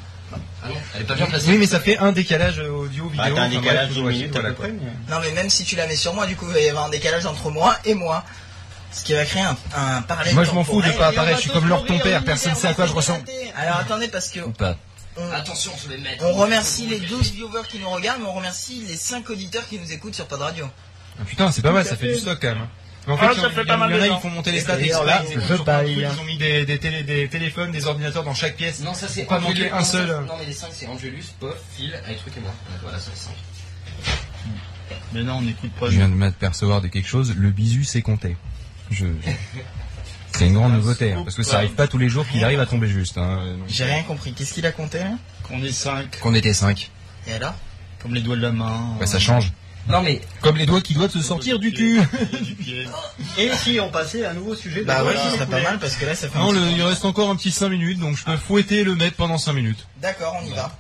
Ah 0.65 0.69
non, 0.69 0.75
elle 0.95 1.03
est 1.03 1.05
pas 1.05 1.15
bien 1.15 1.27
placée. 1.27 1.51
Oui, 1.51 1.59
mais 1.59 1.67
ça 1.67 1.81
fait 1.81 1.99
un 1.99 2.13
décalage 2.13 2.59
audio 2.59 3.09
vidéo. 3.09 3.25
Ah, 3.25 3.31
t'as 3.35 3.43
un 3.43 3.49
décalage 3.49 3.91
d'une 3.91 4.07
minute 4.09 4.37
à 4.37 4.41
voilà, 4.41 4.55
peu 4.55 4.63
près. 4.63 4.73
Non, 4.73 5.19
mais 5.21 5.31
même 5.33 5.51
si 5.51 5.65
tu 5.65 5.77
la 5.77 5.87
mets 5.87 5.97
sur 5.97 6.15
moi, 6.15 6.27
du 6.27 6.37
coup, 6.37 6.47
il 6.49 6.55
va 6.55 6.61
y 6.61 6.69
avoir 6.69 6.85
un 6.87 6.91
décalage 6.91 7.27
entre 7.27 7.51
moi 7.51 7.77
et 7.85 7.95
moi. 7.95 8.25
Ce 8.93 9.03
qui 9.05 9.15
va 9.15 9.25
créer 9.25 9.43
un, 9.43 9.57
un 9.75 10.03
parallèle. 10.03 10.35
Moi 10.35 10.45
je 10.45 10.51
m'en 10.51 10.65
fous 10.65 10.83
de 10.83 10.91
pas 10.93 11.07
apparaître, 11.09 11.39
je 11.39 11.43
suis 11.43 11.51
comme 11.51 11.67
Lord 11.67 11.87
ton 11.87 11.99
père, 11.99 12.23
personne 12.25 12.55
sait 12.55 12.67
à 12.69 12.75
quoi 12.75 12.85
je 12.87 12.93
ressemble. 12.93 13.25
Alors 13.57 13.77
attendez, 13.79 14.09
parce 14.09 14.29
que 14.29 14.41
Ou 14.41 14.51
pas. 14.51 14.77
on, 15.17 15.31
Attention, 15.33 15.73
je 15.83 15.89
vais 15.89 15.97
mettre. 15.97 16.23
on 16.27 16.35
remercie 16.35 16.87
les 16.87 17.01
12 17.01 17.33
viewers 17.33 17.63
qui 17.71 17.79
nous 17.79 17.89
regardent, 17.89 18.21
mais 18.21 18.29
on 18.29 18.35
remercie 18.35 18.85
les 18.87 18.97
5 18.97 19.31
auditeurs 19.31 19.67
qui 19.67 19.79
nous 19.79 19.91
écoutent 19.93 20.15
sur 20.15 20.27
Pod 20.27 20.43
Radio. 20.43 20.67
Ah, 21.19 21.25
Putain, 21.27 21.51
c'est 21.51 21.63
pas 21.63 21.71
mal, 21.73 21.87
ça 21.87 21.97
fait 21.97 22.13
du 22.13 22.19
stock 22.19 22.39
quand 22.43 22.49
même. 22.49 22.67
Mais 23.07 23.13
en 23.15 23.17
fait, 23.17 23.27
Ah, 23.31 23.35
ça 23.35 23.51
fait 23.51 23.65
pas 23.65 23.77
mal 23.77 23.93
de 23.93 23.99
gens. 23.99 24.17
ils 24.17 24.21
font 24.23 24.31
monter 24.31 24.53
les 24.53 24.59
Et 24.59 24.61
stats 24.61 24.77
là, 24.77 24.83
ils, 24.83 25.41
je 25.41 25.55
ont- 25.55 25.65
baille. 25.65 25.93
ils 25.99 26.21
ont 26.21 26.25
mis 26.25 26.37
des, 26.39 26.65
des, 26.65 26.79
télé- 26.79 27.03
des 27.03 27.29
téléphones, 27.29 27.73
des 27.73 27.87
ordinateurs 27.87 28.23
dans 28.23 28.35
chaque 28.35 28.57
pièce. 28.57 28.81
Non, 28.81 28.95
ça 28.95 29.09
c'est 29.09 29.25
Pas 29.25 29.41
manquer 29.41 29.71
un 29.71 29.83
seul. 29.83 30.09
Non, 30.27 30.35
mais 30.39 30.47
les 30.47 30.53
5 30.53 30.69
c'est 30.73 30.87
Angelus, 30.87 31.25
Pof, 31.41 31.57
Phil, 31.77 31.93
avec 32.05 32.19
truc 32.19 32.37
et 32.37 32.41
moi. 32.41 32.55
Voilà, 32.83 32.99
c'est 33.01 33.11
les 33.11 33.17
5. 33.17 33.33
Mais 35.15 35.23
non, 35.23 35.35
on 35.39 35.43
n'écoute 35.43 35.73
pas. 35.79 35.87
Je 35.91 35.97
viens 35.97 36.09
de 36.09 36.15
m'apercevoir 36.15 36.81
de 36.81 36.89
quelque 36.89 37.09
chose, 37.09 37.35
le 37.37 37.51
bisu 37.51 37.85
c'est 37.85 38.03
compté. 38.03 38.37
Je... 38.91 39.07
C'est 40.33 40.47
une 40.47 40.55
grande 40.55 40.73
nouveauté, 40.77 41.13
hein, 41.13 41.23
parce 41.25 41.37
que 41.37 41.43
ça 41.43 41.57
arrive 41.59 41.73
pas 41.73 41.89
tous 41.89 41.99
les 41.99 42.09
jours 42.09 42.27
qu'il 42.27 42.43
arrive 42.45 42.61
à 42.61 42.67
tomber 42.67 42.89
juste. 42.89 43.19
Hein, 43.19 43.57
donc. 43.59 43.69
J'ai 43.69 43.85
rien 43.85 44.03
compris. 44.05 44.33
Qu'est-ce 44.33 44.55
qu'il 44.55 44.65
a 44.67 44.73
compté 44.73 44.99
là 44.99 45.11
Qu'on 45.43 45.63
est 45.63 45.73
5, 45.73 46.21
Qu'on 46.21 46.35
était 46.35 46.53
5. 46.55 46.91
Et 47.27 47.33
alors? 47.33 47.55
Comme 48.01 48.15
les 48.15 48.21
doigts 48.21 48.37
de 48.37 48.43
la 48.43 48.53
main. 48.53 48.97
Bah 48.99 49.07
ça 49.07 49.19
change. 49.19 49.53
Non 49.89 50.01
mais 50.03 50.21
Comme 50.41 50.57
les 50.57 50.65
doigts 50.67 50.81
qui 50.81 50.95
doivent 50.95 51.11
se 51.11 51.21
sortir 51.23 51.59
du 51.59 51.73
cul. 51.73 52.01
Du 52.43 52.55
pied. 52.63 52.87
Et 53.39 53.51
si 53.57 53.81
on 53.81 53.91
passait 53.91 54.25
à 54.25 54.31
un 54.31 54.35
nouveau 54.35 54.55
sujet 54.55 54.85
Bah 54.85 55.03
ouais, 55.05 55.15
ce 55.17 55.31
serait 55.37 55.47
pas 55.47 55.61
mal 55.61 55.79
parce 55.81 55.97
que 55.97 56.05
là 56.07 56.15
ça 56.15 56.29
fait. 56.29 56.39
un 56.39 56.43
Non, 56.43 56.51
petit 56.53 56.61
le- 56.61 56.71
il 56.71 56.83
reste 56.83 57.05
encore 57.05 57.29
un 57.31 57.37
petit 57.37 57.51
5 57.51 57.69
minutes, 57.69 57.99
donc 57.99 58.17
je 58.17 58.25
peux 58.25 58.37
fouetter 58.37 58.85
le 58.85 58.95
maître 58.95 59.17
pendant 59.17 59.39
5 59.39 59.53
minutes. 59.55 59.87
D'accord, 60.01 60.37
on 60.41 60.47
y 60.47 60.51
va. 60.55 60.77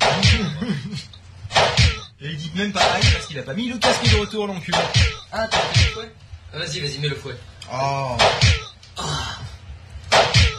Et 2.20 2.28
il 2.30 2.36
dit 2.36 2.52
même 2.54 2.72
pas 2.72 2.80
aïe 2.94 3.02
parce 3.12 3.26
qu'il 3.26 3.38
a 3.38 3.42
pas 3.42 3.54
mis 3.54 3.68
le 3.68 3.78
casque 3.78 4.08
de 4.08 4.16
retour, 4.20 4.46
l'enculé. 4.46 4.78
Ah, 5.32 5.48
t'as 5.50 5.58
fait 5.58 5.84
le 5.88 5.90
fouet? 5.94 6.12
Vas-y, 6.54 6.80
vas-y, 6.80 6.98
mets 7.00 7.08
le 7.08 7.16
fouet. 7.16 7.34
Oh. 7.72 8.16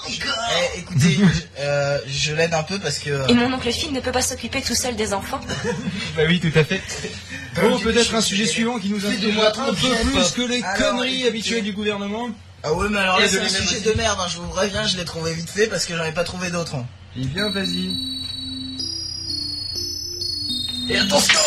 Eh, 0.08 0.80
écoutez, 0.80 1.16
je, 1.16 1.24
euh, 1.60 2.00
je 2.08 2.34
l'aide 2.34 2.54
un 2.54 2.64
peu 2.64 2.78
parce 2.80 3.00
que. 3.00 3.30
Et 3.30 3.34
mon 3.34 3.52
oncle 3.54 3.72
Phil 3.72 3.92
ne 3.94 4.00
peut 4.00 4.12
pas 4.12 4.22
s'occuper 4.22 4.62
tout 4.62 4.76
seul 4.76 4.96
des 4.96 5.14
enfants 5.14 5.40
Bah 6.18 6.24
oui, 6.28 6.40
tout 6.40 6.58
à 6.58 6.64
fait. 6.64 6.82
Bon, 7.62 7.78
peut-être 7.80 8.16
un 8.16 8.22
sujet 8.22 8.48
suivant 8.48 8.80
qui 8.80 8.90
nous 8.90 9.00
moi 9.34 9.48
un 9.48 9.52
peu 9.52 9.74
plus 9.76 9.90
Pop. 10.12 10.34
que 10.36 10.42
les 10.42 10.64
Alors, 10.64 10.76
conneries 10.96 11.14
écoutez. 11.14 11.28
habituelles 11.28 11.64
du 11.64 11.74
gouvernement. 11.74 12.30
Ah 12.64 12.74
ouais, 12.74 12.88
mais 12.90 12.98
alors 12.98 13.20
là 13.20 13.28
c'est 13.28 13.42
un 13.42 13.48
sujet 13.48 13.82
de 13.82 13.92
merde. 13.94 14.18
hein, 14.20 14.26
je 14.28 14.38
vous 14.38 14.48
préviens, 14.48 14.88
je 14.88 14.98
l'ai 14.98 15.06
trouvé 15.06 15.34
vite 15.36 15.50
fait 15.52 15.68
parce 15.68 15.86
que 15.86 15.96
j'en 15.96 16.04
ai 16.04 16.12
pas 16.14 16.24
trouvé 16.24 16.50
d'autres. 16.50 16.76
hein. 16.76 16.86
Eh 17.16 17.26
bien, 17.26 17.50
vas-y. 17.50 17.92
Et 20.90 20.98
attention 20.98 21.40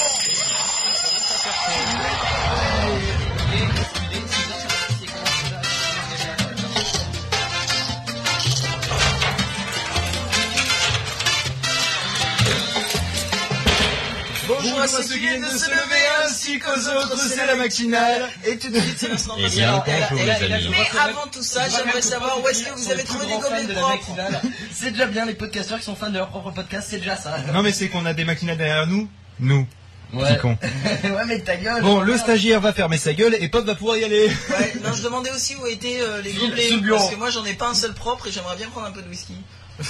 à 14.78 14.88
ceux 14.88 15.02
qui 15.02 15.18
viennent 15.20 15.42
de 15.42 15.46
se 15.46 15.68
lever 15.70 16.06
ainsi 16.24 16.58
qu'aux 16.58 16.70
autres, 16.70 17.18
c'est 17.18 17.46
la 17.46 17.56
matinale. 17.56 18.28
Et 18.44 18.58
tout 18.58 18.70
de 18.70 18.78
suite, 18.78 18.96
c'est 18.98 19.08
l'instant 19.08 19.34
Eh. 19.38 19.48
Mais 19.56 20.98
avant 21.00 21.26
tout 21.30 21.42
ça, 21.42 21.68
j'aimerais 21.68 22.02
savoir 22.02 22.42
où 22.42 22.48
est-ce 22.48 22.64
que 22.64 22.74
vous 22.74 22.90
avez 22.90 23.04
trouvé 23.04 23.26
des 23.26 23.34
gobelets 23.34 23.74
propres. 23.74 24.16
C'est 24.72 24.90
déjà 24.90 25.06
bien 25.06 25.24
les 25.24 25.34
podcasteurs 25.34 25.78
qui 25.78 25.84
sont 25.84 25.96
fans 25.96 26.10
de 26.10 26.18
leur 26.18 26.28
propre 26.28 26.50
podcast, 26.50 26.88
c'est 26.90 26.98
déjà 26.98 27.16
ça. 27.16 27.38
Non, 27.52 27.62
mais 27.62 27.72
c'est 27.72 27.88
qu'on 27.88 28.04
a 28.04 28.12
des 28.12 28.24
maquinales 28.24 28.58
derrière 28.58 28.86
nous. 28.86 29.08
Nous. 29.40 29.66
Ouais. 30.12 30.38
Con. 30.40 30.56
ouais, 31.04 31.24
mais 31.26 31.40
ta 31.40 31.56
gueule. 31.56 31.82
Bon, 31.82 32.00
le 32.00 32.16
stagiaire 32.16 32.60
va 32.60 32.72
fermer 32.72 32.98
sa 32.98 33.12
gueule 33.12 33.34
et 33.40 33.48
Pop 33.48 33.64
va 33.64 33.74
pouvoir 33.74 33.96
y 33.96 34.04
aller. 34.04 34.26
Ouais, 34.26 34.74
non, 34.84 34.92
je 34.92 35.02
demandais 35.02 35.30
aussi 35.30 35.56
où 35.56 35.66
étaient 35.66 36.00
euh, 36.00 36.22
les 36.22 36.32
gobelets. 36.32 36.68
Parce 36.90 37.10
que 37.10 37.16
moi, 37.16 37.30
j'en 37.30 37.44
ai 37.44 37.54
pas 37.54 37.68
un 37.68 37.74
seul 37.74 37.92
propre 37.92 38.28
et 38.28 38.32
j'aimerais 38.32 38.56
bien 38.56 38.68
prendre 38.68 38.86
un 38.86 38.92
peu 38.92 39.02
de 39.02 39.08
whisky. 39.08 39.34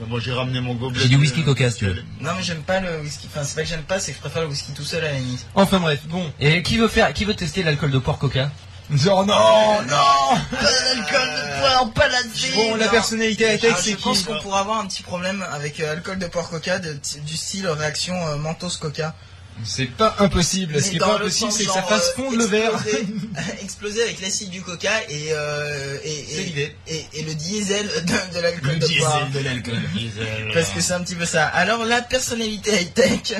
Moi 0.00 0.20
j'ai 0.20 0.32
ramené 0.32 0.60
mon 0.60 0.74
gobelet. 0.74 1.00
J'ai 1.00 1.08
du 1.08 1.16
whisky 1.16 1.42
coca, 1.42 1.70
si 1.70 1.78
tu 1.78 1.86
veux. 1.86 2.04
Non, 2.20 2.32
mais 2.36 2.42
j'aime 2.42 2.62
pas 2.62 2.80
le 2.80 3.00
whisky. 3.00 3.28
Enfin, 3.32 3.44
c'est 3.44 3.54
pas 3.54 3.62
que 3.62 3.68
j'aime 3.68 3.82
pas, 3.82 3.98
c'est 3.98 4.12
que 4.12 4.16
je 4.16 4.20
préfère 4.20 4.42
le 4.42 4.48
whisky 4.48 4.72
tout 4.72 4.84
seul 4.84 5.04
à 5.04 5.12
la 5.12 5.18
limite. 5.18 5.46
Enfin 5.54 5.80
bref, 5.80 6.00
bon. 6.06 6.30
Et 6.38 6.62
qui 6.62 6.76
veut 6.76 6.88
faire, 6.88 7.12
qui 7.14 7.24
veut 7.24 7.34
tester 7.34 7.62
l'alcool 7.62 7.90
de 7.90 7.98
porc 7.98 8.18
coca? 8.18 8.50
Genre 8.88 9.26
non, 9.26 9.34
non 9.82 10.38
Pas 10.50 10.62
d'alcool 10.62 11.28
de 11.28 11.58
poire, 11.60 11.90
pas 11.92 12.06
la 12.08 12.18
Bon, 12.54 12.76
la 12.76 12.88
personnalité 12.88 13.54
high-tech, 13.54 13.72
Ah, 13.74 13.80
c'est 13.82 13.90
je 13.92 13.96
qui? 13.96 14.02
pense 14.02 14.22
qu'on 14.22 14.38
pourra 14.38 14.60
avoir 14.60 14.78
un 14.78 14.86
petit 14.86 15.02
problème 15.02 15.44
avec 15.52 15.80
euh, 15.80 15.92
alcool 15.92 16.18
de 16.20 16.26
porc 16.26 16.50
coca 16.50 16.78
de- 16.78 16.96
du 17.26 17.36
style 17.36 17.66
réaction 17.66 18.14
euh, 18.28 18.36
Mentos 18.36 18.76
coca. 18.78 19.14
C'est 19.64 19.86
pas 19.86 20.14
impossible. 20.18 20.80
Ce 20.82 20.90
qui 20.90 20.96
est 20.96 20.98
pas 20.98 21.18
le 21.18 21.24
impossible, 21.26 21.50
c'est 21.52 21.64
que 21.64 21.72
ça 21.72 21.82
fasse 21.82 22.12
fondre 22.14 22.36
le 22.36 22.44
verre. 22.44 22.72
exploser- 23.62 24.02
avec 24.02 24.20
l'acide 24.20 24.50
du 24.50 24.62
coca 24.62 24.90
et, 25.08 25.28
euh, 25.32 25.96
et, 26.04 26.24
C'est 26.28 26.34
et, 26.42 26.44
l'idée. 26.44 26.76
et, 26.88 27.06
et 27.14 27.22
le 27.22 27.34
diesel 27.34 27.86
de, 27.88 28.34
de 28.36 28.40
l'alcool 28.40 28.78
de 28.78 28.98
poire. 28.98 29.28
de 29.30 29.38
l'alcool. 29.40 29.78
Parce 30.54 30.70
que 30.70 30.80
c'est 30.80 30.92
un 30.92 31.00
petit 31.00 31.14
peu 31.14 31.24
ça. 31.26 31.46
Alors 31.46 31.84
la 31.84 32.02
personnalité 32.02 32.80
high-tech, 32.82 33.34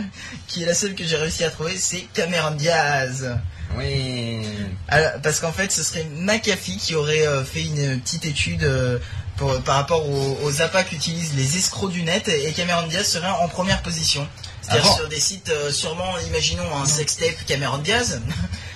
qui 0.46 0.62
est 0.62 0.66
la 0.66 0.74
seule 0.74 0.94
que 0.94 1.04
j'ai 1.04 1.16
réussi 1.16 1.44
à 1.44 1.50
trouver, 1.50 1.76
c'est 1.76 2.06
Cameron 2.14 2.52
Diaz. 2.52 3.36
Oui. 3.76 4.40
Alors, 4.88 5.10
parce 5.22 5.40
qu'en 5.40 5.52
fait, 5.52 5.70
ce 5.72 5.82
serait 5.82 6.06
McAfee 6.18 6.76
qui 6.78 6.94
aurait 6.94 7.26
euh, 7.26 7.44
fait 7.44 7.62
une 7.64 8.00
petite 8.00 8.24
étude 8.24 8.62
euh, 8.62 8.98
pour, 9.36 9.60
par 9.62 9.74
rapport 9.76 10.08
aux, 10.08 10.38
aux 10.44 10.62
appâts 10.62 10.84
qu'utilisent 10.84 11.34
les 11.34 11.56
escrocs 11.56 11.90
du 11.92 12.02
net 12.02 12.28
et 12.28 12.52
Cameron 12.52 12.86
Diaz 12.86 13.06
serait 13.06 13.28
en 13.28 13.48
première 13.48 13.82
position. 13.82 14.26
C'est-à-dire 14.68 14.90
Ah 14.92 14.96
sur 14.96 15.08
des 15.08 15.20
sites, 15.20 15.48
euh, 15.50 15.70
sûrement, 15.70 16.18
imaginons 16.28 16.76
un 16.76 16.84
sextape 16.86 17.36
Cameron 17.46 17.78
Diaz. 17.78 18.20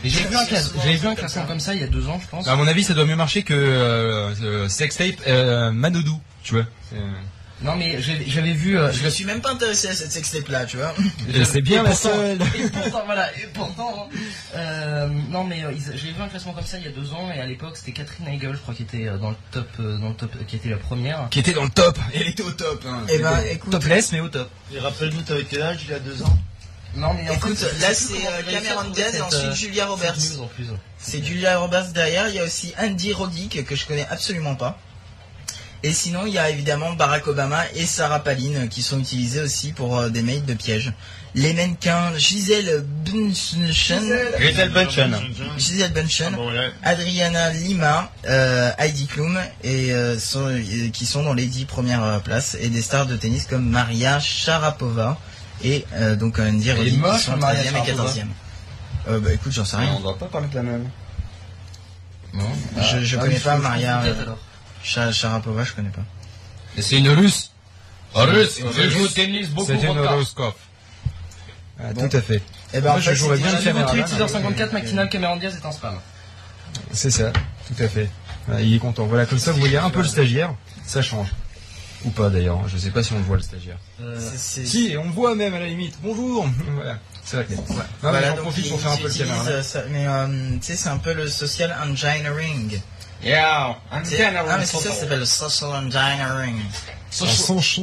Mais 0.05 0.11
J'ai 0.11 0.25
vu 0.29 0.37
un 0.37 0.45
classe- 0.47 0.71
j'avais 0.77 0.97
vu 0.97 1.07
un 1.09 1.15
classement 1.15 1.43
ça. 1.43 1.49
comme 1.49 1.61
ça 1.61 1.75
il 1.75 1.81
y 1.81 1.85
a 1.85 1.89
deux 1.89 2.07
ans, 2.09 2.21
je 2.23 2.29
pense. 2.29 2.47
À 2.49 2.55
mon 2.57 2.67
avis, 2.67 2.85
ça 2.85 2.95
doit 2.95 3.05
mieux 3.07 3.17
marcher 3.17 3.43
que 3.43 3.55
euh, 3.55 4.35
euh, 4.43 4.69
sextape 4.69 5.17
euh, 5.27 5.71
Manodou, 5.73 6.21
tu 6.43 6.55
vois. 6.55 6.65
C'est- 6.91 6.97
Non 7.63 7.77
mais 7.77 8.01
j'ai- 8.01 8.25
j'avais 8.27 8.53
vu. 8.55 8.79
euh, 8.79 8.91
Je 8.91 9.05
me 9.05 9.11
suis 9.11 9.25
même 9.25 9.41
pas 9.43 9.51
intéressé 9.51 9.89
à 9.89 9.95
cette 9.95 10.11
sextape 10.13 10.49
là, 10.49 10.65
tu 10.65 10.79
vois. 10.79 10.95
Et 11.35 11.45
C'est 11.45 11.61
bien 11.61 11.81
Et 11.83 11.85
la 11.85 11.91
pourtant- 11.91 12.09
seule. 12.17 12.39
Et 12.59 12.69
pourtant, 12.71 13.03
voilà, 13.05 13.31
et 13.37 13.47
pourtant, 13.53 14.09
euh, 14.57 15.09
non 15.29 15.45
mais 15.45 15.63
euh, 15.65 15.73
j'ai 15.95 16.13
vu 16.13 16.23
un 16.23 16.29
classement 16.29 16.53
comme 16.55 16.65
ça 16.65 16.79
il 16.79 16.85
y 16.85 16.89
a 16.89 16.91
deux 16.93 17.13
ans 17.13 17.31
et 17.35 17.39
à 17.41 17.45
l'époque 17.47 17.77
c'était 17.77 17.93
Catherine 17.93 18.27
Heigl, 18.29 18.53
je 18.55 18.59
crois, 18.59 18.73
qui 18.75 18.83
était 18.85 19.07
dans 19.21 19.31
le 19.31 19.37
top, 19.51 19.69
dans 19.79 20.09
le 20.09 20.15
top, 20.15 20.33
qui 20.47 20.57
était 20.57 20.71
la 20.71 20.79
première. 20.79 21.29
Qui 21.31 21.41
était 21.41 21.53
dans 21.53 21.65
le 21.65 21.71
top. 21.71 21.99
Elle 22.15 22.29
était 22.29 22.43
au 22.43 22.51
top. 22.53 22.83
Hein. 22.89 23.03
Eh 23.11 23.19
ben, 23.19 23.39
écoute. 23.51 23.71
Topless, 23.73 24.13
mais 24.13 24.21
au 24.21 24.29
top. 24.29 24.49
Et 24.75 24.79
rappelle-nous, 24.79 25.23
t'avais 25.23 25.45
quel 25.45 25.63
âge 25.63 25.81
il 25.85 25.91
y 25.91 25.95
a 25.95 25.99
deux 25.99 26.23
ans? 26.23 26.39
Non 26.97 27.15
mais 27.15 27.29
en 27.31 27.35
Écoute, 27.35 27.57
fait, 27.57 27.79
là, 27.81 27.95
c'est, 27.95 28.15
euh, 28.15 28.43
Cameron 28.51 28.89
Diaz 28.91 29.15
et 29.15 29.21
ensuite 29.21 29.53
Julia 29.55 29.87
Roberts. 29.87 30.17
en. 30.41 30.49
C'est 30.99 31.23
Julia 31.25 31.59
Roberts 31.59 31.93
derrière. 31.93 32.27
Il 32.29 32.35
y 32.35 32.39
a 32.41 32.45
aussi 32.45 32.73
Andy 32.81 33.13
Roddick 33.13 33.65
que 33.65 33.77
je 33.77 33.87
connais 33.87 34.07
absolument 34.11 34.57
pas. 34.57 34.77
Et 35.83 35.93
sinon, 35.95 36.27
il 36.27 36.35
y 36.35 36.39
a 36.39 36.51
évidemment 36.51 36.93
Barack 36.93 37.27
Obama 37.27 37.63
et 37.75 37.87
Sarah 37.87 38.21
Palin 38.23 38.67
qui 38.69 38.83
sont 38.83 38.99
utilisés 39.01 39.41
aussi 39.41 39.73
pour 39.73 39.99
euh, 39.99 40.09
des 40.11 40.21
mails 40.23 40.45
de 40.45 40.53
piège. 40.55 40.93
Les 41.35 41.55
mannequins 41.55 42.13
Gisèle 42.19 42.85
Bunchen, 43.07 43.73
Gisèle 43.73 44.71
Bunchen. 44.71 45.17
Gisèle 45.57 45.93
Bunchen, 45.93 46.37
Ah. 46.83 46.91
Adriana 46.91 47.51
Lima, 47.53 48.11
euh, 48.27 48.71
Heidi 48.79 49.07
Klum 49.07 49.39
et 49.63 49.93
euh, 49.93 50.19
sont- 50.19 50.49
euh, 50.49 50.91
qui 50.93 51.07
sont 51.07 51.23
dans 51.23 51.33
les 51.35 51.47
dix 51.47 51.65
premières 51.67 52.03
euh, 52.05 52.19
places 52.19 52.57
et 52.61 52.69
des 52.69 52.83
stars 52.83 53.07
de 53.07 53.17
tennis 53.17 53.47
comme 53.47 53.67
Maria 53.67 54.19
Sharapova 54.21 55.19
et 55.63 55.87
euh, 55.95 56.17
donc 56.17 56.39
Andy 56.41 56.73
Roddick 56.73 57.01
qui 57.03 57.19
sont 57.21 57.37
Maria 57.37 57.63
13e 57.63 57.67
et 57.67 57.71
Sharapova. 57.87 58.05
14e. 58.11 58.27
Euh, 59.09 59.21
bah 59.21 59.33
écoute, 59.33 59.53
j'en 59.53 59.65
sais 59.65 59.77
On 59.77 59.81
rien. 59.81 59.95
ne 59.97 60.03
doit 60.03 60.19
pas 60.19 60.27
parler 60.27 60.49
de 60.49 60.55
la 60.57 60.63
même. 60.63 60.89
Non. 62.35 62.45
Je, 62.77 63.05
je 63.05 63.17
Ah, 63.17 63.21
connais 63.21 63.39
pas 63.39 63.57
Maria 63.57 64.03
euh. 64.81 64.85
Sha- 64.85 65.13
Sharapova, 65.13 65.65
je 65.65 65.73
connais 65.73 65.91
pas. 65.91 66.03
Et 66.77 66.83
c'est 66.83 66.99
une 66.99 67.09
russe. 67.09 67.51
Russe, 68.15 68.61
je 68.77 68.89
joue 68.91 69.05
au 69.05 69.09
tennis 69.09 69.49
beaucoup 69.51 69.67
C'est 69.69 69.79
une 69.87 69.99
horoscope. 69.99 70.59
Ah, 71.79 71.93
Bon. 71.95 72.09
Tout 72.09 72.17
à 72.17 72.21
fait. 72.21 72.43
Eh 72.75 72.81
ben, 72.81 72.91
Moi, 72.91 72.99
en 72.99 73.01
je 73.01 73.15
jouerais 73.15 73.37
bien 73.39 73.51
tweet. 73.87 74.07
6h54, 74.07 74.73
McKinnon 74.73 75.09
Cameron 75.09 75.37
Diaz 75.37 75.57
est 75.57 75.67
un 75.67 75.73
spam. 75.73 75.99
C'est 76.93 77.11
ça, 77.11 77.33
tout 77.67 77.83
à 77.83 77.89
fait. 77.89 78.09
Ouais, 78.49 78.65
il 78.67 78.75
est 78.75 78.79
content. 78.79 79.07
Voilà, 79.07 79.27
comme 79.27 79.39
ça, 79.39 79.53
vous 79.53 79.59
voyez 79.61 79.79
un 79.79 79.91
peu 79.91 80.03
le 80.03 80.09
stagiaire. 80.09 80.55
Ça 80.87 81.03
change. 81.03 81.29
Ou 82.05 82.11
pas 82.11 82.29
d'ailleurs. 82.31 82.67
Je 82.69 82.77
sais 82.79 82.91
pas 82.91 83.03
si 83.03 83.13
on 83.13 83.19
le 83.19 83.25
voit 83.25 83.37
le 83.37 83.43
stagiaire. 83.43 83.77
C'est- 84.37 84.65
Si, 84.67 84.95
on 84.99 85.05
le 85.05 85.11
voit 85.11 85.35
même 85.35 85.55
à 85.55 85.59
la 85.61 85.67
limite. 85.67 85.97
Bonjour. 86.03 86.47
voilà. 86.75 86.99
C'est 87.25 87.37
vrai 87.37 87.45
que. 87.47 87.53
Ouais. 87.55 87.77
Non, 87.77 87.85
Voilà, 88.03 88.29
j'en 88.31 88.37
profite 88.37 88.69
pour 88.69 88.81
faire 88.81 88.93
un 88.93 88.97
peu 88.97 89.09
le 89.09 89.15
caméra. 89.15 89.47
euh, 89.49 89.63
ça- 89.63 89.83
Mais 89.91 90.07
euh, 90.07 90.27
tu 90.53 90.59
sais, 90.63 90.77
c'est 90.77 90.89
un 90.89 90.99
peu 90.99 91.13
le 91.13 91.29
social 91.29 91.75
engineering. 91.83 92.81
Yeah, 93.23 93.77
Tu 94.03 94.11
sais- 94.11 94.17
Ah, 94.25 94.57
mais 94.59 94.65
c'est 94.67 94.77
ça, 94.79 94.89
ça 94.95 95.01
s'appelle 95.01 95.19
le 95.21 95.25
social 95.27 95.71
engineering. 95.71 96.63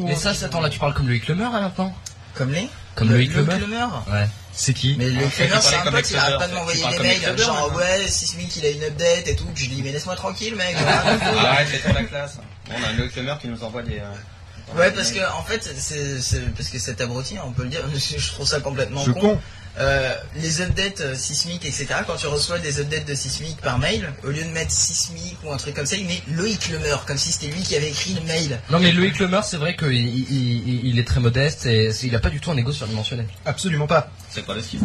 Mais 0.05 0.15
ça, 0.15 0.33
c'est- 0.33 0.45
attends, 0.45 0.61
là 0.61 0.69
tu 0.69 0.79
parles 0.79 0.93
comme 0.93 1.07
Loïc 1.07 1.27
Lemer 1.27 1.43
là 1.43 1.61
maintenant 1.61 1.93
Comme 2.33 2.51
les 2.53 2.69
Comme 2.95 3.09
Le- 3.09 3.15
Loïc 3.17 3.33
Loïc 3.33 3.47
Lemer 3.61 3.85
Ouais. 4.11 4.27
C'est 4.53 4.73
qui 4.73 4.95
Mais 4.97 5.09
le 5.09 5.21
Ah, 5.23 5.29
Klemer, 5.29 5.51
tu 5.51 5.61
c'est 5.61 5.75
un 5.75 5.91
pote, 5.91 6.09
il 6.09 6.15
arrête 6.17 6.37
pas 6.39 6.47
de 6.47 6.53
m'envoyer 6.55 6.83
des 6.89 6.99
mails, 6.99 7.37
genre 7.37 7.75
ouais, 7.75 8.07
Sismic 8.07 8.55
il 8.55 8.65
a 8.65 8.69
une 8.69 8.83
update 8.85 9.27
et 9.27 9.35
tout, 9.35 9.45
puis 9.53 9.65
je 9.65 9.69
lui 9.69 9.75
dis 9.75 9.83
mais 9.83 9.91
laisse-moi 9.91 10.15
tranquille 10.15 10.55
mec. 10.55 10.75
Arrête, 11.37 11.67
c'est 11.83 11.93
la 11.93 12.03
classe. 12.05 12.37
On 12.71 12.83
a 12.83 12.91
le 12.93 13.07
Klemer 13.09 13.35
qui 13.39 13.47
nous 13.49 13.63
envoie 13.63 13.83
des. 13.83 13.99
euh, 13.99 14.75
ouais 14.79 14.91
parce 14.91 15.11
que 15.11 15.19
en 15.37 15.43
fait 15.43 15.69
c'est 15.77 16.19
c'est- 16.19 16.39
parce 16.55 16.69
que 16.69 16.79
cet 16.79 16.99
abruti, 17.01 17.35
on 17.45 17.51
peut 17.51 17.63
le 17.63 17.69
dire, 17.69 17.81
je 18.17 18.27
trouve 18.31 18.47
ça 18.47 18.59
complètement 18.61 19.03
con. 19.13 19.39
Euh, 19.79 20.15
les 20.35 20.61
updates 20.61 21.01
euh, 21.01 21.13
sismiques, 21.15 21.63
etc. 21.65 21.85
Quand 22.07 22.15
tu 22.15 22.25
reçois 22.27 22.57
des 22.57 22.79
updates 22.79 23.05
de 23.05 23.13
sismique 23.13 23.57
par 23.61 23.77
mail, 23.77 24.11
au 24.23 24.29
lieu 24.29 24.41
de 24.43 24.49
mettre 24.49 24.71
sismique 24.71 25.37
ou 25.43 25.51
un 25.53 25.57
truc 25.57 25.75
comme 25.75 25.85
ça, 25.85 25.95
il 25.95 26.07
met 26.07 26.19
Loïc 26.31 26.69
Lemer, 26.69 26.95
comme 27.05 27.17
si 27.17 27.31
c'était 27.31 27.47
lui 27.53 27.61
qui 27.61 27.75
avait 27.75 27.89
écrit 27.89 28.13
le 28.15 28.21
mail. 28.21 28.59
Non 28.71 28.79
mais 28.79 28.91
Loïc 28.91 29.19
Lemer, 29.19 29.41
c'est 29.43 29.57
vrai 29.57 29.75
qu'il 29.75 29.91
il, 29.93 30.85
il- 30.87 30.97
est 30.99 31.03
très 31.07 31.19
modeste 31.19 31.67
et 31.67 31.91
il 32.03 32.15
a 32.15 32.19
pas 32.19 32.29
du 32.31 32.39
tout 32.39 32.49
un 32.49 32.57
ego 32.57 32.71
surdimensionné. 32.71 33.25
Absolument 33.45 33.85
pas. 33.85 34.09
C'est 34.31 34.45
pas 34.45 34.55
le 34.55 34.63
skill. 34.63 34.79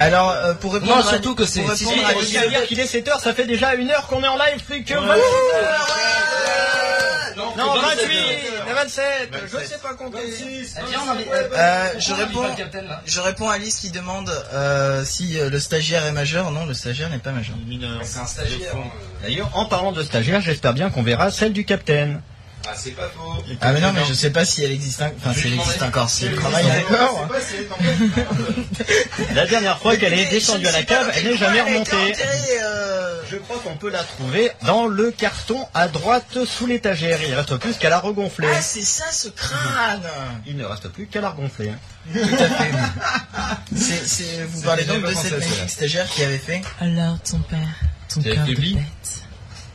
Alors 0.00 0.30
euh, 0.30 0.54
pour 0.54 0.74
répondre 0.74 0.96
Non, 0.96 1.00
à- 1.00 1.08
surtout 1.08 1.36
que 1.36 1.46
c'est- 1.46 1.62
si, 1.76 1.84
si, 1.84 2.00
à 2.04 2.08
à 2.08 2.48
dire 2.48 2.66
qu'il 2.66 2.80
est 2.80 2.92
7h, 2.92 3.20
ça 3.22 3.32
fait 3.32 3.46
déjà 3.46 3.74
une 3.76 3.90
heure 3.90 4.08
qu'on 4.08 4.24
est 4.24 4.28
en 4.28 4.36
live, 4.36 4.60
fric. 4.66 4.92
Non, 7.56 7.74
28, 7.74 8.08
27, 8.74 9.30
je 9.46 9.64
sais 9.64 9.78
pas 9.78 9.94
compter. 9.94 10.18
Euh, 10.18 11.88
je 11.98 12.12
réponds, 12.12 12.44
je 13.06 13.20
réponds 13.20 13.48
à 13.48 13.54
Alice 13.54 13.78
qui 13.78 13.90
demande 13.90 14.30
euh, 14.52 15.04
si 15.04 15.38
euh, 15.38 15.50
le 15.50 15.60
stagiaire 15.60 16.04
est 16.04 16.12
majeur. 16.12 16.50
Non, 16.50 16.66
le 16.66 16.74
stagiaire 16.74 17.10
n'est 17.10 17.18
pas 17.18 17.32
majeur. 17.32 17.56
Mineur. 17.66 18.00
C'est 18.02 18.18
un 18.18 18.26
stagiaire. 18.26 18.74
D'ailleurs, 19.22 19.50
en 19.54 19.66
parlant 19.66 19.92
de 19.92 20.02
stagiaire, 20.02 20.40
j'espère 20.40 20.74
bien 20.74 20.90
qu'on 20.90 21.02
verra 21.02 21.30
celle 21.30 21.52
du 21.52 21.64
capitaine. 21.64 22.20
Ah, 22.66 22.72
c'est 22.76 22.92
pas 22.92 23.08
faux. 23.08 23.42
Ah 23.60 23.72
mais 23.72 23.80
non, 23.80 23.92
mais 23.92 24.04
je 24.08 24.14
sais 24.14 24.30
pas 24.30 24.44
si 24.44 24.64
elle 24.64 24.72
existe, 24.72 25.02
en- 25.02 25.10
enfin 25.18 25.34
si 25.34 25.48
elle 25.48 25.54
existe 25.54 25.82
encore, 25.82 26.08
si 26.08 26.26
elle 26.26 26.36
travaille 26.36 26.64
encore. 26.88 27.28
La 29.34 29.46
dernière 29.46 29.78
fois 29.78 29.96
qu'elle 29.96 30.14
est 30.14 30.30
descendue 30.30 30.66
à 30.66 30.72
la 30.72 30.82
cave, 30.82 31.10
elle 31.14 31.24
n'est 31.24 31.36
jamais 31.36 31.60
remontée. 31.60 32.14
Euh, 32.62 33.20
Je 33.30 33.36
crois 33.36 33.58
qu'on 33.62 33.76
peut 33.76 33.90
la 33.90 34.02
trouver 34.02 34.50
dans 34.62 34.86
le 34.86 35.10
carton 35.10 35.66
à 35.74 35.88
droite 35.88 36.38
sous 36.46 36.66
l'étagère. 36.66 37.18
Il 37.22 37.30
ne 37.32 37.36
reste 37.36 37.56
plus 37.56 37.74
qu'à 37.74 37.90
la 37.90 37.98
regonfler. 37.98 38.48
Ah 38.54 38.62
c'est 38.62 38.82
ça 38.84 39.04
ce 39.12 39.28
crâne. 39.28 40.02
Il 40.46 40.56
ne 40.56 40.64
reste 40.64 40.88
plus 40.88 41.06
qu'à 41.06 41.20
la 41.20 41.30
regonfler. 41.30 41.72
C'est, 43.76 44.06
c'est, 44.06 44.44
vous 44.48 44.60
C'est 44.60 44.64
parlez 44.66 44.84
déjà 44.84 44.94
donc 44.98 45.10
de 45.10 45.14
cette 45.14 45.32
à 45.32 45.36
magnifique 45.38 45.70
stagiaire 45.70 46.08
qui 46.08 46.22
avait 46.22 46.38
fait, 46.38 46.62
Alors 46.80 47.18
ton 47.20 47.38
père, 47.40 47.58
ton 48.12 48.22
cœur 48.22 48.44
de 48.46 48.54
bête. 48.54 48.78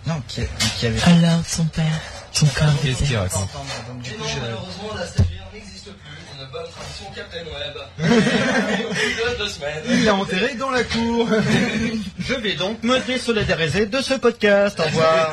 non, 0.08 0.21
qui, 0.28 0.41
qui 0.78 0.88
avait 0.88 0.97
fait. 0.97 1.12
Alors 1.12 1.41
ton 1.56 1.65
père, 1.65 1.99
bête. 2.34 3.18
raconte 3.18 3.50
Donc, 3.88 4.02
du 4.02 4.12
coup, 4.12 4.20
non, 4.20 4.42
malheureusement, 4.42 4.89
la 4.98 5.08
stagiaire 5.08 5.48
n'existe 5.54 5.86
plus. 5.86 6.39
Une 6.39 6.48
bonne 6.52 6.72
tradition 6.72 7.06
Captain 7.15 7.46
Web. 7.46 7.76
Deux 9.39 9.48
semaines. 9.48 9.84
Il 9.89 10.06
l'a 10.06 10.15
enterré 10.15 10.56
dans 10.56 10.70
la 10.70 10.84
cour. 10.84 11.28
Je 12.20 12.34
vais 12.36 12.56
donc 12.56 12.84
me 12.84 13.00
désolidariser 13.00 13.86
de 13.86 14.02
ce 14.02 14.15
podcast. 14.15 14.80
Au 14.80 14.84
revoir. 14.84 15.32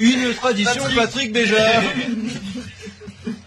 Une 0.00 0.34
tradition 0.34 0.82
Patrick 0.94 1.32
Béja. 1.32 1.56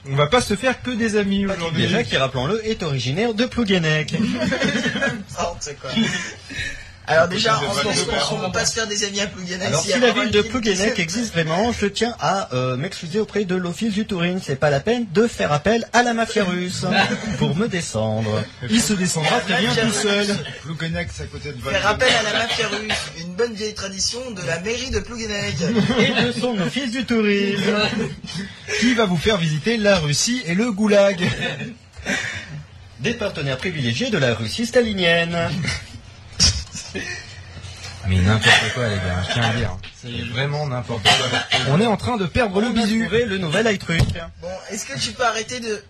On 0.10 0.16
va 0.16 0.28
pas 0.28 0.40
se 0.42 0.56
faire 0.56 0.82
que 0.82 0.92
des 0.92 1.18
amis 1.18 1.46
aujourd'hui. 1.46 1.84
Déjà 1.84 2.04
qui, 2.04 2.16
rappelons-le, 2.16 2.66
est 2.66 2.82
originaire 2.82 3.34
de 3.34 3.46
Plouguenec. 3.46 4.14
Oh, 5.40 5.56
c'est 5.60 5.78
quoi? 5.80 5.92
Alors 7.10 7.30
déjà, 7.30 7.60
on 8.32 8.36
peut 8.36 8.52
pas 8.52 8.66
se 8.66 8.74
faire 8.74 8.88
des 8.88 9.06
amis 9.06 9.22
à 9.22 9.28
Plouguenec. 9.28 9.68
Alors 9.68 9.82
si 9.82 9.94
a 9.94 10.00
la 10.00 10.12
ville 10.12 10.30
de 10.30 10.42
Plouguenec 10.42 11.00
existe 11.00 11.34
vraiment, 11.34 11.72
je 11.72 11.86
tiens 11.88 12.14
à 12.20 12.54
euh, 12.54 12.76
m'excuser 12.76 13.20
auprès 13.20 13.46
de 13.46 13.56
l'office 13.56 13.94
du 13.94 14.06
tourisme. 14.06 14.42
C'est 14.44 14.58
pas 14.58 14.70
la 14.70 14.82
peine 14.82 15.06
de 15.14 15.26
faire 15.26 15.54
appel 15.54 15.88
à 15.94 16.04
la 16.04 16.14
mafia 16.14 16.44
russe 16.44 16.86
pour 17.40 17.56
me 17.56 17.68
descendre. 17.68 18.44
Il 18.70 18.82
se 18.82 18.92
descendra 18.92 19.40
très 19.40 19.62
bien 19.62 19.74
tout 19.74 19.92
seul. 19.92 20.28
Plouguenec, 20.64 21.08
c'est 21.14 21.24
à 21.24 21.28
côté 21.28 21.54
de 21.54 21.62
Faire 21.62 21.88
appel 21.88 22.10
à 22.10 22.24
la 22.24 22.40
mafia 22.40 22.68
russe, 22.68 23.12
une 23.20 23.34
bonne 23.36 23.54
vieille 23.54 23.74
tradition 23.74 24.20
de 24.32 24.42
la 24.46 24.60
mairie 24.60 24.92
de 24.92 25.00
Plouguenec. 25.00 25.56
Et 26.00 26.26
de 26.26 26.32
son 26.34 26.60
office 26.60 26.92
du 26.92 27.06
tourisme. 27.06 27.78
Qui 28.82 28.94
va 28.96 29.06
vous 29.06 29.18
faire 29.18 29.38
visiter 29.38 29.78
la 29.78 29.98
Russie 29.98 30.42
et 30.46 30.56
le 30.56 30.74
goulag? 30.74 31.26
Des 33.00 33.14
partenaires 33.14 33.58
privilégiés 33.58 34.10
de 34.10 34.18
la 34.18 34.34
Russie 34.34 34.66
stalinienne. 34.66 35.38
Mais 38.08 38.18
n'importe 38.18 38.74
quoi 38.74 38.88
les 38.88 38.96
gars, 38.96 39.24
je 39.28 39.34
tiens 39.34 39.44
à 39.50 39.54
dire. 39.54 39.78
C'est 40.02 40.24
vraiment 40.32 40.66
n'importe 40.68 41.04
quoi. 41.04 41.40
On 41.70 41.82
est 41.82 41.86
en 41.88 41.98
train 41.98 42.16
de 42.18 42.26
perdre 42.26 42.62
le 42.62 42.70
bisu. 42.70 43.08
le 43.10 43.38
nouvel 43.38 43.68
iTruc. 43.74 44.00
Bon, 44.42 44.48
est-ce 44.72 44.86
que 44.86 44.98
tu 44.98 45.12
peux 45.12 45.26
arrêter 45.26 45.60
de... 45.60 45.84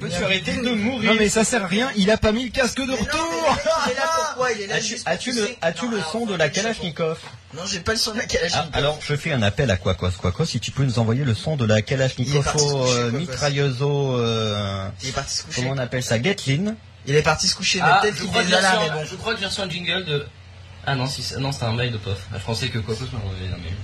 Peux-tu 0.00 0.22
arrêter 0.22 0.52
de 0.58 0.70
mourir 0.70 1.12
Non 1.12 1.18
mais 1.18 1.28
ça 1.28 1.42
sert 1.42 1.64
à 1.64 1.66
rien, 1.66 1.90
il 1.96 2.08
a 2.12 2.16
pas 2.16 2.30
mis 2.30 2.44
le 2.44 2.50
casque 2.50 2.78
de 2.78 2.82
Mais 2.86 2.92
non, 2.92 2.96
mais 3.02 3.48
retour 3.50 3.82
il 3.86 3.90
est 3.90 3.94
là 3.96 4.02
pourquoi 4.28 4.52
Il 4.52 4.60
est 4.60 4.66
là 4.68 4.74
As-tu 4.76 4.86
juste 4.90 5.02
pour 5.04 5.12
as-tu 5.12 5.32
le, 5.32 5.40
pousser. 5.40 5.58
as-tu 5.60 5.84
Non, 5.86 5.90
le 5.90 5.96
alors, 5.98 6.12
son 6.12 6.26
de 6.26 6.34
la 6.36 6.46
je- 6.46 6.52
Kalachnikov 6.52 7.18
Non, 7.54 7.62
j'ai 7.68 7.80
pas 7.80 7.92
le 7.92 7.98
son 7.98 8.12
de 8.12 8.18
la 8.18 8.22
Ah, 8.22 8.26
Kalachnikov. 8.28 8.70
Alors 8.74 8.98
je 9.04 9.16
fais 9.16 9.32
un 9.32 9.42
appel 9.42 9.72
à 9.72 9.76
Quacos. 9.76 10.10
Quacos, 10.22 10.44
si 10.44 10.60
tu 10.60 10.70
peux 10.70 10.84
nous 10.84 11.00
envoyer 11.00 11.24
le 11.24 11.34
son 11.34 11.56
de 11.56 11.64
la 11.66 11.80
Il 11.80 11.92
est 11.92 11.96
parti 11.96 12.14
se 12.14 12.20
Kalachnikov 12.20 12.52
coucher, 12.52 12.92
euh, 12.92 13.04
Quacos. 13.06 13.18
mitrailleuso, 13.18 14.16
euh, 14.18 14.88
Il 15.02 15.08
est 15.08 15.12
parti 15.12 15.34
se 15.36 15.42
coucher. 15.42 15.62
comment 15.62 15.74
on 15.74 15.78
appelle 15.78 16.04
ça, 16.04 16.20
Gatlin. 16.20 16.76
Il 17.06 17.14
est 17.14 17.22
parti 17.22 17.46
se 17.48 17.54
coucher, 17.54 17.78
mais 17.80 17.88
Ah, 17.90 17.98
peut-être 18.02 18.16
je 18.16 18.20
qu'il 18.22 18.30
crois, 18.30 18.42
est 18.42 18.48
là, 18.48 18.78
mais 18.82 18.90
bon. 18.90 19.04
je 19.10 19.14
crois 19.16 19.34
que 19.34 19.40
j'ai 19.40 19.46
reçu 19.46 19.60
un 19.60 19.68
jingle 19.70 20.04
de. 20.04 20.26
Ah 20.86 20.94
non, 20.94 21.06
si, 21.06 21.22
c'est- 21.22 21.38
non, 21.38 21.52
c'était 21.52 21.64
un 21.66 21.72
mail 21.74 21.92
de 21.92 21.98
POF. 21.98 22.18
Je 22.32 22.44
pensais 22.44 22.68
que 22.68 22.78
Quacos 22.78 23.04
m'a 23.12 23.18
envoyé 23.18 23.46
un 23.48 23.56
mail. 23.58 23.74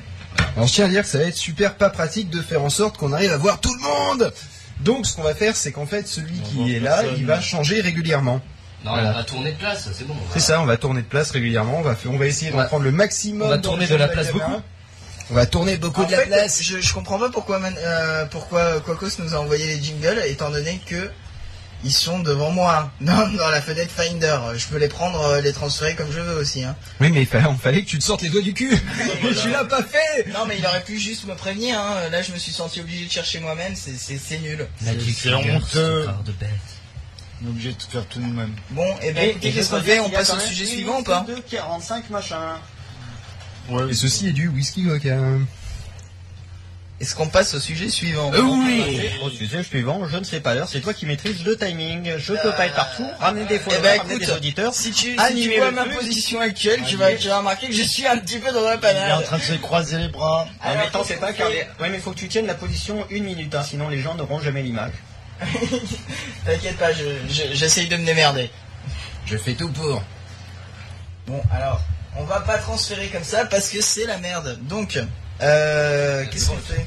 Alors 0.57 0.67
je 0.67 0.73
tiens 0.75 0.87
à 0.87 0.89
dire 0.89 1.03
que 1.03 1.09
ça 1.09 1.19
va 1.19 1.25
être 1.25 1.37
super 1.37 1.77
pas 1.77 1.91
pratique 1.91 2.29
de 2.31 2.43
faire 2.43 2.63
en 2.63 2.71
sorte 2.71 2.97
qu'on 2.97 3.13
arrive 3.13 3.31
à 3.33 3.37
voir 3.37 3.61
tout 3.61 3.73
le 3.75 3.81
monde 3.81 4.33
Donc 4.81 5.07
ce 5.07 5.15
qu'on 5.15 5.23
va 5.23 5.35
faire 5.35 5.55
c'est 5.55 5.71
qu'en 5.71 5.87
fait 5.87 6.09
celui 6.09 6.41
qui 6.41 6.75
est 6.75 6.81
là, 6.81 7.03
il 7.17 7.25
va 7.25 7.41
changer 7.41 7.81
régulièrement. 7.81 8.41
Non, 8.85 8.93
Voilà. 8.93 9.11
on 9.11 9.15
va 9.15 9.25
tourner 9.25 9.53
de 9.53 9.57
place, 9.59 9.89
c'est 9.93 10.07
bon. 10.07 10.15
C'est 10.33 10.41
ça, 10.41 10.61
on 10.61 10.65
va 10.67 10.77
tourner 10.77 11.03
de 11.03 11.07
place 11.07 11.31
régulièrement, 11.31 11.79
on 11.79 11.83
va, 11.83 11.97
on 12.07 12.19
va 12.19 12.27
essayer 12.27 12.51
d'en 12.51 12.59
va- 12.59 12.65
prendre 12.65 12.83
le 12.85 12.91
maximum. 12.93 13.47
on 13.47 13.51
va 13.51 13.59
tourner 13.59 13.87
de 13.87 13.95
la 13.95 14.09
place 14.09 14.27
caméra. 14.29 14.49
beaucoup. 14.49 14.63
On 15.31 15.35
va 15.35 15.47
tourner 15.47 15.77
beaucoup 15.79 16.03
En 16.03 16.07
de 16.07 16.11
la 16.13 16.19
fait, 16.19 16.27
place. 16.27 16.63
Je, 16.63 16.81
je 16.81 16.93
comprends 16.93 17.19
pas 17.19 17.31
pourquoi, 17.31 17.59
man- 17.61 17.75
euh, 17.79 18.27
pourquoi 18.27 18.81
Quacos 18.81 19.07
nous 19.21 19.35
a 19.35 19.39
envoyé 19.39 19.67
les 19.67 19.83
jingles, 19.83 20.21
étant 20.27 20.51
donné 20.51 20.81
que 20.85 21.09
ils 21.85 21.93
sont 21.93 22.19
devant 22.21 22.51
moi, 22.51 22.91
dans, 23.01 23.29
dans 23.29 23.49
la 23.51 23.61
fenêtre 23.63 23.93
Finder. 23.95 24.37
Je 24.57 24.67
peux 24.67 24.79
les 24.79 24.89
prendre, 24.89 25.21
euh, 25.21 25.41
les 25.41 25.53
transférer 25.53 25.95
comme 25.95 26.11
je 26.11 26.21
veux 26.21 26.37
aussi. 26.37 26.65
Hein. 26.65 26.75
Oui 27.01 27.11
mais 27.11 27.21
il 27.23 27.27
fallait, 27.27 27.45
il 27.51 27.59
fallait 27.59 27.83
que 27.83 27.89
tu 27.89 27.99
te 27.99 28.05
sortes 28.05 28.23
les 28.23 28.31
doigts 28.31 28.43
du 28.43 28.55
cul 28.55 28.73
Et 29.23 29.35
tu 29.35 29.51
l'as 29.51 29.65
pas 29.65 29.83
fait 29.83 30.27
Non, 30.33 30.47
mais 30.47 30.57
il 30.59 30.67
aurait 30.67 30.83
pu 30.83 30.99
juste 30.99 31.27
me 31.27 31.35
prévenir. 31.35 31.79
Hein. 31.79 32.09
Là, 32.11 32.23
je 32.23 32.33
me 32.33 32.39
suis 32.39 32.53
senti 32.53 32.81
obligé 32.81 33.07
de 33.07 33.11
chercher 33.11 33.41
moi-même. 33.41 33.75
C'est- 33.77 34.39
nul. 34.41 34.67
C'est 34.83 34.99
Fingers, 34.99 35.51
honteux. 35.53 36.03
ce 36.03 36.07
corps 36.07 36.23
de 36.25 36.33
bête. 36.33 36.49
On 37.43 37.47
est 37.47 37.51
obligé 37.51 37.73
de 37.73 37.77
tout 37.77 37.91
faire 37.91 38.07
tout 38.07 38.21
nous-mêmes. 38.21 38.55
Bon, 38.71 38.87
et 39.03 39.13
ben 39.13 39.31
écoutez, 39.31 39.53
qu'est-ce 39.53 39.71
qu'on 39.71 39.83
fait 39.83 40.01
On 40.01 40.09
passe 40.11 40.33
au 40.33 40.39
sujet 40.39 40.67
suivant 40.67 41.01
ou 41.01 41.03
pas 41.05 41.25
De 41.29 41.35
45 41.35 42.11
machin. 42.11 42.39
Ouais, 43.69 43.91
Et 43.91 43.95
ceci 43.95 44.29
est 44.29 44.33
du 44.33 44.49
whisky 44.49 44.85
vodka. 44.85 45.17
Est-ce 47.01 47.17
qu'on 47.17 47.29
passe 47.29 47.55
au 47.55 47.61
sujet 47.61 47.89
suivant 47.89 48.33
euh, 48.33 48.41
Oui. 48.41 49.11
Au 49.23 49.29
sujet 49.29 49.65
suivant, 49.65 50.07
je 50.07 50.17
ne 50.17 50.23
sais 50.23 50.41
pas 50.41 50.55
l'heure. 50.55 50.69
C'est 50.69 50.81
toi 50.81 50.95
qui 50.95 51.07
maîtrises 51.07 51.45
le 51.45 51.57
timing. 51.57 52.17
Je 52.19 52.35
peux 52.35 52.53
pas 52.53 52.67
être 52.67 52.77
partout. 52.77 53.07
Ramener 53.19 53.47
des 53.47 53.59
photos, 53.59 53.79
eh 53.81 53.83
ben, 53.83 53.99
ramener 53.99 54.19
des 54.19 54.31
auditeurs. 54.31 54.73
Si 54.73 54.93
tu, 54.93 55.17
si 55.17 55.43
tu 55.43 55.57
vois 55.57 55.73
ma 55.73 55.87
position 55.87 56.41
actuelle, 56.41 56.83
tu 56.87 56.97
vas, 56.97 57.13
tu 57.15 57.29
vas 57.29 57.39
remarquer 57.39 57.67
que 57.67 57.75
je 57.75 57.83
suis 57.83 58.07
un 58.07 58.17
petit 58.19 58.39
peu 58.39 58.53
dans 58.53 58.63
la 58.63 58.79
panade. 58.79 59.03
Il 59.07 59.11
est 59.11 59.13
en 59.13 59.23
train 59.23 59.39
de 59.39 59.43
se 59.43 59.55
croiser 59.55 59.99
les 59.99 60.09
bras. 60.09 60.47
Ah, 60.67 60.75
mais 60.77 60.87
attends, 60.87 61.05
c'est 61.05 61.17
pas 61.17 61.35
car 61.35 61.51
les... 61.51 61.67
Ouais, 61.79 61.91
mais 61.91 61.99
faut 61.99 62.13
que 62.13 62.19
tu 62.19 62.29
tiennes 62.29 62.47
la 62.47 62.55
position 62.55 63.07
une 63.11 63.25
minute, 63.25 63.55
hein, 63.55 63.63
sinon 63.63 63.89
les 63.89 64.01
gens 64.01 64.15
n'auront 64.15 64.41
jamais 64.41 64.63
l'image. 64.63 64.93
T'inquiète 66.47 66.79
pas, 66.79 66.91
j'essaye 67.29 67.87
de 67.89 67.97
me 67.97 68.07
démerder. 68.07 68.51
Je 69.27 69.37
fais 69.37 69.53
tout 69.53 69.69
pour. 69.69 70.03
Bon, 71.27 71.43
alors, 71.53 71.83
on 72.17 72.25
va 72.25 72.41
pas 72.41 72.57
transférer 72.59 73.09
comme 73.09 73.25
ça 73.25 73.45
parce 73.45 73.69
que 73.69 73.83
c'est 73.83 74.07
la 74.07 74.17
merde. 74.17 74.59
Donc, 74.63 74.99
euh, 75.43 76.25
qu'est-ce 76.31 76.49
qu'on 76.49 76.57
fait 76.57 76.87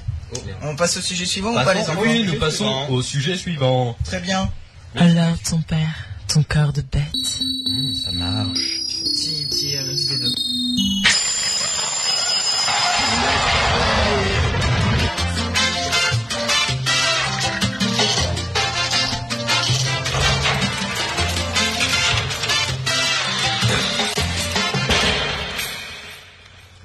On 0.63 0.75
passe 0.75 0.97
au 0.97 1.01
sujet 1.01 1.25
suivant 1.25 1.51
ou 1.51 1.55
pas 1.55 1.73
les 1.73 1.81
enfants 1.81 2.01
Oui, 2.01 2.23
nous 2.23 2.39
passons 2.39 2.87
au 2.89 3.01
sujet 3.01 3.35
suivant. 3.37 3.95
Très 4.03 4.19
bien. 4.19 4.49
Alors, 4.95 5.37
ton 5.49 5.61
père, 5.61 6.07
ton 6.27 6.43
corps 6.43 6.73
de 6.73 6.81
bête. 6.81 7.41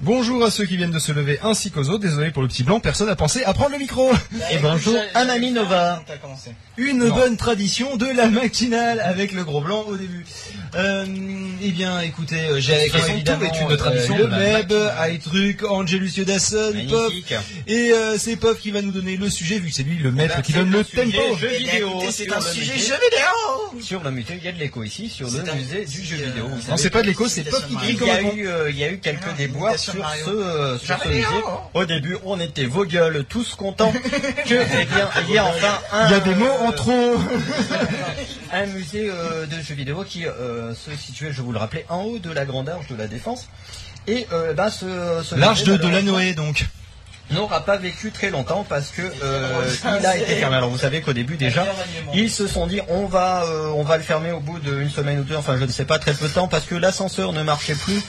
Bonjour 0.05 0.45
à 0.45 0.51
ceux 0.51 0.65
qui 0.65 0.77
viennent 0.77 0.91
de 0.91 0.99
se 0.99 1.13
lever 1.13 1.39
ainsi 1.45 1.71
qu'aux 1.71 1.89
autres. 1.89 2.01
Désolé 2.01 2.33
pour 2.33 2.43
le 2.43 2.49
petit 2.49 2.65
blanc, 2.65 2.81
personne 2.81 3.07
n'a 3.07 3.15
pensé 3.15 3.45
à 3.45 3.55
prendre 3.55 3.71
le 3.71 3.79
micro. 3.79 4.11
Et 4.51 4.59
bonjour 4.59 4.97
à 5.15 5.25
Nami 5.25 5.53
Nova. 5.53 6.03
Une 6.77 7.09
bonne 7.09 7.37
tradition 7.37 7.97
de 7.97 8.07
la 8.07 8.29
matinale 8.29 8.99
avec 8.99 9.31
le 9.31 9.45
gros 9.45 9.61
blanc 9.61 9.85
au 9.87 9.97
début. 9.97 10.27
Euh, 10.75 11.05
eh 11.63 11.71
bien, 11.71 12.01
écoutez, 12.01 12.41
euh, 12.41 12.59
j'ai 12.59 12.75
avec 12.75 12.95
moi 12.95 13.09
évidemment 13.11 13.71
une 13.71 13.77
tradition, 13.77 14.17
le 14.17 14.25
web, 14.25 14.73
iTruc, 15.11 15.65
Angelus 15.65 16.13
Yodasson, 16.17 16.73
Pop, 16.89 17.13
et 17.67 17.93
euh, 17.93 18.17
c'est 18.19 18.37
Pop 18.37 18.59
qui 18.59 18.71
va 18.71 18.81
nous 18.81 18.91
donner 18.91 19.19
le 19.19 19.29
sujet 19.29 19.59
vu 19.59 19.69
que 19.69 19.75
c'est 19.75 19.83
lui 19.83 19.99
le 19.99 20.11
maître 20.11 20.41
qui 20.41 20.53
donne 20.53 20.71
le 20.71 20.83
tempo. 20.83 21.37
Jeu 21.39 21.49
vidéo. 21.49 22.01
C'est 22.11 22.33
un 22.33 22.41
sujet 22.41 22.79
jeu 22.79 22.95
vidéo. 22.95 23.81
Sur 23.83 24.03
le 24.03 24.11
musée, 24.11 24.35
il 24.39 24.45
y 24.45 24.49
a 24.49 24.53
de 24.53 24.59
l'écho 24.59 24.83
ici, 24.83 25.11
sur 25.11 25.31
le 25.31 25.55
musée 25.55 25.85
du 25.85 26.05
jeu 26.05 26.17
vidéo. 26.17 26.49
Non, 26.69 26.77
c'est 26.77 26.91
pas 26.91 27.03
de 27.03 27.07
l'écho, 27.07 27.29
c'est 27.29 27.43
Pop 27.43 27.63
qui 27.69 27.77
crie 27.77 27.97
comme 27.97 28.09
Il 28.71 28.79
y 28.79 28.85
a 28.85 28.91
eu 28.91 28.99
quelques 28.99 29.37
déboires 29.37 29.79
sur 29.79 30.07
ce 30.25 30.79
sur 30.83 31.03
ce 31.03 31.09
musée. 31.09 31.27
Au 31.75 31.85
début, 31.85 32.17
on 32.25 32.41
était 32.41 32.65
vos 32.65 32.87
gueules 32.87 33.25
tous 33.29 33.55
contents 33.57 33.93
que 34.47 34.55
eh 34.55 34.85
bien 34.87 35.09
il 35.29 35.35
y 35.35 35.39
a 35.39 35.45
enfin 35.45 35.79
un. 35.93 36.07
Il 36.09 36.13
y 36.13 36.15
a 36.15 36.21
des 36.21 36.35
mots 36.35 36.47
en 36.61 36.73
trop. 36.73 37.17
un 38.53 38.67
musée 38.67 39.09
de 39.09 39.63
jeux 39.63 39.75
vidéo 39.75 40.05
qui 40.05 40.25
se 40.25 40.97
situait, 40.97 41.33
je 41.33 41.43
vous 41.43 41.53
le 41.53 41.59
rappelais, 41.59 41.87
en 41.89 42.03
haut 42.03 42.19
de 42.19 42.31
la 42.31 42.45
grande 42.45 42.69
arche 42.69 42.89
de 42.89 42.97
la 42.97 43.07
Défense. 43.07 43.49
Et 44.07 44.27
euh, 44.33 44.53
bah, 44.53 44.71
ce, 44.71 44.87
ce 45.23 45.35
l'arche 45.35 45.65
de, 45.65 45.77
de 45.77 45.89
la 45.89 46.03
Noé 46.03 46.35
donc 46.35 46.67
n'aura 47.31 47.65
pas 47.65 47.77
vécu 47.77 48.11
très 48.11 48.31
longtemps 48.31 48.67
parce 48.69 48.91
que 48.91 49.01
euh, 49.23 49.71
il 50.01 50.07
a 50.07 50.17
été 50.17 50.37
fermé. 50.37 50.57
Alors 50.57 50.71
vous 50.71 50.79
savez 50.79 51.01
qu'au 51.01 51.13
début 51.13 51.37
déjà, 51.37 51.65
ils 52.13 52.31
se 52.31 52.47
sont 52.47 52.67
dit 52.67 52.81
on 52.89 53.07
va 53.07 53.45
euh, 53.45 53.69
on 53.69 53.85
va 53.85 53.97
le 53.97 54.03
fermer 54.03 54.33
au 54.33 54.41
bout 54.41 54.59
d'une 54.59 54.91
semaine 54.91 55.21
ou 55.21 55.25
deux, 55.25 55.37
enfin 55.37 55.57
je 55.57 55.65
ne 55.65 55.71
sais 55.71 55.85
pas 55.85 55.99
très 55.99 56.13
peu 56.15 56.29
de 56.29 56.33
temps 56.33 56.49
parce 56.49 56.65
que 56.65 56.75
l'ascenseur 56.75 57.33
ne 57.33 57.43
marchait 57.43 57.77
plus. 57.77 58.03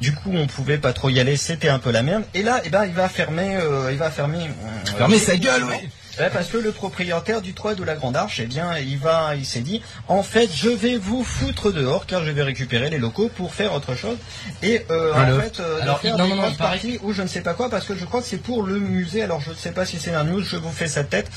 Du 0.00 0.14
coup 0.14 0.30
on 0.32 0.46
pouvait 0.46 0.78
pas 0.78 0.92
trop 0.92 1.10
y 1.10 1.18
aller, 1.18 1.36
c'était 1.36 1.68
un 1.68 1.80
peu 1.80 1.90
la 1.90 2.02
merde. 2.02 2.22
Et 2.32 2.42
là, 2.42 2.62
eh 2.64 2.70
ben 2.70 2.86
il 2.86 2.94
va 2.94 3.08
fermer, 3.08 3.58
il 3.90 3.98
va 3.98 4.10
fermer. 4.10 4.48
fermer 4.96 5.18
sa 5.18 5.36
gueule, 5.36 5.64
oui 5.64 5.88
parce 6.16 6.48
que 6.48 6.56
le 6.56 6.72
propriétaire 6.72 7.40
du 7.40 7.54
3 7.54 7.74
de 7.74 7.84
la 7.84 7.94
Grande 7.94 8.16
Arche, 8.16 8.40
eh 8.40 8.46
bien, 8.46 8.76
il 8.78 8.98
va, 8.98 9.34
il 9.36 9.44
s'est 9.44 9.60
dit, 9.60 9.82
en 10.08 10.22
fait, 10.22 10.50
je 10.54 10.68
vais 10.68 10.96
vous 10.96 11.24
foutre 11.24 11.72
dehors 11.72 12.06
car 12.06 12.24
je 12.24 12.30
vais 12.30 12.42
récupérer 12.42 12.90
les 12.90 12.98
locaux 12.98 13.30
pour 13.34 13.54
faire 13.54 13.74
autre 13.74 13.94
chose. 13.94 14.16
Et 14.62 14.84
euh, 14.90 15.12
en 15.12 15.40
fait, 15.40 15.60
euh, 15.60 15.80
alors, 15.82 16.00
faire 16.00 16.16
non, 16.16 16.28
des 16.28 16.34
non, 16.34 16.52
parties 16.52 16.98
ou 17.02 17.12
je 17.12 17.22
ne 17.22 17.26
sais 17.26 17.40
pas 17.40 17.54
quoi, 17.54 17.70
parce 17.70 17.86
que 17.86 17.96
je 17.96 18.04
crois 18.04 18.20
que 18.20 18.26
c'est 18.26 18.42
pour 18.42 18.62
le 18.62 18.78
musée. 18.78 19.22
Alors 19.22 19.40
je 19.40 19.50
ne 19.50 19.54
sais 19.54 19.72
pas 19.72 19.86
si 19.86 19.98
c'est 19.98 20.12
la 20.12 20.24
news, 20.24 20.42
je 20.42 20.56
vous 20.56 20.72
fais 20.72 20.88
sa 20.88 21.04
tête. 21.04 21.30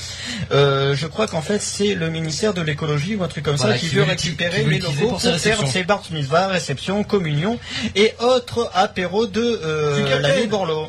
Euh, 0.52 0.94
je 0.94 1.06
crois 1.06 1.26
qu'en 1.26 1.42
fait 1.42 1.60
c'est 1.60 1.94
le 1.94 2.10
ministère 2.10 2.54
de 2.54 2.62
l'écologie 2.62 3.16
ou 3.16 3.24
un 3.24 3.28
truc 3.28 3.44
comme 3.44 3.56
ça 3.56 3.76
qui, 3.76 3.88
veut 3.88 4.02
récupérer 4.02 4.64
les 4.64 4.78
locaux 4.78 5.08
pour, 5.08 5.20
faire 5.20 5.66
ses 5.66 5.84
bar 5.84 6.02
mitzvah, 6.10 6.48
réception, 6.48 7.04
communion 7.04 7.58
et 7.94 8.14
autres 8.20 8.70
apéros 8.74 9.26
de 9.26 9.60
euh, 9.64 10.20
la 10.20 10.46
Borloo. 10.46 10.88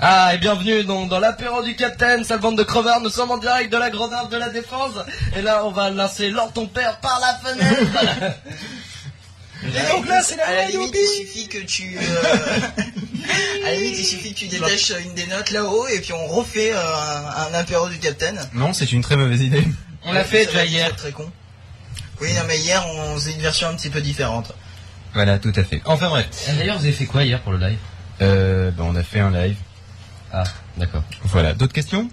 Ah, 0.00 0.32
et 0.32 0.38
bienvenue 0.38 0.84
donc 0.84 1.08
dans 1.08 1.18
l'apéro 1.18 1.60
du 1.64 1.74
Capitaine, 1.74 2.22
sale 2.22 2.38
bande 2.38 2.56
de 2.56 2.62
crevards, 2.62 3.00
nous 3.00 3.10
sommes 3.10 3.32
en 3.32 3.38
direct 3.38 3.72
de 3.72 3.78
la 3.78 3.90
Grande 3.90 4.12
de 4.30 4.36
la 4.36 4.48
Défense, 4.48 4.92
et 5.36 5.42
là 5.42 5.64
on 5.64 5.72
va 5.72 5.90
lancer 5.90 6.30
Lord 6.30 6.52
ton 6.52 6.68
père 6.68 7.00
par 7.00 7.20
la 7.20 7.50
fenêtre 7.50 8.36
Et 9.64 9.92
donc 9.92 10.06
là 10.06 10.22
c'est 10.22 10.36
la 10.36 10.46
à 10.46 10.54
la 10.54 10.68
limite, 10.68 10.94
il 10.94 11.26
suffit 11.26 11.48
que 11.48 11.58
tu 11.58 11.98
euh, 11.98 12.22
à 13.66 13.70
la 13.70 13.74
limite 13.74 13.98
il 13.98 14.04
suffit 14.04 14.34
que 14.34 14.38
tu 14.38 14.46
détaches 14.46 14.92
une 15.04 15.14
des 15.14 15.26
notes 15.26 15.50
là-haut 15.50 15.88
et 15.88 15.98
puis 15.98 16.12
on 16.12 16.28
refait 16.28 16.70
euh, 16.72 16.80
un, 16.80 17.54
apéro 17.54 17.88
du 17.88 17.98
Capitaine. 17.98 18.38
Non, 18.54 18.72
c'est 18.72 18.92
une 18.92 19.02
très 19.02 19.16
mauvaise 19.16 19.42
idée. 19.42 19.66
On 20.04 20.12
l'a 20.12 20.24
fait 20.24 20.46
déjà 20.46 20.64
hier. 20.64 20.94
Très 20.94 21.10
con. 21.10 21.28
Oui, 22.20 22.32
non 22.34 22.42
mais 22.46 22.58
hier 22.58 22.86
on 22.86 23.16
faisait 23.16 23.32
une 23.32 23.42
version 23.42 23.66
un 23.66 23.74
petit 23.74 23.90
peu 23.90 24.00
différente. 24.00 24.52
Voilà, 25.12 25.40
tout 25.40 25.52
à 25.56 25.64
fait. 25.64 25.82
Enfin 25.86 26.08
bref. 26.08 26.28
D'ailleurs, 26.56 26.78
vous 26.78 26.84
avez 26.84 26.92
fait 26.92 27.06
quoi 27.06 27.24
hier 27.24 27.40
pour 27.40 27.50
le 27.50 27.58
live? 27.58 27.78
Euh, 28.20 28.70
ben, 28.70 28.84
on 28.86 28.94
a 28.94 29.02
fait 29.02 29.20
un 29.20 29.30
live. 29.30 29.56
Ah, 30.32 30.44
d'accord. 30.76 31.02
Voilà, 31.24 31.54
d'autres 31.54 31.72
questions 31.72 32.08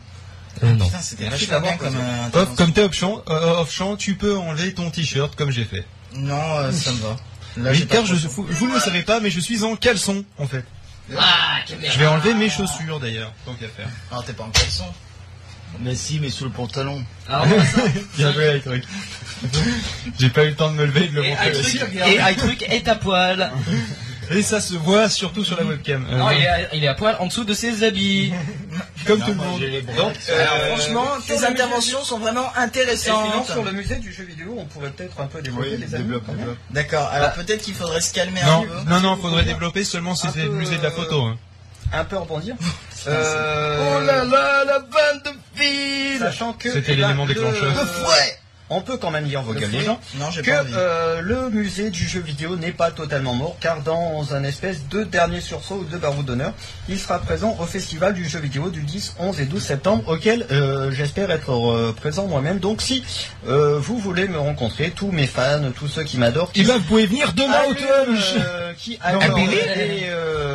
euh, 0.64 0.72
non. 0.74 0.86
Putain, 0.86 1.02
c'était 1.02 1.28
vachement 1.30 1.60
bien 1.60 1.78
comme 1.78 1.98
euh, 1.98 2.42
Off, 2.42 2.56
comme 2.56 2.72
t'es 2.72 2.84
off 2.84 2.94
champ, 2.94 3.22
euh, 3.28 3.60
off 3.62 3.74
champ, 3.74 3.98
tu 3.98 4.16
peux 4.16 4.38
enlever 4.38 4.74
ton 4.74 4.90
t-shirt 4.90 5.36
comme 5.36 5.52
j'ai 5.52 5.66
fait. 5.66 5.86
Non, 6.16 6.60
euh, 6.60 6.72
ça 6.72 6.92
me 6.94 7.00
va. 7.00 7.18
Là, 7.58 7.72
oui, 7.72 7.86
car 7.88 8.06
je, 8.06 8.16
vous, 8.16 8.46
vous 8.50 8.68
ne 8.68 8.74
le 8.74 8.80
savez 8.80 9.02
pas, 9.02 9.20
mais 9.20 9.30
je 9.30 9.40
suis 9.40 9.64
en 9.64 9.76
caleçon 9.76 10.24
en 10.38 10.48
fait. 10.48 10.64
Ah, 11.18 11.60
je 11.68 12.00
vais 12.00 12.08
enlever 12.08 12.34
mes 12.34 12.50
chaussures 12.50 13.00
d'ailleurs, 13.00 13.32
tant 13.46 13.54
qu'à 13.54 13.68
faire. 13.68 13.90
Alors 14.12 14.24
t'es 14.24 14.34
pas 14.34 14.44
en 14.44 14.50
caleçon 14.50 14.86
Mais 15.82 15.94
si, 15.94 16.20
mais 16.20 16.30
sous 16.30 16.46
le 16.46 16.52
pantalon. 16.52 17.04
Ah, 17.30 17.44
Bien 18.18 18.32
joué, 18.32 18.62
truc. 18.62 18.84
J'ai 20.18 20.30
pas 20.30 20.46
eu 20.46 20.50
le 20.50 20.56
temps 20.56 20.72
de 20.72 20.76
me 20.76 20.86
lever 20.86 21.06
et 21.06 21.08
de 21.10 21.16
le 21.16 21.24
montrer 21.24 21.52
aussi. 21.52 21.80
Et 21.80 22.36
truc 22.36 22.64
est 22.64 22.88
à 22.88 22.96
poil. 22.96 23.52
Et 24.32 24.42
ça 24.42 24.60
se 24.60 24.74
voit 24.76 25.10
surtout 25.10 25.44
sur 25.44 25.58
la 25.58 25.66
webcam. 25.66 26.06
non, 26.10 26.32
il 26.32 26.42
est, 26.42 26.48
à, 26.48 26.76
il 26.76 26.84
est, 26.84 26.88
à, 26.88 26.94
poil 26.96 27.16
en 27.20 27.28
dessous 27.28 27.44
de 27.44 27.54
ses 27.54 27.84
habits. 27.84 28.34
Comme 29.06 29.20
tout 29.20 29.30
le 29.30 29.36
monde. 29.36 29.62
Donc, 29.98 30.14
euh, 30.30 30.76
franchement, 30.76 31.06
tes 31.28 31.46
interventions 31.46 32.04
sont 32.04 32.18
vraiment 32.18 32.50
intéressantes. 32.56 33.48
sur 33.48 33.64
le 33.64 33.72
musée 33.72 33.98
du 33.98 34.12
jeu 34.12 34.24
vidéo, 34.24 34.56
on 34.58 34.66
pourrait 34.66 34.90
peut-être 34.90 35.20
un 35.20 35.28
peu 35.28 35.42
développer 35.42 35.78
les 35.78 35.96
amis. 35.96 36.16
D'accord. 36.72 37.08
Alors 37.12 37.30
bah, 37.30 37.36
peut-être 37.36 37.62
qu'il 37.62 37.76
faudrait 37.76 38.02
se 38.02 38.14
calmer 38.14 38.42
non, 38.44 38.60
un 38.60 38.62
peu. 38.62 38.90
Non, 38.90 39.00
non, 39.02 39.18
faudrait 39.18 39.44
développer 39.44 39.84
seulement 39.84 40.16
si 40.16 40.28
c'est 40.34 40.44
le 40.44 40.50
musée 40.50 40.78
de 40.78 40.84
la 40.84 40.92
photo. 40.92 41.22
Hein. 41.22 41.38
Un 41.94 42.04
peu 42.04 42.18
rebondir. 42.18 42.56
euh... 43.08 43.98
Oh 43.98 44.02
là 44.02 44.26
là, 44.26 44.66
la 44.66 44.80
bande 44.80 45.24
de 45.24 45.32
fil 45.54 46.20
Sachant 46.20 46.54
que 46.54 46.72
c'était 46.72 46.94
eh 46.94 46.96
ben, 46.96 47.08
l'élément 47.08 47.26
déclencheur. 47.26 47.76
Ouais 47.76 48.40
on 48.70 48.82
peut 48.82 48.98
quand 48.98 49.12
même 49.12 49.26
dire 49.26 49.42
vos 49.42 49.54
gueules 49.54 49.72
les 49.72 49.82
gens. 49.82 50.00
Que 50.44 50.52
euh, 50.52 51.22
le 51.22 51.50
musée 51.50 51.90
du 51.90 52.08
jeu 52.08 52.20
vidéo 52.20 52.56
n'est 52.56 52.72
pas 52.72 52.92
totalement 52.92 53.34
mort 53.34 53.58
car 53.60 53.82
dans 53.82 54.34
un 54.34 54.44
espèce 54.44 54.88
de 54.90 55.04
dernier 55.04 55.42
sursaut 55.42 55.76
ou 55.76 55.84
de 55.84 55.98
baroud 55.98 56.26
d'honneur, 56.26 56.54
il 56.90 57.00
sera 57.00 57.20
présent 57.20 57.56
au 57.60 57.66
festival 57.66 58.14
du 58.14 58.28
jeu 58.28 58.40
vidéo 58.40 58.70
du 58.70 58.82
10, 58.82 59.16
11 59.20 59.42
et 59.42 59.46
12 59.46 59.64
septembre 59.64 60.04
auquel 60.08 60.46
euh, 60.52 60.92
j'espère 60.92 61.32
être 61.32 61.52
euh, 61.52 61.94
présent 61.94 62.28
moi-même. 62.28 62.60
Donc 62.60 62.82
si 62.82 63.04
vous 63.46 63.98
voulez 63.98 64.28
me 64.28 64.40
rencontrer, 64.40 64.92
tous 64.92 65.12
mes 65.12 65.28
fans, 65.28 65.72
tous 65.76 65.88
ceux 65.88 66.04
qui 66.04 66.18
m'adorent, 66.18 66.52
qui, 66.52 66.64
vous 66.64 66.80
pouvez 66.82 67.06
venir 67.06 67.34
demain 67.34 67.64
au 67.70 67.74
qui 68.78 68.98
adorent 69.02 69.40
et 69.40 70.10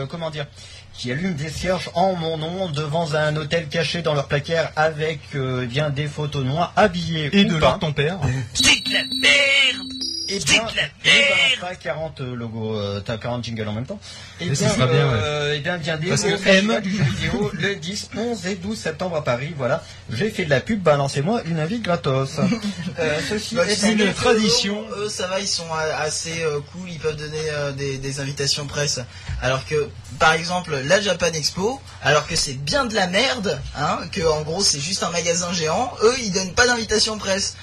comment 0.09 0.31
dire 0.31 0.47
qui 0.95 1.11
allument 1.13 1.35
des 1.37 1.49
cierges 1.49 1.91
en 1.95 2.15
mon 2.15 2.37
nom 2.37 2.69
devant 2.71 3.15
un 3.15 3.37
hôtel 3.37 3.69
caché 3.69 4.03
dans 4.03 4.15
leur 4.15 4.29
placard 4.29 4.71
avec 4.77 5.21
euh, 5.35 5.67
bien 5.67 5.91
des 5.91 6.07
photos 6.07 6.45
noires 6.45 6.73
habillées 6.77 7.31
et 7.33 7.45
de 7.45 7.57
leur 7.57 7.79
ton 7.79 7.93
père. 7.93 8.19
C'est 8.55 8.85
de 8.85 8.93
la 8.93 9.05
merde 9.05 10.10
et 10.31 10.41
c'est 10.41 10.55
de 10.59 10.77
la 10.77 10.83
merde 11.05 11.61
T'as 11.61 11.75
40 11.75 12.21
logos, 12.21 12.77
euh, 12.77 13.01
t'as 13.01 13.19
40 13.19 13.45
jingles 13.45 13.69
en 13.69 13.73
même 13.73 13.87
temps. 13.87 14.01
Et, 14.41 14.47
bien, 14.47 14.55
ça 14.55 14.87
bien, 14.87 15.13
euh, 15.13 15.55
et 15.55 15.61
bien, 15.61 15.77
bien 15.77 15.97
des 15.97 16.09
Parce 16.09 16.23
que 16.23 16.49
M 16.49 16.81
du 16.81 16.97
jeu 16.97 17.03
vidéo 17.05 17.51
le 17.53 17.77
10, 17.77 18.11
11 18.17 18.47
et 18.47 18.55
12 18.57 18.79
septembre 18.79 19.17
à 19.17 19.25
Paris. 19.25 19.55
Voilà, 19.57 19.83
j'ai 20.11 20.31
fait 20.31 20.45
de 20.45 20.51
la 20.51 20.61
pub, 20.61 20.81
balancez-moi 20.83 21.43
une 21.47 21.59
invite 21.61 21.83
gratos. 21.83 22.39
euh, 22.99 23.21
ceci 23.29 23.55
bah, 23.55 23.67
est 23.67 23.83
une 23.83 24.13
tradition. 24.13 24.85
Eux, 24.97 25.09
ça 25.09 25.27
va, 25.27 25.41
ils 25.41 25.49
sont 25.49 25.73
assez 25.99 26.43
euh, 26.43 26.61
cool, 26.73 26.91
ils 26.91 26.99
peuvent 26.99 27.17
donner 27.17 27.51
euh, 27.51 27.73
des, 27.73 27.99
des, 27.99 28.21
invitations 28.21 28.67
presse. 28.67 29.01
Alors 29.43 29.65
que, 29.67 29.89
par 30.19 30.33
exemple, 30.33 30.77
la 30.85 31.01
Japan 31.01 31.33
Expo, 31.33 31.81
alors 32.03 32.27
que 32.27 32.37
c'est 32.37 32.55
bien 32.55 32.85
de 32.85 32.95
la 32.95 33.07
merde, 33.07 33.61
hein, 33.77 33.99
que 34.13 34.23
en 34.23 34.43
gros 34.43 34.63
c'est 34.63 34.81
juste 34.81 35.03
un 35.03 35.11
magasin 35.11 35.53
géant, 35.53 35.93
eux 36.03 36.15
ils 36.21 36.33
donnent 36.33 36.55
pas 36.55 36.67
d'invitation 36.67 37.19
presse. 37.19 37.57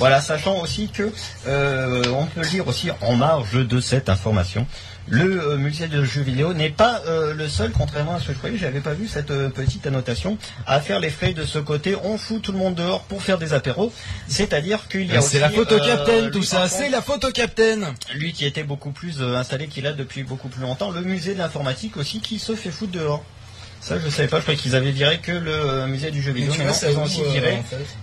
Voilà, 0.00 0.20
sachant 0.20 0.58
aussi 0.60 0.88
que 0.88 1.12
on 1.46 2.26
peut 2.26 2.46
lire 2.48 2.66
aussi 2.66 2.90
en 3.00 3.14
marge 3.14 3.52
de 3.52 3.80
cette 3.80 4.08
information 4.08 4.66
le 5.10 5.42
euh, 5.42 5.56
musée 5.56 5.88
de 5.88 6.04
jeux 6.04 6.22
vidéo 6.22 6.54
n'est 6.54 6.70
pas 6.70 7.02
euh, 7.06 7.34
le 7.34 7.48
seul, 7.48 7.72
contrairement 7.72 8.14
à 8.14 8.20
ce 8.20 8.28
que 8.28 8.32
je 8.32 8.38
croyais, 8.38 8.56
j'avais 8.56 8.80
pas 8.80 8.94
vu 8.94 9.08
cette 9.08 9.30
euh, 9.30 9.48
petite 9.48 9.86
annotation, 9.86 10.38
à 10.66 10.80
faire 10.80 11.00
les 11.00 11.10
frais 11.10 11.32
de 11.32 11.44
ce 11.44 11.58
côté. 11.58 11.96
On 12.04 12.16
fout 12.16 12.40
tout 12.40 12.52
le 12.52 12.58
monde 12.58 12.76
dehors 12.76 13.02
pour 13.02 13.22
faire 13.22 13.38
des 13.38 13.52
apéros. 13.52 13.92
C'est-à-dire 14.28 14.88
qu'il 14.88 15.12
y 15.12 15.16
a 15.16 15.20
C'est 15.20 15.40
la 15.40 15.50
photo 15.50 15.78
captain, 15.78 16.30
tout 16.30 16.42
ça, 16.42 16.68
c'est 16.68 16.88
la 16.88 17.02
photo 17.02 17.30
captain. 17.32 17.94
Lui 18.14 18.32
qui 18.32 18.46
était 18.46 18.62
beaucoup 18.62 18.92
plus 18.92 19.20
installé 19.22 19.66
qu'il 19.66 19.86
a 19.86 19.92
depuis 19.92 20.22
beaucoup 20.22 20.48
plus 20.48 20.62
longtemps. 20.62 20.90
Le 20.90 21.02
musée 21.02 21.34
de 21.34 21.38
l'informatique 21.38 21.96
aussi 21.96 22.20
qui 22.20 22.38
se 22.38 22.54
fait 22.54 22.70
foutre 22.70 22.92
dehors. 22.92 23.24
Ça, 23.80 23.98
je 23.98 24.08
savais 24.10 24.28
pas. 24.28 24.36
Je 24.38 24.42
croyais 24.42 24.58
qu'ils 24.58 24.76
avaient 24.76 24.90
viré 24.90 25.18
que 25.18 25.32
le 25.32 25.86
musée 25.86 26.10
du 26.10 26.20
jeu 26.20 26.32
vidéo. 26.32 26.52
Mais 26.58 26.64
non, 26.66 26.72
ils 26.88 26.98
ont 26.98 27.04
aussi 27.04 27.22
viré. 27.24 27.54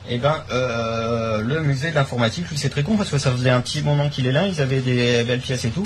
Et 0.09 0.15
eh 0.15 0.17
ben, 0.17 0.43
le 0.49 1.61
musée 1.61 1.91
de 1.91 1.95
l'informatique, 1.95 2.49
lui, 2.49 2.57
c'est 2.57 2.69
très 2.69 2.84
con 2.84 2.97
parce 2.97 3.09
que 3.09 3.17
ça 3.17 3.32
faisait 3.32 3.51
un 3.51 3.61
petit 3.61 3.82
moment 3.82 4.09
qu'il 4.09 4.28
est 4.28 4.32
là. 4.32 4.47
Ils 4.47 4.61
avaient 4.61 4.82
des 4.82 5.23
belles 5.23 5.41
pièces 5.41 5.65
et 5.65 5.69
tout. 5.69 5.84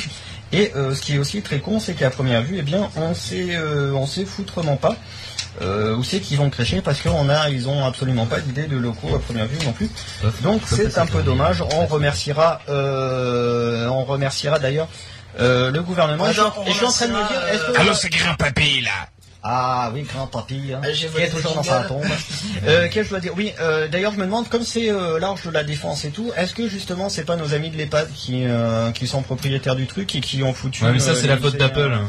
Et 0.54 0.72
euh, 0.76 0.94
ce 0.94 1.02
qui 1.02 1.16
est 1.16 1.18
aussi 1.18 1.42
très 1.42 1.60
con, 1.60 1.80
c'est 1.80 1.94
qu'à 1.94 2.10
première 2.10 2.42
vue, 2.42 2.58
eh 2.60 2.62
bien, 2.62 2.90
on 2.98 3.14
sait, 3.14 3.56
euh, 3.56 3.94
on 3.94 4.06
sait 4.06 4.26
foutrement 4.26 4.76
pas 4.76 4.98
euh, 5.62 5.96
où 5.96 6.04
c'est 6.04 6.20
qu'ils 6.20 6.38
vont 6.38 6.50
crécher 6.50 6.82
parce 6.82 7.02
qu'on 7.02 7.30
a, 7.30 7.50
ils 7.50 7.70
ont 7.70 7.86
absolument 7.86 8.26
pas 8.26 8.40
d'idée 8.40 8.68
de 8.68 8.78
locaux 8.78 9.16
à 9.16 9.20
première 9.20 9.48
vue 9.48 9.66
non 9.66 9.72
plus. 9.72 9.90
Donc 10.44 10.62
c'est 10.66 10.98
un 10.98 11.06
peu 11.06 11.24
dommage. 11.24 11.62
On 11.62 11.86
remerciera, 11.86 12.62
on 12.68 14.04
remerciera 14.04 14.60
d'ailleurs 14.60 14.90
le 15.38 15.80
gouvernement. 15.80 16.28
et 16.28 16.34
je, 16.34 16.74
suis 16.74 16.86
en 16.86 16.92
train 16.92 17.08
de 17.08 17.14
me 17.14 17.28
dire, 17.28 17.48
est-ce 17.54 17.72
que... 17.72 17.80
Alors 17.80 17.96
c'est 17.96 18.10
grand 18.10 18.36
papy 18.36 18.82
là. 18.82 18.92
Ah 19.44 19.90
oui, 19.94 20.04
grand 20.04 20.28
papy, 20.28 20.72
hein, 20.72 20.82
qui 20.94 21.06
est 21.22 21.30
toujours 21.30 21.56
dans 21.56 21.64
sa 21.64 21.84
tombe. 21.86 22.04
euh, 22.68 22.88
Qu'est-ce 22.90 22.94
que 22.94 23.04
je 23.06 23.10
dois 23.10 23.20
dire? 23.20 23.34
Oui, 23.36 23.54
euh, 23.60 23.88
d'ailleurs, 23.88 24.12
je 24.12 24.18
me 24.18 24.26
demande, 24.26 24.48
comme 24.50 24.62
c'est 24.62 24.92
euh, 24.92 25.20
l'arche 25.20 25.46
de 25.48 25.50
la 25.50 25.64
défense 25.64 26.06
et 26.06 26.12
tout, 26.12 26.32
est-ce 26.38 26.54
que 26.54 26.70
justement, 26.70 27.10
c'est 27.10 27.24
pas 27.24 27.38
nos 27.38 27.56
amis 27.56 27.72
de 27.72 27.78
l'EHPAD 27.78 28.12
qui, 28.14 28.44
euh, 28.46 28.92
qui 28.92 29.08
sont 29.08 29.24
propriétaires 29.24 29.76
du 29.76 29.88
truc 29.88 30.14
et 30.14 30.22
qui 30.22 30.44
ont 30.44 30.54
foutu. 30.54 30.84
Ouais, 30.84 30.92
mais 30.92 31.00
ça, 31.00 31.16
c'est 31.16 31.26
la 31.26 31.38
faute 31.38 31.58
d'Apple. 31.58 31.92
Hein. 31.92 32.06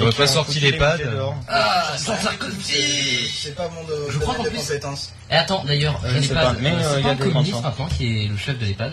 On 0.00 0.04
va 0.06 0.12
pas 0.12 0.26
sortir 0.26 0.62
l'EHPAD. 0.62 1.02
Ah, 1.48 1.92
sans 1.98 2.16
Sarkozy 2.16 3.30
C'est 3.30 3.54
pas 3.54 3.68
mon 3.68 3.84
de, 3.84 4.10
je 4.10 4.18
crois 4.18 4.38
de 4.42 4.48
compétences. 4.48 5.12
Et 5.30 5.34
attends, 5.34 5.62
d'ailleurs, 5.66 6.00
l'EHPAD, 6.02 6.22
c'est 6.22 7.02
pas 7.02 7.10
un 7.10 7.16
communiste 7.16 7.62
maintenant 7.62 7.88
qui 7.88 8.24
est 8.24 8.28
le 8.28 8.38
chef 8.38 8.58
de 8.58 8.64
l'EHPAD 8.64 8.92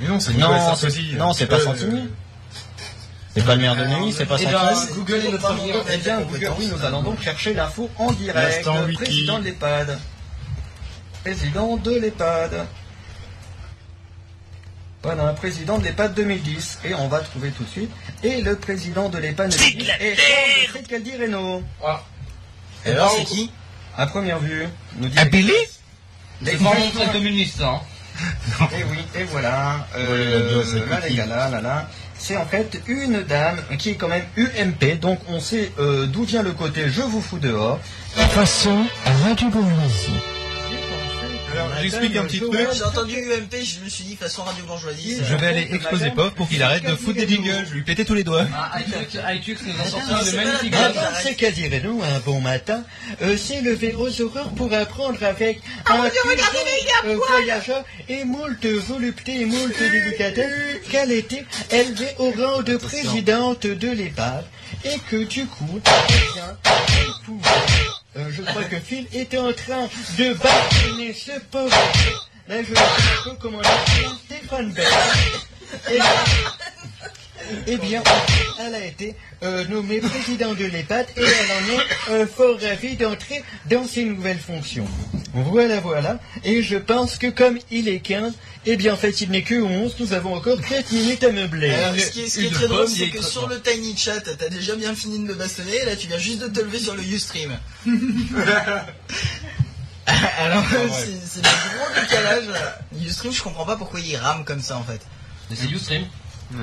Mais 0.00 0.06
non, 0.06 0.20
c'est 0.20 0.32
Nicolas 0.32 0.60
Sarkozy. 0.76 1.14
Non, 1.18 1.32
c'est 1.32 1.46
pas 1.46 1.58
Santini. 1.58 2.02
C'est 3.36 3.44
pas 3.44 3.54
le 3.54 3.60
maire 3.60 3.76
de 3.76 3.84
Neuilly, 3.84 4.14
c'est 4.14 4.24
pas 4.24 4.38
eh 4.40 4.46
ben, 4.46 4.74
Google 4.94 5.26
est 5.26 5.30
notre 5.30 5.54
Eh 5.92 5.96
bien, 5.98 6.22
Google, 6.22 6.52
oui, 6.58 6.70
nous 6.72 6.82
allons 6.86 7.02
donc 7.02 7.20
chercher 7.20 7.52
l'info 7.52 7.90
en 7.98 8.10
direct. 8.12 8.66
Président 8.94 9.38
de 9.40 9.44
l'EHPAD. 9.44 9.98
Président 11.22 11.76
de 11.76 11.90
l'EHPAD. 11.90 12.66
Voilà, 15.02 15.34
président 15.34 15.76
de 15.76 15.84
l'EHPAD 15.84 16.14
2010. 16.14 16.78
Et 16.86 16.94
on 16.94 17.08
va 17.08 17.20
trouver 17.20 17.50
tout 17.50 17.64
de 17.64 17.68
suite. 17.68 17.90
Et 18.22 18.40
le 18.40 18.56
président 18.56 19.10
de 19.10 19.18
l'EHPAD 19.18 19.50
2010 19.50 19.90
est 20.00 20.16
Fred 20.68 20.86
Caldi 20.86 21.16
Reno. 21.18 21.62
Ah. 21.84 22.02
Et 22.86 22.92
alors, 22.92 23.14
c'est 23.18 23.24
qui 23.24 23.50
À 23.98 24.06
première 24.06 24.38
vue, 24.38 24.66
nous 24.96 25.08
dit. 25.08 25.24
Billy 25.30 25.52
C'est 26.42 26.54
vraiment 26.54 26.90
très 26.94 27.12
communiste, 27.12 27.60
hein. 27.60 27.82
Et 28.72 28.82
oui, 28.84 29.04
et 29.14 29.24
voilà. 29.24 29.86
Euh, 29.94 30.64
là, 30.88 31.00
les 31.06 31.14
gars, 31.14 31.26
là, 31.26 31.50
là, 31.50 31.60
là 31.60 31.86
c'est 32.18 32.36
en 32.36 32.46
fait 32.46 32.80
une 32.86 33.22
dame 33.22 33.58
qui 33.78 33.90
est 33.90 33.94
quand 33.94 34.08
même 34.08 34.24
UMP, 34.36 34.98
donc 35.00 35.18
on 35.28 35.40
sait 35.40 35.72
euh, 35.78 36.06
d'où 36.06 36.24
vient 36.24 36.42
le 36.42 36.52
côté 36.52 36.88
je 36.88 37.02
vous 37.02 37.20
fous 37.20 37.38
dehors. 37.38 37.78
Façon 38.30 38.84
Radio 39.24 39.48
Bourgeoisie. 39.48 40.35
Alors, 41.56 41.70
j'explique 41.80 42.16
un 42.16 42.24
petit 42.24 42.40
truc. 42.40 42.68
J'ai 42.74 42.84
entendu 42.84 43.14
UMP, 43.16 43.64
je 43.64 43.80
me 43.80 43.88
suis 43.88 44.04
dit 44.04 44.16
façon 44.16 44.42
Radio 44.42 44.64
Bourgeoisie. 44.64 45.18
Je 45.24 45.34
vais 45.36 45.46
aller 45.46 45.68
exposer 45.72 46.10
Pop 46.10 46.34
pour 46.34 46.48
qu'il 46.48 46.62
arrête 46.62 46.84
de 46.84 46.94
foutre 46.94 47.18
des 47.18 47.28
jingles. 47.28 47.66
Je 47.68 47.74
lui 47.74 47.82
péter 47.82 48.04
tous 48.04 48.14
les 48.14 48.24
doigts. 48.24 48.46
Ah, 48.54 49.32
iTunes 49.32 49.56
nous 49.66 49.80
a 49.80 49.84
sorti 49.84 50.30
le 50.32 50.36
magnifique 50.36 50.74
C'est 51.22 51.34
qu'à 51.34 51.50
dire 51.50 51.70
nous 51.82 52.02
un 52.02 52.20
bon 52.20 52.40
matin, 52.40 52.84
euh, 53.22 53.36
c'est 53.36 53.60
levé 53.60 53.94
aux 53.94 54.20
horreurs 54.20 54.50
pour 54.50 54.72
apprendre 54.72 55.22
avec 55.22 55.60
un 55.86 56.04
euh, 56.04 57.16
voyageur 57.28 57.84
et 58.08 58.24
moult 58.24 58.64
volupté 58.64 59.40
et 59.40 59.44
moult 59.46 59.76
délicatesse 59.78 60.82
qu'elle 60.90 61.12
était 61.12 61.44
élevée 61.70 62.14
au 62.18 62.30
rang 62.30 62.62
de 62.62 62.76
présidente 62.76 63.66
de 63.66 63.88
l'EHPAD 63.88 64.44
et 64.84 64.98
que 65.10 65.24
du 65.24 65.46
coup, 65.46 65.80
eh 65.80 66.34
bien, 66.34 66.56
euh, 66.66 67.95
je 68.30 68.42
crois 68.42 68.64
que 68.64 68.78
Phil 68.78 69.06
était 69.12 69.38
en 69.38 69.52
train 69.52 69.88
de 70.18 70.34
bâtonner 70.34 71.12
ce 71.12 71.38
pauvre. 71.50 71.76
Là, 72.48 72.62
je 72.62 72.74
pas 72.74 73.36
comment 73.40 73.60
dire 73.60 74.18
Stéphane 74.24 74.72
Bell. 74.72 74.86
Et 75.90 75.98
eh 77.66 77.76
bien, 77.76 78.02
elle 78.60 78.74
a 78.74 78.84
été 78.84 79.14
euh, 79.42 79.64
nommée 79.66 80.00
présidente 80.00 80.56
de 80.56 80.64
l'EHPAD 80.64 81.06
et 81.16 81.20
elle 81.20 81.26
en 81.26 81.78
est 81.78 82.20
euh, 82.22 82.26
fort 82.26 82.58
ravie 82.60 82.96
d'entrer 82.96 83.42
dans 83.70 83.86
ses 83.86 84.04
nouvelles 84.04 84.38
fonctions. 84.38 84.86
Voilà, 85.44 85.80
voilà. 85.80 86.18
Et 86.44 86.62
je 86.62 86.76
pense 86.76 87.18
que 87.18 87.26
comme 87.26 87.58
il 87.70 87.88
est 87.88 88.00
15, 88.00 88.32
eh 88.64 88.76
bien 88.76 88.94
en 88.94 88.96
fait 88.96 89.20
il 89.20 89.30
n'est 89.30 89.42
que 89.42 89.60
11, 89.60 89.96
nous 90.00 90.12
avons 90.14 90.34
encore 90.34 90.60
4 90.60 90.92
minutes 90.92 91.24
à 91.24 91.32
meubler. 91.32 91.70
Alors, 91.70 91.94
ce 91.98 92.10
qui 92.10 92.22
est, 92.22 92.50
très 92.50 92.68
drôle, 92.68 92.88
c'est 92.88 93.10
que 93.10 93.22
sur 93.22 93.46
le 93.46 93.60
Tiny 93.60 93.94
Chat, 93.96 94.20
t'as 94.20 94.48
déjà 94.48 94.74
bien 94.76 94.94
fini 94.94 95.18
de 95.18 95.24
me 95.24 95.34
bastonner, 95.34 95.84
là 95.84 95.94
tu 95.94 96.06
viens 96.08 96.18
juste 96.18 96.40
de 96.40 96.48
te 96.48 96.60
lever 96.60 96.78
sur 96.78 96.94
le 96.94 97.02
Ustream. 97.02 97.58
Alors, 100.38 100.64
c'est 101.30 101.42
du 101.42 101.48
gros 101.48 102.00
décalage. 102.00 102.44
Ustream, 103.04 103.32
je 103.32 103.42
comprends 103.42 103.66
pas 103.66 103.76
pourquoi 103.76 104.00
il 104.00 104.16
rame 104.16 104.44
comme 104.44 104.60
ça 104.60 104.78
en 104.78 104.84
fait. 104.84 105.00
Mais 105.50 105.56
c'est 105.56 105.68
Ustream 105.70 106.04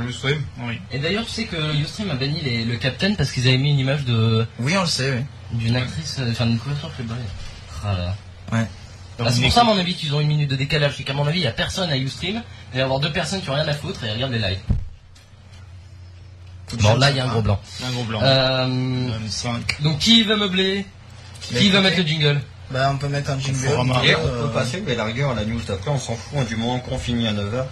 Ustream 0.07 0.41
Oui. 0.61 0.79
Et 0.91 0.99
d'ailleurs, 0.99 1.25
tu 1.25 1.31
sais 1.31 1.45
que 1.45 1.75
Ustream 1.75 2.09
a 2.09 2.15
banni 2.15 2.41
les, 2.41 2.63
le 2.63 2.77
Captain 2.77 3.13
parce 3.15 3.31
qu'ils 3.31 3.47
avaient 3.47 3.57
mis 3.57 3.71
une 3.71 3.79
image 3.79 4.05
de. 4.05 4.47
Oui, 4.59 4.75
on 4.77 4.81
le 4.81 4.87
sait, 4.87 5.11
oui. 5.11 5.59
D'une 5.59 5.75
actrice, 5.75 6.17
euh, 6.19 6.31
enfin 6.31 6.47
d'une 6.47 6.57
couverture 6.57 6.89
chez 6.97 7.03
Ah 7.83 7.93
là. 7.97 8.15
Ouais. 8.53 8.67
Ah, 9.19 9.31
c'est 9.31 9.41
pour 9.41 9.51
ça, 9.51 9.61
à 9.61 9.63
mon 9.63 9.77
avis, 9.77 9.95
qu'ils 9.95 10.13
ont 10.15 10.19
une 10.19 10.27
minute 10.27 10.49
de 10.49 10.55
décalage. 10.55 10.95
C'est 10.97 11.03
qu'à 11.03 11.13
mon 11.13 11.27
avis, 11.27 11.39
il 11.39 11.41
n'y 11.41 11.47
a 11.47 11.51
personne 11.51 11.89
à 11.89 11.97
Ustream. 11.97 12.41
Il 12.71 12.73
va 12.73 12.79
y 12.79 12.81
avoir 12.81 12.99
deux 12.99 13.11
personnes 13.11 13.41
qui 13.41 13.47
n'ont 13.47 13.55
rien 13.55 13.67
à 13.67 13.73
foutre 13.73 14.03
et 14.03 14.11
regardent 14.11 14.33
les 14.33 14.39
lives. 14.39 14.59
Bon, 16.81 16.95
là, 16.95 17.11
il 17.11 17.17
y 17.17 17.19
a 17.19 17.25
un 17.25 17.27
gros 17.27 17.41
blanc. 17.41 17.59
Un 17.85 17.91
gros 17.91 18.03
blanc. 18.03 18.19
Euh, 18.23 19.09
donc, 19.81 19.99
qui 19.99 20.23
va 20.23 20.35
meubler 20.35 20.85
Qui 21.41 21.69
va 21.69 21.81
mettre 21.81 21.97
le 21.97 22.07
jingle 22.07 22.41
bah, 22.71 22.89
on 22.91 22.97
peut 22.97 23.09
mettre 23.09 23.29
un 23.29 23.37
jingle. 23.37 23.67
On 23.77 23.85
peut 23.85 24.49
passer, 24.51 24.81
mais 24.85 24.95
la 24.95 25.03
rigueur, 25.03 25.35
la 25.35 25.45
news 25.45 25.61
d'après, 25.67 25.91
on 25.91 25.99
s'en 25.99 26.15
fout, 26.15 26.47
du 26.47 26.55
moment 26.55 26.79
qu'on 26.79 26.97
finit 26.97 27.27
à 27.27 27.33
9h. 27.33 27.65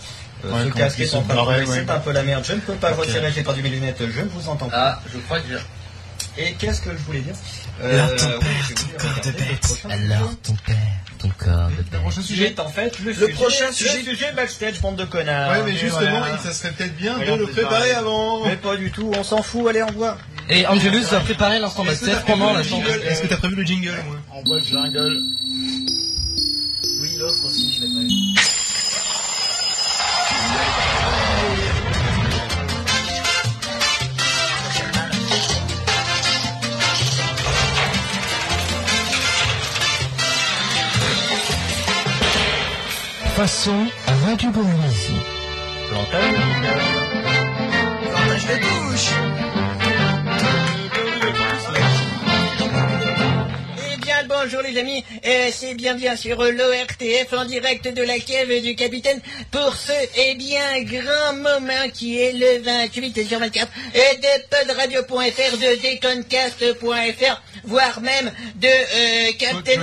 Euh, 0.46 0.66
ce 0.66 0.70
casque 0.74 1.00
est 1.00 1.16
en 1.16 1.22
train 1.22 1.66
c'est 1.66 1.90
un 1.90 2.00
peu 2.00 2.12
la 2.12 2.24
merde. 2.24 2.44
Je 2.46 2.54
ne 2.54 2.60
peux 2.60 2.74
pas 2.74 2.92
okay. 2.92 3.02
retirer, 3.02 3.32
j'ai 3.32 3.44
pas 3.44 3.54
du 3.54 3.64
millimètre, 3.64 4.00
je 4.00 4.22
ne 4.22 4.28
vous 4.28 4.50
entends 4.50 4.70
pas. 4.70 5.00
Ah, 5.00 5.02
je 5.12 5.18
crois 5.20 5.40
que 5.40 5.54
Et 6.38 6.54
qu'est-ce 6.54 6.82
que 6.82 6.92
je 6.92 6.98
voulais 7.04 7.22
dire 7.22 7.36
euh, 7.84 7.94
Alors 7.94 8.16
ton 8.16 8.40
père, 8.40 8.70
ton 8.76 8.98
corps 8.98 9.22
de 9.26 9.32
bête. 9.32 9.82
Alors 9.90 10.36
ton 10.44 10.54
père, 10.66 10.76
ton 11.20 11.30
corps 11.38 11.70
de 11.70 11.76
bête. 11.76 11.86
Le 11.94 12.00
prochain 12.00 12.22
sujet 12.22 12.56
en 12.60 12.70
fait 12.70 13.00
le, 13.00 13.12
le 13.12 13.28
prochain 13.30 13.72
sujet. 13.72 13.98
Le 13.98 14.04
sujet 14.12 14.32
backstage, 14.34 14.80
bande 14.82 14.96
de 14.96 15.06
connards. 15.06 15.52
Ouais, 15.52 15.64
mais 15.66 15.76
justement, 15.78 16.24
ça 16.44 16.54
serait 16.54 16.72
peut-être 16.72 16.96
bien 16.96 17.18
de 17.18 17.34
le 17.36 17.48
préparer 17.48 17.92
avant. 17.92 18.46
Mais 18.46 18.56
pas 18.56 18.76
du 18.78 18.92
tout, 18.92 19.12
on 19.18 19.24
s'en 19.24 19.42
fout, 19.42 19.68
allez, 19.70 19.84
on 19.84 19.92
voit. 19.92 20.18
Et 20.50 20.66
Angelus 20.68 21.04
va 21.12 21.20
préparer 21.22 21.60
l'instant 21.60 21.86
backstage 21.86 22.24
pendant 22.26 22.54
la 22.54 22.64
chanson. 22.64 22.84
Est-ce 23.06 23.22
que 23.24 23.28
t'as 23.28 23.38
prévu 23.38 23.56
le 23.56 23.64
jingle, 23.64 23.96
moi 24.06 24.18
On 24.36 24.44
voit 24.44 24.60
le 24.60 24.66
jingle. 24.66 25.22
Façon 43.42 43.88
Radio 44.24 44.52
Bourgeoisie. 44.52 45.20
Plantage. 45.90 46.36
Plantage 48.04 48.46
de 48.46 48.56
touche. 48.62 49.10
Eh 53.92 53.98
bien, 53.98 54.16
bonjour 54.30 54.62
les 54.62 54.78
amis, 54.78 55.04
euh, 55.26 55.50
c'est 55.52 55.74
bien 55.74 55.96
bien 55.96 56.16
sûr 56.16 56.38
l'ORTF 56.40 57.34
en 57.36 57.46
direct 57.46 57.88
de 57.88 58.04
la 58.04 58.20
cave 58.20 58.62
du 58.62 58.76
capitaine 58.76 59.20
pour 59.50 59.76
ce, 59.76 59.92
eh 60.18 60.36
bien, 60.36 60.84
grand 60.84 61.34
moment 61.34 61.90
qui 61.92 62.22
est 62.22 62.34
le 62.34 62.62
28 62.62 63.28
sur 63.28 63.40
24 63.40 63.68
et 63.96 64.18
de 64.18 64.50
podradio.fr, 64.52 65.58
de 65.58 65.82
deconcast.fr, 65.82 67.42
voire 67.64 68.02
même 68.02 68.32
de 68.58 68.68
euh, 68.68 69.32
Captain 69.40 69.82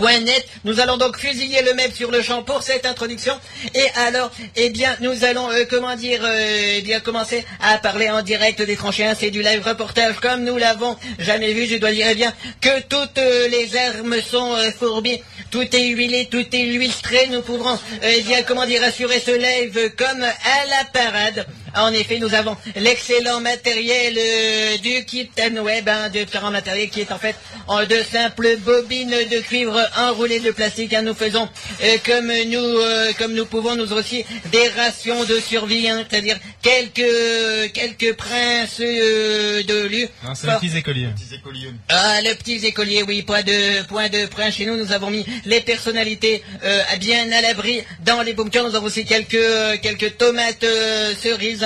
net. 0.00 0.46
Nous 0.64 0.80
allons 0.80 0.96
donc 0.96 1.18
fusiller 1.18 1.62
le 1.62 1.74
MEP 1.74 1.94
sur 1.94 2.10
le 2.10 2.22
champ 2.22 2.42
pour 2.42 2.62
cette 2.62 2.86
introduction. 2.86 3.34
Et 3.74 3.86
alors, 3.96 4.30
eh 4.56 4.70
bien, 4.70 4.96
nous 5.00 5.24
allons, 5.24 5.50
euh, 5.50 5.64
comment 5.68 5.96
dire, 5.96 6.20
euh, 6.24 6.74
eh 6.78 6.82
bien, 6.82 7.00
commencer 7.00 7.44
à 7.60 7.78
parler 7.78 8.10
en 8.10 8.22
direct 8.22 8.62
des 8.62 8.76
tranchées. 8.76 9.10
C'est 9.18 9.30
du 9.30 9.42
live 9.42 9.62
reportage 9.64 10.16
comme 10.20 10.44
nous 10.44 10.56
l'avons 10.56 10.96
jamais 11.18 11.52
vu. 11.52 11.66
Je 11.66 11.76
dois 11.76 11.92
dire, 11.92 12.06
eh 12.10 12.14
bien, 12.14 12.32
que 12.60 12.80
toutes 12.82 13.18
euh, 13.18 13.48
les 13.48 13.76
armes 13.76 14.20
sont 14.20 14.56
fourbies. 14.78 15.22
Tout 15.50 15.74
est 15.74 15.88
huilé, 15.88 16.28
tout 16.30 16.38
est 16.38 16.60
illustré. 16.60 17.28
Nous 17.30 17.42
pourrons, 17.42 17.78
eh 18.02 18.20
bien, 18.22 18.42
comment 18.42 18.66
dire, 18.66 18.82
assurer 18.82 19.20
ce 19.20 19.32
live 19.32 19.92
comme 19.96 20.22
à 20.22 20.66
la 20.68 20.84
parade. 20.92 21.46
En 21.76 21.92
effet, 21.92 22.18
nous 22.18 22.32
avons 22.32 22.56
l'excellent 22.74 23.40
matériel 23.42 24.16
euh, 24.18 24.78
du 24.78 25.04
kit 25.04 25.28
web, 25.62 25.88
hein, 25.88 26.08
de 26.08 26.20
différents 26.20 26.50
matériel 26.50 26.88
qui 26.88 27.02
est 27.02 27.12
en 27.12 27.18
fait 27.18 27.36
en 27.68 27.84
de 27.84 28.02
simples 28.10 28.56
bobines 28.64 29.10
de 29.30 29.40
cuivre 29.40 29.78
enroulées 29.98 30.40
de 30.40 30.52
plastique. 30.52 30.94
Hein. 30.94 31.02
Nous 31.02 31.14
faisons 31.14 31.46
euh, 31.82 31.96
comme 32.06 32.28
nous 32.28 32.58
euh, 32.58 33.12
comme 33.18 33.34
nous 33.34 33.44
pouvons, 33.44 33.76
nous 33.76 33.92
aussi 33.92 34.24
des 34.50 34.68
rations 34.68 35.24
de 35.24 35.38
survie, 35.38 35.86
hein, 35.90 36.02
c'est-à-dire 36.08 36.38
quelques 36.62 37.72
quelques 37.74 38.14
princes 38.14 38.80
de 38.80 39.86
lu. 39.86 40.08
C'est 40.34 40.46
les 40.46 40.54
petits 40.54 40.78
écoliers. 40.78 41.08
Ah, 41.90 42.20
le 42.22 42.34
petit 42.36 42.64
écolier, 42.64 43.04
oui, 43.06 43.22
point 43.22 43.42
de 43.42 43.82
point 43.86 44.08
de 44.08 44.24
prince 44.24 44.54
chez 44.54 44.64
nous. 44.64 44.76
Nous 44.76 44.92
avons 44.92 45.10
mis 45.10 45.26
les 45.44 45.60
personnalités 45.60 46.42
bien 46.98 47.30
à 47.32 47.42
l'abri 47.42 47.82
dans 48.02 48.22
les 48.22 48.32
bunkers. 48.32 48.66
Nous 48.66 48.74
avons 48.76 48.86
aussi 48.86 49.04
quelques 49.04 49.80
quelques 49.82 50.16
tomates 50.16 50.64
cerises 51.20 51.65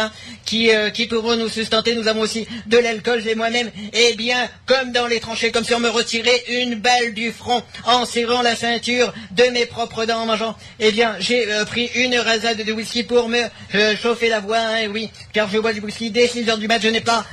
qui, 0.51 0.74
euh, 0.74 0.90
qui 0.90 1.07
pourront 1.07 1.36
nous 1.36 1.48
sustenter. 1.48 1.94
Nous 1.94 2.09
avons 2.09 2.22
aussi 2.22 2.46
de 2.66 2.78
l'alcool. 2.78 3.22
J'ai 3.22 3.34
moi-même, 3.34 3.70
eh 3.92 4.14
bien, 4.14 4.48
comme 4.66 4.92
dans 4.92 5.07
les 5.07 5.20
tranchées, 5.20 5.53
comme 5.53 5.64
si 5.64 5.74
on 5.74 5.80
me 5.80 5.88
retirait 5.88 6.42
une 6.48 6.74
balle 6.74 7.14
du 7.14 7.30
front 7.32 7.62
en 7.86 8.05
serrant 8.05 8.42
la 8.42 8.57
ceinture 8.57 9.12
de 9.32 9.44
mes 9.44 9.66
propres 9.66 10.07
dents 10.07 10.22
en 10.22 10.26
mangeant. 10.26 10.57
Eh 10.80 10.90
bien, 10.92 11.14
j'ai 11.20 11.53
euh, 11.53 11.64
pris 11.64 11.90
une 11.94 12.16
rasade 12.16 12.64
de 12.64 12.72
whisky 12.72 13.05
pour 13.05 13.28
me 13.28 13.42
euh, 13.74 13.96
chauffer 13.96 14.28
la 14.28 14.40
voix. 14.40 14.59
Hein, 14.59 14.88
oui, 14.92 15.11
car 15.32 15.48
je 15.48 15.59
bois 15.59 15.72
du 15.72 15.80
whisky 15.80 16.11
dès 16.11 16.26
6 16.26 16.48
heures 16.48 16.59
du 16.59 16.66
match. 16.66 16.82
Je 16.82 16.88
n'ai 16.88 17.01
pas 17.01 17.24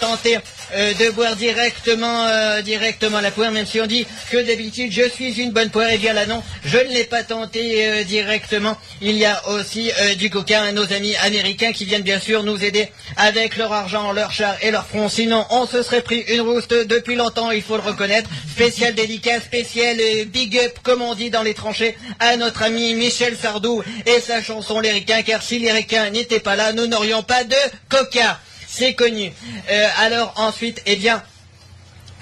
tenté 0.00 0.38
de 0.74 1.10
boire 1.10 1.36
directement, 1.36 2.26
directement 2.62 3.20
la 3.20 3.30
poire, 3.30 3.50
même 3.50 3.66
si 3.66 3.80
on 3.80 3.86
dit 3.86 4.06
que 4.30 4.38
d'habitude 4.38 4.90
je 4.90 5.08
suis 5.08 5.40
une 5.40 5.50
bonne 5.50 5.70
poire. 5.70 5.88
Eh 5.90 5.98
bien 5.98 6.12
là 6.12 6.26
non, 6.26 6.42
je 6.64 6.78
ne 6.78 6.92
l'ai 6.94 7.04
pas 7.04 7.22
tenté 7.22 8.04
directement. 8.04 8.78
Il 9.00 9.16
y 9.16 9.24
a 9.24 9.48
aussi 9.48 9.90
du 10.18 10.30
coca, 10.30 10.62
à 10.62 10.72
nos 10.72 10.90
amis 10.92 11.14
américains 11.16 11.72
qui 11.72 11.84
viennent 11.84 12.02
bien 12.02 12.11
sûr 12.20 12.42
nous 12.42 12.64
aider 12.64 12.88
avec 13.16 13.56
leur 13.56 13.72
argent, 13.72 14.12
leur 14.12 14.32
char 14.32 14.56
et 14.62 14.70
leur 14.70 14.86
front. 14.86 15.08
Sinon, 15.08 15.44
on 15.50 15.66
se 15.66 15.82
serait 15.82 16.02
pris 16.02 16.20
une 16.28 16.40
rouste 16.40 16.72
depuis 16.72 17.16
longtemps, 17.16 17.50
il 17.50 17.62
faut 17.62 17.76
le 17.76 17.82
reconnaître. 17.82 18.28
Spécial 18.50 18.94
dédicat, 18.94 19.40
spécial 19.40 19.96
euh, 20.00 20.24
big 20.24 20.58
up, 20.58 20.78
comme 20.82 21.02
on 21.02 21.14
dit 21.14 21.30
dans 21.30 21.42
les 21.42 21.54
tranchées, 21.54 21.96
à 22.18 22.36
notre 22.36 22.62
ami 22.62 22.94
Michel 22.94 23.36
Sardou 23.36 23.82
et 24.06 24.20
sa 24.20 24.42
chanson 24.42 24.80
Les 24.80 25.02
car 25.02 25.42
si 25.42 25.58
les 25.58 25.72
Ricains 25.72 26.10
n'étaient 26.10 26.40
pas 26.40 26.56
là, 26.56 26.72
nous 26.72 26.86
n'aurions 26.86 27.22
pas 27.22 27.44
de 27.44 27.56
coca. 27.88 28.38
C'est 28.68 28.94
connu. 28.94 29.32
Euh, 29.70 29.88
alors 30.00 30.32
ensuite, 30.36 30.80
eh 30.86 30.96
bien, 30.96 31.22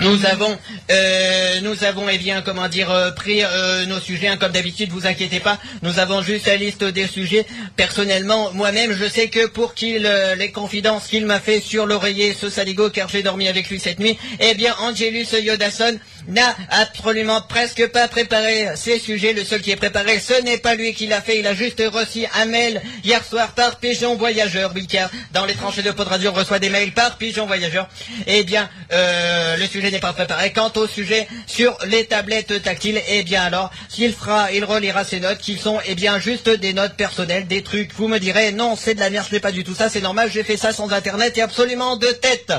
nous 0.00 0.26
avons, 0.26 0.58
euh, 0.90 1.60
nous 1.62 1.84
avons, 1.84 2.08
eh 2.08 2.18
bien, 2.18 2.42
comment 2.42 2.68
dire, 2.68 2.90
euh, 2.90 3.10
pris 3.10 3.42
euh, 3.42 3.86
nos 3.86 4.00
sujets. 4.00 4.28
Hein, 4.28 4.36
comme 4.38 4.52
d'habitude, 4.52 4.90
vous 4.90 5.06
inquiétez 5.06 5.40
pas. 5.40 5.58
Nous 5.82 5.98
avons 5.98 6.22
juste 6.22 6.46
la 6.46 6.56
liste 6.56 6.84
des 6.84 7.06
sujets. 7.06 7.46
Personnellement, 7.76 8.50
moi-même, 8.52 8.92
je 8.92 9.08
sais 9.08 9.28
que 9.28 9.46
pour 9.46 9.74
qu'il 9.74 10.10
les 10.38 10.50
confidences 10.50 11.06
qu'il 11.06 11.26
m'a 11.26 11.40
fait 11.40 11.60
sur 11.60 11.86
l'oreiller, 11.86 12.34
ce 12.38 12.48
saligo, 12.48 12.90
car 12.90 13.08
j'ai 13.08 13.22
dormi 13.22 13.48
avec 13.48 13.68
lui 13.68 13.78
cette 13.78 13.98
nuit, 13.98 14.18
eh 14.40 14.54
bien, 14.54 14.74
Angelus 14.80 15.26
Yodasson 15.32 15.98
n'a 16.30 16.56
absolument 16.70 17.42
presque 17.42 17.86
pas 17.88 18.08
préparé 18.08 18.68
ces 18.76 18.98
sujets. 18.98 19.32
Le 19.32 19.44
seul 19.44 19.60
qui 19.60 19.70
est 19.70 19.76
préparé, 19.76 20.18
ce 20.20 20.40
n'est 20.42 20.58
pas 20.58 20.74
lui 20.74 20.94
qui 20.94 21.06
l'a 21.06 21.20
fait. 21.20 21.38
Il 21.38 21.46
a 21.46 21.54
juste 21.54 21.82
reçu 21.92 22.24
un 22.34 22.46
mail 22.46 22.80
hier 23.04 23.24
soir 23.24 23.52
par 23.52 23.76
Pigeon 23.76 24.16
Voyageur. 24.16 24.72
Oui, 24.74 24.86
car 24.86 25.10
dans 25.32 25.44
les 25.44 25.54
tranchées 25.54 25.82
de 25.82 25.90
Pod 25.90 26.08
Radio, 26.08 26.30
on 26.30 26.34
reçoit 26.34 26.58
des 26.58 26.70
mails 26.70 26.92
par 26.92 27.18
Pigeon 27.18 27.46
Voyageur. 27.46 27.88
Eh 28.26 28.44
bien, 28.44 28.68
le 28.90 29.66
sujet 29.66 29.90
n'est 29.90 30.00
pas 30.00 30.12
préparé. 30.12 30.52
Quant 30.52 30.72
au 30.76 30.86
sujet 30.86 31.28
sur 31.46 31.76
les 31.86 32.06
tablettes 32.06 32.62
tactiles, 32.62 33.00
eh 33.08 33.22
bien 33.22 33.42
alors, 33.42 33.70
s'il 33.88 34.14
fera, 34.14 34.52
il 34.52 34.64
relira 34.64 35.04
ses 35.04 35.20
notes 35.20 35.38
qui 35.38 35.58
sont, 35.58 35.78
eh 35.86 35.94
bien, 35.94 36.18
juste 36.18 36.48
des 36.48 36.72
notes 36.72 36.94
personnelles, 36.94 37.46
des 37.46 37.62
trucs. 37.62 37.92
Vous 37.94 38.08
me 38.08 38.18
direz, 38.18 38.52
non, 38.52 38.76
c'est 38.76 38.94
de 38.94 39.00
la 39.00 39.10
merde, 39.10 39.24
je 39.24 39.30
fais 39.30 39.40
pas 39.40 39.52
du 39.52 39.64
tout 39.64 39.74
ça, 39.74 39.88
c'est 39.88 40.00
normal, 40.00 40.30
j'ai 40.32 40.44
fait 40.44 40.56
ça 40.56 40.72
sans 40.72 40.92
internet 40.92 41.36
et 41.36 41.42
absolument 41.42 41.96
de 41.96 42.08
tête. 42.08 42.52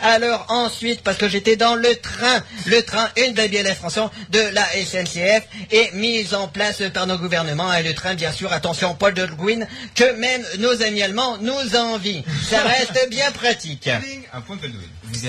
Alors 0.00 0.46
ensuite, 0.48 1.02
parce 1.02 1.18
que 1.18 1.28
j'étais 1.28 1.56
dans 1.56 1.74
le 1.74 1.94
train, 1.96 2.42
le 2.66 2.82
train, 2.82 3.09
une 3.16 3.34
des 3.34 3.48
billets 3.48 3.62
de 3.62 4.40
la 4.52 4.64
SNCF 4.64 5.46
est 5.70 5.94
mise 5.94 6.34
en 6.34 6.48
place 6.48 6.82
par 6.92 7.06
nos 7.06 7.18
gouvernements 7.18 7.72
et 7.74 7.82
le 7.82 7.94
train, 7.94 8.14
bien 8.14 8.32
sûr, 8.32 8.52
attention, 8.52 8.94
Paul 8.94 9.14
de 9.14 9.26
Gouin, 9.26 9.66
que 9.94 10.12
même 10.18 10.42
nos 10.58 10.82
amis 10.82 11.02
allemands 11.02 11.38
nous 11.38 11.76
envient. 11.76 12.24
Ça 12.48 12.62
reste 12.64 13.08
bien 13.10 13.30
pratique. 13.32 13.88
Un 14.32 14.40
point 14.40 14.56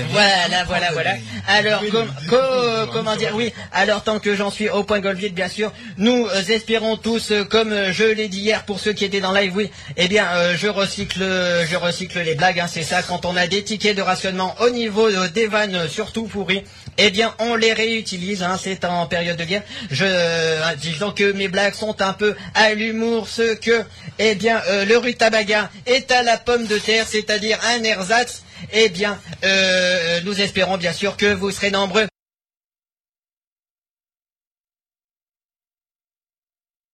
voilà, 0.09 0.63
voilà, 0.65 0.91
voilà. 0.91 1.15
Alors, 1.47 1.83
comment 2.91 3.15
dire 3.15 3.31
Oui, 3.35 3.53
alors 3.71 4.03
tant 4.03 4.19
que 4.19 4.35
j'en 4.35 4.51
suis 4.51 4.69
au 4.69 4.83
point 4.83 4.99
Goldville, 4.99 5.33
bien 5.33 5.47
sûr, 5.47 5.71
nous 5.97 6.27
euh, 6.27 6.43
espérons 6.49 6.97
tous, 6.97 7.31
euh, 7.31 7.43
comme 7.43 7.71
euh, 7.71 7.93
je 7.93 8.03
l'ai 8.03 8.27
dit 8.27 8.39
hier 8.39 8.63
pour 8.63 8.79
ceux 8.79 8.93
qui 8.93 9.05
étaient 9.05 9.19
dans 9.19 9.31
live, 9.31 9.55
oui, 9.55 9.71
eh 9.97 10.07
bien, 10.07 10.55
je 10.55 10.67
recycle, 10.67 11.19
je 11.19 11.75
recycle 11.75 12.19
les 12.21 12.35
blagues. 12.35 12.59
Hein, 12.59 12.67
c'est 12.71 12.83
ça. 12.83 13.01
Quand 13.01 13.25
on 13.25 13.35
a 13.35 13.47
des 13.47 13.63
tickets 13.63 13.95
de 13.95 14.01
rationnement 14.01 14.55
au 14.61 14.69
niveau 14.69 15.09
des 15.27 15.47
vannes, 15.47 15.87
surtout 15.89 16.23
pourris, 16.23 16.63
eh 16.97 17.09
bien, 17.09 17.33
on 17.39 17.55
les 17.55 17.73
réutilise. 17.73 18.43
Hein, 18.43 18.57
c'est 18.61 18.85
en 18.85 19.05
période 19.07 19.37
de 19.37 19.43
guerre. 19.43 19.63
Je, 19.89 20.05
disons 20.77 21.11
que 21.11 21.31
mes 21.31 21.47
blagues 21.47 21.73
sont 21.73 22.01
un 22.01 22.13
peu 22.13 22.35
à 22.53 22.73
l'humour, 22.73 23.27
ce 23.27 23.55
que, 23.55 23.83
eh 24.19 24.35
bien, 24.35 24.61
le 24.87 24.97
rutabaga 24.97 25.69
est 25.85 26.11
à 26.11 26.23
la 26.23 26.37
pomme 26.37 26.67
de 26.67 26.77
terre, 26.77 27.05
c'est-à-dire 27.07 27.57
un 27.75 27.83
ersatz 27.83 28.43
eh 28.71 28.89
bien, 28.89 29.19
euh, 29.43 30.21
nous 30.23 30.39
espérons 30.41 30.77
bien 30.77 30.93
sûr 30.93 31.17
que 31.17 31.33
vous 31.33 31.51
serez 31.51 31.71
nombreux 31.71 32.07